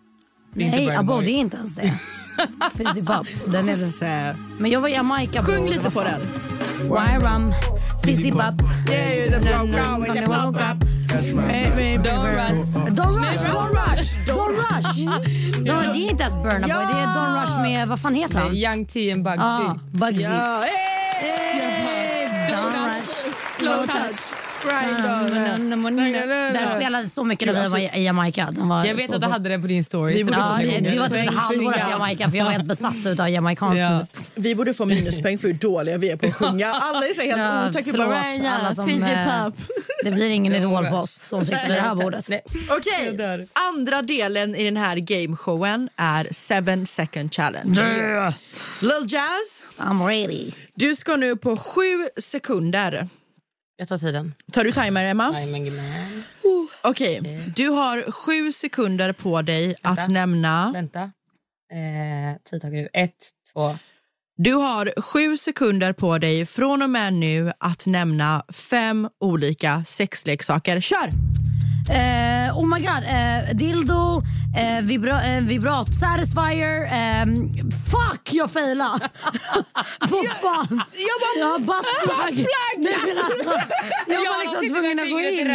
[0.56, 1.24] är inte Nej, Burna abo, Boy.
[1.26, 1.92] det är inte ens det.
[2.76, 3.26] Fizzy Pop.
[3.46, 4.04] Den är Så,
[4.58, 5.42] Men jag var i Jamaica.
[5.44, 6.20] Sjung Det lite på den.
[6.80, 7.52] Why rum?
[8.04, 8.40] Fizzy Pop.
[8.90, 9.50] Yeah, the the.
[11.92, 12.90] Don't rush.
[12.90, 13.42] Don't rush.
[13.46, 14.26] Don't rush.
[14.26, 14.98] Don't rush.
[15.64, 16.68] Don't- Det är inte ens Burna Boy.
[16.68, 17.88] Det är Don't Rush med...
[17.88, 18.54] Vad fan heter han?
[18.56, 19.38] Young T and Bugsy.
[19.40, 20.22] Ah, Bugsy.
[20.22, 20.64] Ja,
[21.20, 21.73] Hey,
[22.48, 23.08] Don't rush.
[23.56, 24.33] slow touch.
[24.64, 25.96] On.
[26.54, 28.48] Den spelades så mycket när vi var i Jamaica.
[28.50, 30.14] Den var Jag vet att du hade det på din story.
[30.14, 32.36] Vi borde det Ja, var få det, det var typ ett halvår i Jamaica för
[32.36, 34.06] jag var helt besatt av jamaicansk Ja.
[34.34, 36.66] Vi borde få minuspoäng för hur dåliga vi är på att sjunga.
[36.72, 37.38] Alla är så helt
[38.44, 39.54] Ja, som, fizzy eh, pop.
[40.04, 42.28] Det blir ingen idol på oss som sitter vid det här bordet.
[42.70, 47.80] Okej, andra delen i den här gameshowen är Seven second challenge.
[48.80, 50.50] Lil Jazz, I'm ready.
[50.74, 53.08] du ska nu på sju sekunder.
[53.76, 54.34] Jag tar tiden.
[54.52, 55.30] Tar du timer, Emma?
[56.82, 57.20] Okej,
[57.56, 60.12] du har sju sekunder på dig att Vänta.
[60.12, 60.70] nämna...
[60.72, 61.00] Vänta.
[61.72, 62.88] Eh, tid tager du.
[62.92, 63.78] Ett, två.
[64.36, 70.80] Du har sju sekunder på dig från och med nu att nämna fem olika sexleksaker.
[70.80, 71.08] Kör!
[71.90, 73.02] Eh, oh my god.
[73.04, 74.22] Eh, dildo,
[74.56, 76.88] eh, vibra, eh, vibrat, satisfier.
[76.92, 77.52] ehm,
[77.90, 78.98] fuck, jag failade!
[80.00, 80.82] Vad fan?
[80.92, 82.46] Jag bara, Jag buttplug.
[82.46, 83.52] Nej, men alltså,
[84.06, 85.48] jag Jag var liksom tvungen att gå in.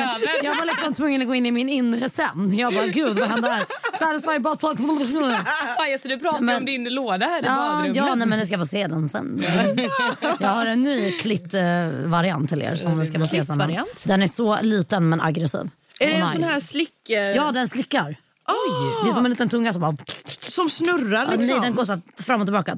[0.44, 2.58] Jag var liksom tvungen att gå in i min inre sen.
[2.58, 3.64] Jag bara, gud vad hände här?
[4.00, 5.36] Satisfier, buttplug.
[5.78, 7.96] Aj, så du pratar Men- om din låda här i Ja, badrummet.
[7.98, 9.44] ja nej, men det ska få se den sen.
[10.40, 12.76] Jag har en ny klitt-variant till er.
[12.76, 13.74] Som ska få se sen.
[14.04, 15.70] Den är så liten men aggressiv.
[16.00, 16.34] Är det en nice.
[16.34, 17.10] sån här slick...
[17.10, 18.16] eh, Ja, den slickar.
[18.48, 19.04] Oj!
[19.04, 19.98] Det är som en liten tunga som bara...
[20.40, 21.46] Som snurrar liksom.
[21.46, 22.72] nej, den går så fram och tillbaka.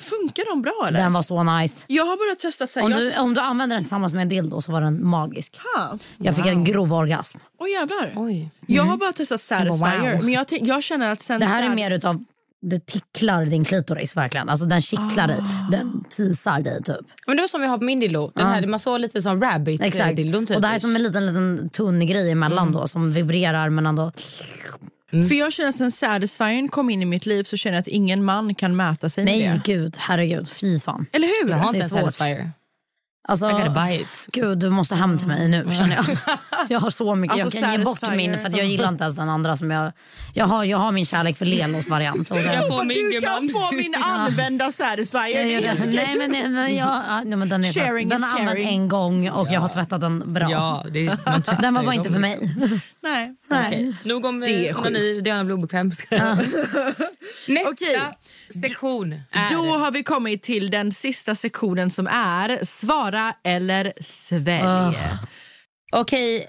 [0.00, 1.00] Funkar de bra eller?
[1.00, 1.84] Den var så nice.
[1.86, 2.86] Jag har börjat testa så här.
[2.86, 3.00] Om jag...
[3.00, 5.56] du, om du använder den tillsammans med en dildo så var den magisk.
[5.74, 5.98] Ha.
[6.16, 7.38] Jag fick en grov orgasm.
[7.58, 8.12] Åh jävlar.
[8.16, 8.50] Oj.
[8.66, 10.12] Jag har bara testat Satisfyer.
[10.14, 10.24] Wow.
[10.24, 11.40] Men jag, jag känner att sen...
[11.40, 12.24] Det här är mer utav...
[12.70, 14.48] Det ticklar din klitoris verkligen.
[14.48, 15.36] Alltså den kittlar dig.
[15.40, 15.70] Ah.
[15.70, 16.96] Den tisar dig typ.
[17.26, 18.32] Men det var som vi har på min dildo.
[18.34, 20.16] Den här, man såg lite som rabbit eh, Exakt.
[20.16, 20.56] dildon typ.
[20.56, 23.86] Och det här är som en liten, liten tunn grej emellan då som vibrerar men
[23.86, 24.12] ändå...
[25.28, 27.88] För jag känner att sen Satisfyern kom in i mitt liv så känner jag att
[27.88, 29.72] ingen man kan mäta sig med Nej det.
[29.72, 30.48] gud, herregud.
[30.48, 31.06] Fy fan.
[31.12, 31.50] Eller hur?
[31.50, 32.18] Jag har Det inte är en svårt.
[33.28, 33.48] Satisfier.
[33.48, 34.28] Alltså, I gotta buy it.
[34.32, 36.38] Gud, du måste hem till mig nu känner jag.
[36.68, 37.42] Jag har så mycket.
[37.42, 39.70] Alltså, jag kan ge bort min för att jag gillar inte ens den andra som
[39.70, 39.92] jag...
[40.34, 42.30] Jag har, jag har min kärlek för Lelos variant.
[42.30, 44.72] Och den, Jag får Och min du kan få min använda
[45.72, 45.86] okej.
[45.86, 49.30] Nej men, nej, men, jag, men den är Sharing den is har använt en gång
[49.30, 50.50] och jag har tvättat den bra.
[50.50, 51.06] Ja, det,
[51.60, 52.54] Den var bara inte för mig.
[53.02, 53.34] Nej.
[53.50, 53.96] Nej.
[54.04, 55.92] Nog om Det är onani, Diana blir obekväm.
[57.48, 58.00] Nästa Okej.
[58.62, 59.52] sektion är...
[59.52, 64.96] Då har vi kommit till den sista sektionen som är Svara eller svälj.
[65.92, 66.48] Okej,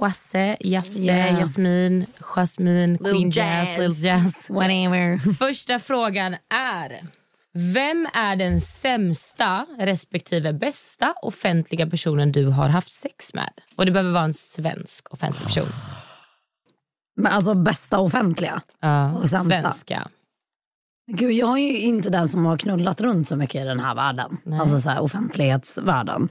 [0.00, 1.38] Chasse, Jasse, Yeah.
[1.40, 2.06] Jasmin,
[2.36, 3.78] Jasmin, Queen Jazz, Jazz.
[3.78, 4.34] Lil Jazz.
[4.48, 5.34] Whatever.
[5.38, 7.06] Första frågan är...
[7.52, 13.50] Vem är den sämsta respektive bästa offentliga personen du har haft sex med?
[13.76, 15.66] Och Det behöver vara en svensk offentlig person.
[17.16, 18.62] Men alltså bästa offentliga.
[18.80, 19.60] Ja, Och sämsta.
[19.62, 20.08] svenska.
[21.12, 23.94] Gud, jag är ju inte den som har knullat runt så mycket i den här
[23.94, 24.36] världen.
[24.60, 26.28] Alltså så här, offentlighetsvärlden.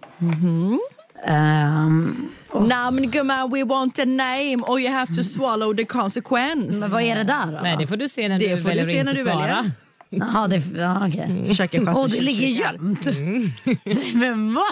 [1.26, 6.80] Ehm, Namn gumman, we want a name or you have to swallow the consequence.
[6.80, 7.60] men vad är det där då?
[7.64, 9.22] Nej, det får du se när Det du får du väljer se att när du
[9.22, 9.38] svara.
[9.38, 9.72] väljer.
[10.10, 11.46] Jaha, det, ja, okej.
[11.48, 13.06] Försöker chassa Och det ligger gömt.
[13.06, 14.64] Nej, Men va?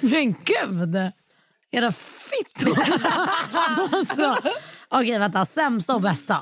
[0.00, 0.96] Men gud.
[1.70, 2.78] Era fittor.
[3.92, 4.36] alltså.
[4.90, 5.44] Okej, vänta.
[5.44, 6.38] Sämsta och bästa.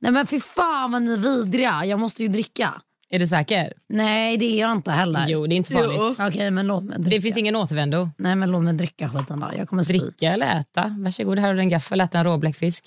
[0.00, 1.84] Nej men fy fan vad ni är vidriga.
[1.84, 2.80] Jag måste ju dricka.
[3.12, 3.72] Är du säker?
[3.88, 5.26] Nej det är jag inte heller.
[5.28, 6.20] Jo, det är inte så farligt.
[6.20, 7.16] Okej men låt mig dricka.
[7.16, 8.10] Det finns ingen återvändo.
[8.18, 9.50] Nej men låt mig dricka skiten då.
[9.56, 9.98] Jag kommer spy.
[9.98, 10.96] Dricka eller äta.
[10.98, 12.00] Varsågod, här har du en gaffel.
[12.00, 12.84] Äta en råbläckfisk.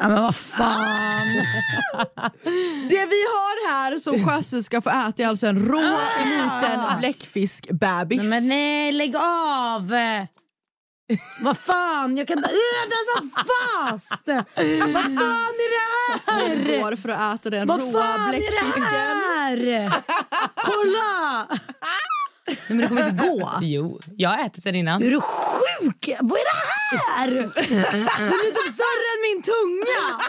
[0.00, 1.26] Ja, men vad fan.
[2.88, 8.18] Det vi har här som Chasse ska få äta är alltså en rå liten bläckfiskbebis.
[8.20, 9.92] Nej, men nej lägg av.
[11.40, 12.48] vad fan jag kan inte.
[12.50, 12.54] Äh,
[12.90, 14.22] Den satt fast.
[14.94, 16.80] vad fan är det här?
[16.82, 18.82] Går för att äta den Vad råa fan är det bläckfisken.
[18.82, 20.02] här?
[20.54, 21.46] Kolla!
[22.48, 23.50] Nej, men det kommer inte gå.
[23.62, 25.02] Jo, jag har ätit den innan.
[25.02, 26.10] Är du sjuk?
[26.20, 27.30] Vad är det här?
[27.30, 27.42] Den
[28.28, 30.20] är typ större än min tunga.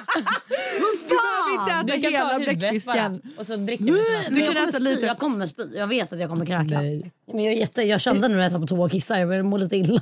[0.79, 1.85] Vad Du behöver inte fan?
[1.85, 3.21] äta Du kan ta hela bläckfisken.
[3.37, 3.91] Och så dricker du
[4.35, 5.05] Du jag kan äta lite.
[5.05, 5.63] Jag kommer spy.
[5.75, 6.79] Jag vet att jag kommer kräka.
[7.33, 9.19] Men jag, är jätte, jag kände nu när jag satt på toa och kissade.
[9.19, 10.01] Jag började må lite illa.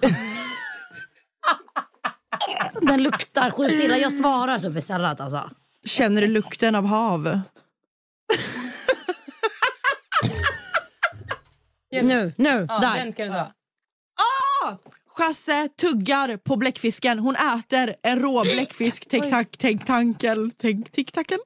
[2.82, 3.98] Den luktar skitilla.
[3.98, 5.22] Jag svarar typ istället.
[5.22, 5.50] Alltså.
[5.86, 7.40] Känner du lukten av hav?
[12.02, 12.96] Nu, nu, Ja, där.
[12.96, 13.52] den ska du ta.
[15.18, 17.20] Chasse tuggar på bläckfisken.
[17.20, 19.06] Hon äter en rå bläckfisk.
[19.10, 21.40] Tänk tack, tänk tankel, tänk tick-tackel.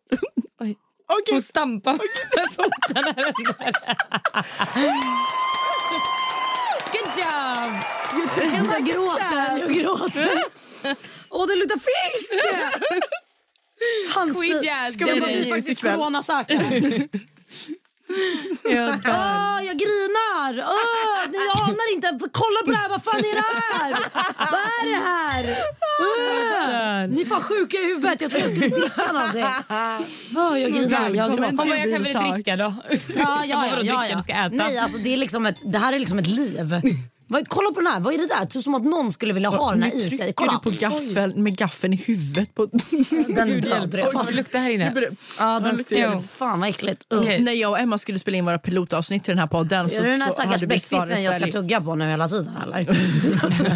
[0.59, 0.77] Oj.
[1.07, 1.33] Okej.
[1.33, 1.93] Hon stampar
[2.35, 3.03] med foten.
[6.91, 7.98] Good job!
[8.73, 10.43] Jag gråter, jag gråter.
[11.29, 12.29] Åh, det luktar fisk!
[14.15, 14.93] Handsprit.
[14.93, 16.59] Ska vi bli faktiskt coronasäkra?
[19.05, 20.65] Åh, jag grinar!
[20.67, 22.29] Åh, ni anar inte.
[22.31, 22.89] Kolla på det här.
[22.89, 23.43] Vad fan är det
[23.73, 23.91] här?
[24.37, 25.57] Vad är det här?
[26.01, 28.21] Åh, ni är fan sjuka i huvudet.
[28.21, 29.45] Jag tror jag skulle dricka någonting.
[30.37, 31.09] Åh, jag grinar.
[31.09, 31.57] Jag.
[31.57, 32.73] Kom, jag kan väl dricka då?
[33.15, 34.49] Ja, ja, ja, ja, ja.
[34.51, 36.81] Nej, alltså, det, är liksom ett, det här är liksom ett liv.
[37.31, 37.99] Vad, kolla på den här.
[37.99, 38.45] Vad är det där?
[38.45, 40.33] Typ som att någon skulle vilja ha den här i sig.
[40.35, 40.61] Kolla.
[40.63, 42.55] du på gaffeln med gaffeln i huvudet.
[42.55, 42.65] På...
[43.27, 44.13] Den död redan.
[44.13, 44.93] Vad luktar här inne?
[45.39, 46.21] Ja, den luktar.
[46.27, 47.13] Fan vad äckligt.
[47.13, 47.19] Uh.
[47.19, 47.39] Okej.
[47.39, 50.03] När jag och Emma skulle spela in våra pilotavsnitt till den här podden så, Är
[50.03, 52.79] det den här stackars bläckfisken jag ska tugga på nu hela tiden eller?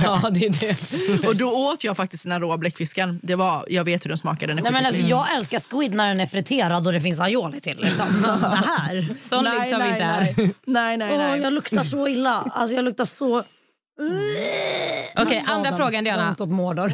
[0.03, 1.27] Ja, det är det.
[1.27, 3.19] Och då åt jag faktiskt den här råa bläckfisken.
[3.23, 4.47] Det var, jag vet hur den smakar.
[4.47, 7.19] Den är Nej, men alltså, jag älskar squid när den är friterad och det finns
[7.19, 7.77] aioli till.
[7.77, 8.05] Liksom.
[8.21, 9.07] Det här.
[9.21, 10.53] Sån lyx har vi inte nej.
[10.65, 11.41] nej, nej, Åh, nej.
[11.41, 12.51] jag luktar så illa.
[12.53, 13.42] Alltså, jag luktar så...
[15.15, 15.77] Okej, andra Adam.
[15.77, 16.25] frågan Diana.
[16.25, 16.93] Långt åt Mordor.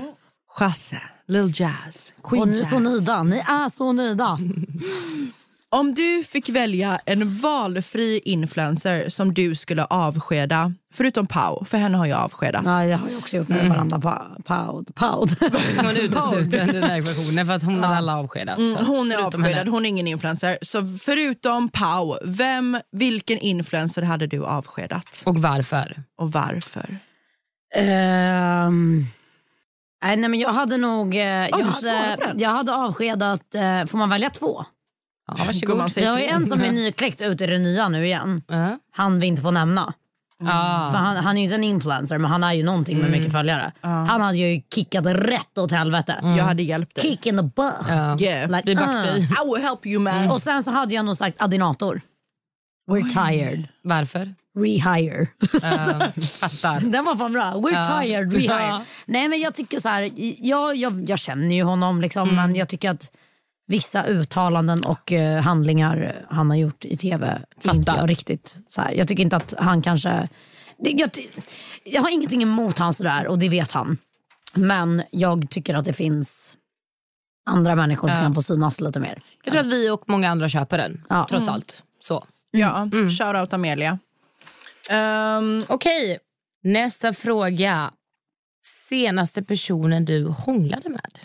[0.49, 3.23] Chasse, Lil Jazz, Queen Och ni är så nöjda.
[3.23, 4.37] Ni är så nöjda.
[5.71, 11.97] Om du fick välja en valfri influencer som du skulle avskeda, förutom Pau, för henne
[11.97, 12.61] har jag avskedat.
[12.65, 13.99] Ja, jag har ju också gjort med varandra.
[13.99, 14.95] Pa, poud.
[14.95, 15.35] Poud.
[15.77, 18.57] Hon utesluter den här ekvationen för att hon har alla avskedat.
[18.57, 19.71] Mm, Hon är Förutom avskedad, henne.
[19.71, 20.57] hon är ingen influencer.
[20.61, 25.23] Så förutom Pau, vem, vilken influencer hade du avskedat?
[25.25, 26.03] Och varför?
[26.17, 26.97] Och varför?
[27.75, 29.05] Ehm,
[30.03, 31.15] nej, nej, men jag hade nog...
[31.15, 33.55] jag, på hade, jag hade avskedat...
[33.55, 34.65] eh, får man välja två?
[35.37, 35.91] Ja, varsågod.
[35.95, 38.41] Jag har ju en som är nykläckt ute i det nya nu igen.
[38.47, 38.77] Ja.
[38.91, 39.93] Han vi inte får nämna.
[40.41, 40.89] Ja.
[40.91, 43.31] För han, han är ju inte en influencer men han är ju någonting med mycket
[43.31, 43.71] följare.
[43.81, 46.15] Han hade ju kickat rätt åt helvete.
[46.21, 47.03] Jag hade hjälpt dig.
[47.03, 47.73] Kick in the butt.
[47.89, 48.19] Ja.
[48.19, 48.49] Yeah.
[48.51, 49.27] Like, Vi backade i.
[49.55, 50.31] Will help you man.
[50.31, 52.01] Och sen så hade jag nog sagt Adinator.
[52.91, 53.67] Retired.
[53.83, 54.33] Varför?
[54.59, 55.21] Rehire.
[55.21, 56.79] Uh, fattar.
[56.91, 57.43] Den var fan bra.
[57.43, 58.01] We're Ja.
[58.01, 58.81] tired, rehire.
[59.05, 60.09] Nej men jag tycker så här,
[60.47, 63.11] jag, jag, jag känner ju honom liksom, men jag tycker att
[63.69, 67.97] vissa uttalanden och eh, handlingar han har gjort i tv inte Fattar.
[68.01, 68.91] jag riktigt så här.
[68.93, 70.29] Jag tycker inte att han kanske...
[70.77, 71.09] Det, jag,
[71.83, 73.97] jag har ingenting emot hans det där och det vet han.
[74.53, 76.55] Men jag tycker att det finns
[77.49, 78.23] andra människor som Ja.
[78.23, 79.21] kan få synas lite mer.
[79.43, 81.27] Jag tror att vi och många andra köper den, Ja.
[81.29, 81.83] trots allt.
[81.99, 82.25] Så.
[82.51, 82.89] Ja,
[83.19, 83.99] shout out Amelia.
[84.91, 86.19] Um, Okej,
[86.63, 87.91] nästa fråga.
[88.89, 91.19] Senaste personen du hånglade med?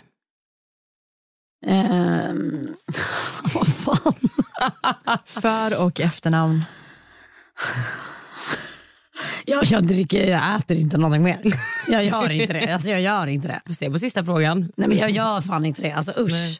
[1.65, 2.75] Ehm,
[3.53, 4.15] vad fan?
[5.25, 6.65] för och efternamn.
[9.45, 11.41] Jag, jag, dricker, jag äter inte någonting mer.
[11.87, 12.73] Jag gör inte det.
[12.73, 13.61] Alltså, jag gör inte det.
[13.65, 14.71] Vi ser på sista frågan.
[14.75, 15.91] Nej, men jag gör fan inte det.
[15.91, 16.31] Alltså usch.
[16.31, 16.59] Nej.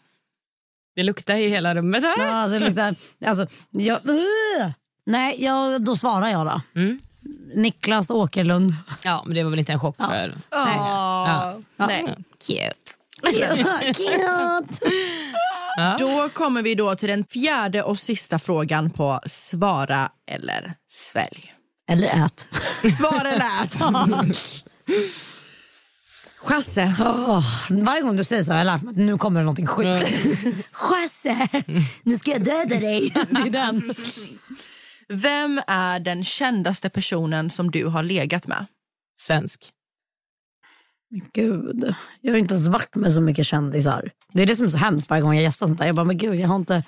[0.95, 2.27] Det luktar i hela rummet här.
[2.27, 4.71] Ja, alltså, det luktar, alltså, jag, uh!
[5.05, 6.61] Nej, jag, då svarar jag då.
[6.75, 6.99] Mm.
[7.55, 8.71] Niklas Åkerlund.
[9.01, 10.35] Ja, men det var väl inte en chock för...
[10.51, 10.75] Nej.
[10.77, 11.57] Ja.
[11.77, 12.15] Nej.
[12.47, 12.73] Cute.
[15.99, 21.53] Då kommer vi då till den fjärde och sista frågan på svara eller svälj.
[21.91, 22.47] Eller ät.
[22.97, 23.75] Svara eller ät.
[26.37, 26.95] Chasse.
[26.99, 29.67] Åh, varje gång du säger så har jag lärt mig att nu kommer det någonting
[29.67, 30.05] sjukt.
[30.71, 31.47] Chasse,
[32.03, 33.13] nu ska jag döda dig.
[33.29, 33.93] Det är den.
[35.09, 38.65] Vem är den kändaste personen som du har legat med?
[39.19, 39.71] Svensk.
[41.33, 44.11] Gud, jag har inte ens varit med så mycket kändisar.
[44.33, 45.85] Det är det som är så hemskt varje gång jag gästar sånt där.
[45.85, 46.83] Jag bara, men gud jag har inte...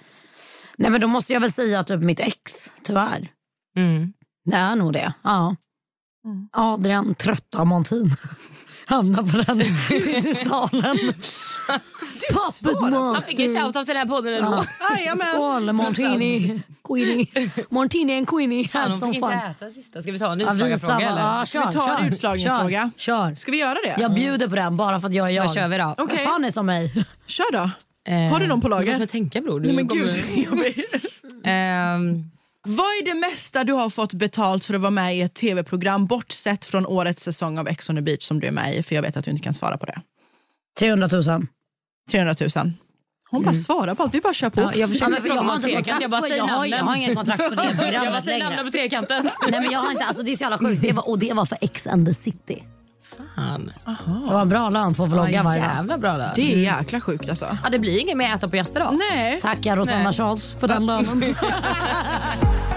[0.77, 3.31] Nej men då måste jag väl säga typ mitt ex, tyvärr.
[3.77, 4.13] Mm.
[4.45, 5.13] Det är nog det.
[5.23, 5.55] Ja.
[6.51, 8.09] Adrian Trötta Montin.
[8.87, 10.97] Hamnar på den piedestalen.
[12.63, 14.63] Puppet Han fick en shoutout till den här podden ändå.
[14.97, 15.27] Jajamän.
[15.33, 16.61] Skål Montini.
[16.87, 17.27] Queenie.
[17.69, 18.67] Montini and Queenie.
[18.67, 19.33] Fan, some fick fun.
[19.33, 20.01] inte äta sista.
[20.01, 21.21] Ska vi ta en utslagarfråga eller?
[21.21, 22.91] ja, Ska vi kör, ta en kör, utslagningsfråga?
[22.97, 23.35] Kör, kör.
[23.35, 23.95] Ska vi göra det?
[24.01, 25.45] Jag bjuder på den bara för att jag är jag.
[25.45, 25.95] Vad kör vi då?
[25.97, 26.17] Okej.
[26.17, 27.05] Vad fan är som mig?
[27.27, 27.69] Kör då.
[28.11, 28.97] Eh, Har du någon på lager?
[28.97, 29.59] Mig tänka bror.
[29.59, 30.11] Du Nej, men gud.
[32.69, 36.05] Vad är det mesta du har fått betalt för att vara med i ett tv-program
[36.05, 38.83] bortsett från årets säsong av Ex on the beach som du är med i?
[38.83, 40.01] För jag vet att du inte kan svara på det.
[40.79, 41.23] 300 000.
[42.11, 42.71] 300 000.
[43.29, 44.61] Hon bara svarar på allt, vi bara kör på.
[44.61, 45.85] ja, jag Ja, försöker men för jag har om inte trekant.
[45.85, 47.83] kontrakt Jag bara på- säger jag har, jag har ingen kontrakt på det Jag bara
[47.87, 48.63] programmet säger längre.
[48.63, 49.29] på trekanten.
[49.49, 50.81] Nej, men jag har inte, alltså, det är så jävla sjukt.
[50.81, 52.63] Det var, och det var för Ex and the City.
[53.35, 53.71] Fan.
[54.27, 55.69] Det var en bra lön för att vlogga varje dag.
[55.75, 56.31] jävla bra där.
[56.35, 57.57] Det är jäkla sjukt alltså.
[57.63, 58.91] Ja, det blir inget mer äta på gäster då.
[59.11, 59.41] Nej.
[59.41, 60.13] Tackar Rosanna Nej.
[60.13, 61.05] Charles för den lönen.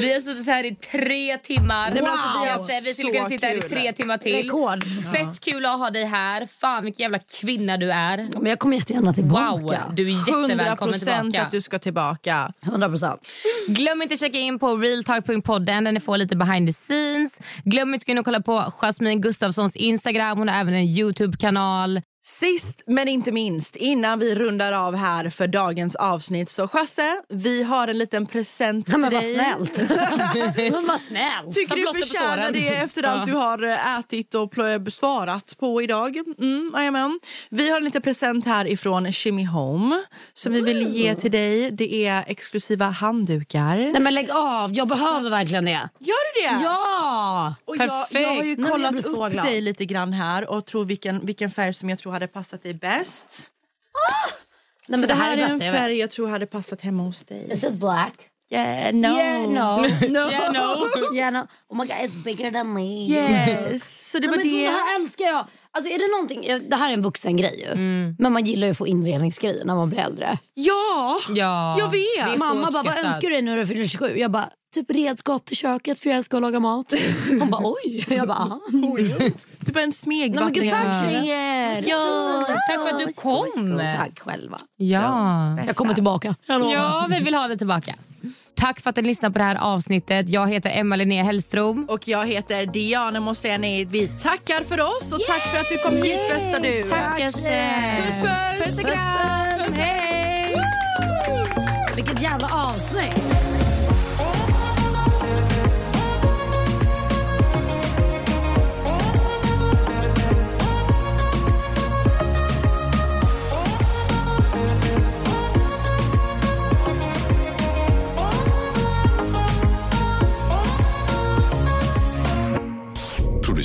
[0.00, 1.90] Vi har suttit här i tre timmar.
[1.94, 2.66] Men alltså, vi har Wow.
[2.84, 4.32] vi skulle kunna sitta här i tre timmar till.
[4.36, 4.84] Rekord.
[5.14, 6.46] Fett kul att ha dig här.
[6.60, 8.18] Fan vilken jävla kvinna du är.
[8.32, 9.56] Ja, Men jag kommer jättegärna tillbaka.
[9.56, 11.42] Wow, du är 100 jättevälkommen tillbaka.
[11.42, 12.52] att du ska tillbaka.
[12.62, 13.20] 100 procent.
[13.68, 17.38] Glöm inte att checka in på realtalk.podden där ni får lite behind the scenes.
[17.64, 20.38] Glöm inte att gå in och kolla på Jasmine Gustafssons Instagram.
[20.38, 22.00] Hon har även en Youtube-kanal.
[22.26, 27.62] Sist men inte minst, innan vi rundar av här för dagens avsnitt så Chasse, vi
[27.62, 29.34] har en liten present Ja, till vad dig.
[29.34, 29.78] snällt.
[30.72, 31.52] men vad snällt.
[31.52, 35.82] Tycker Som du förtjänar det efter allt du har eh, ätit och pl- svarat på
[35.82, 36.16] idag?
[36.38, 37.18] Mm.
[37.50, 40.04] Vi har en liten present här ifrån Shimmy Home
[40.34, 41.70] som vi vill ge till dig.
[41.70, 43.76] Det är exklusiva handdukar.
[43.76, 45.88] Nej men lägg av, jag behöver verkligen det.
[46.00, 46.64] Gör du det?
[46.64, 47.54] Ja!
[47.64, 48.20] Och jag, Perfekt.
[48.22, 51.74] jag har ju jag kollat upp dig lite grann här och tror vilken, vilken färg
[51.74, 53.50] som jag tror hade passat dig bäst.
[54.88, 57.02] Nej, Så det här är är en bästa jag färg jag tror hade passat hemma
[57.02, 57.48] hos dig.
[57.52, 58.14] Is it black?
[58.50, 59.06] Yeah, no.
[59.08, 59.82] Yeah, no.
[60.08, 60.30] no.
[60.30, 61.14] Yeah, no.
[61.16, 61.46] yeah, no.
[61.68, 63.06] Oh my god, it's bigger than me.
[63.08, 64.10] Yes.
[64.12, 64.62] Så det Nej, var men så det.
[64.64, 65.46] det här älskar jag.
[65.70, 67.76] Alltså, är det, någonting, det här är en vuxen grej ju.
[68.18, 70.38] Men man gillar ju att få inredningsgrejer när man blir äldre.
[70.54, 72.38] Ja, Ja, jag vet.
[72.38, 74.18] Mamma bara, vad önskar du dig när du fyller 27?
[74.18, 76.92] Jag bara, typ redskap till köket för jag älskar att laga mat.
[77.40, 78.06] Hon bara, oj.
[78.08, 78.60] Jag bara.
[79.66, 80.70] Det var en smegvattning.
[80.70, 81.10] tack.
[81.86, 83.80] Ja, tack för att du kom.
[83.96, 84.58] Tack själva.
[84.76, 85.58] Ja.
[85.66, 86.34] Jag kommer tillbaka.
[86.48, 86.72] Lovar.
[86.72, 87.94] ja, vi vill ha det tillbaka.
[88.54, 90.28] Tack för att du lyssnade på det här avsnittet.
[90.28, 91.86] Jag heter Emma Linnea Hellström.
[91.90, 93.84] Och jag heter Diana Moseni.
[93.84, 96.82] Vi tackar för oss och tack för att du kom hit bästa du.
[96.82, 97.18] Tack.
[97.22, 98.64] Puss puss.
[98.64, 99.72] Puss och kram.
[99.74, 100.56] Hej.
[101.96, 103.25] Vilket jävla avsnitt.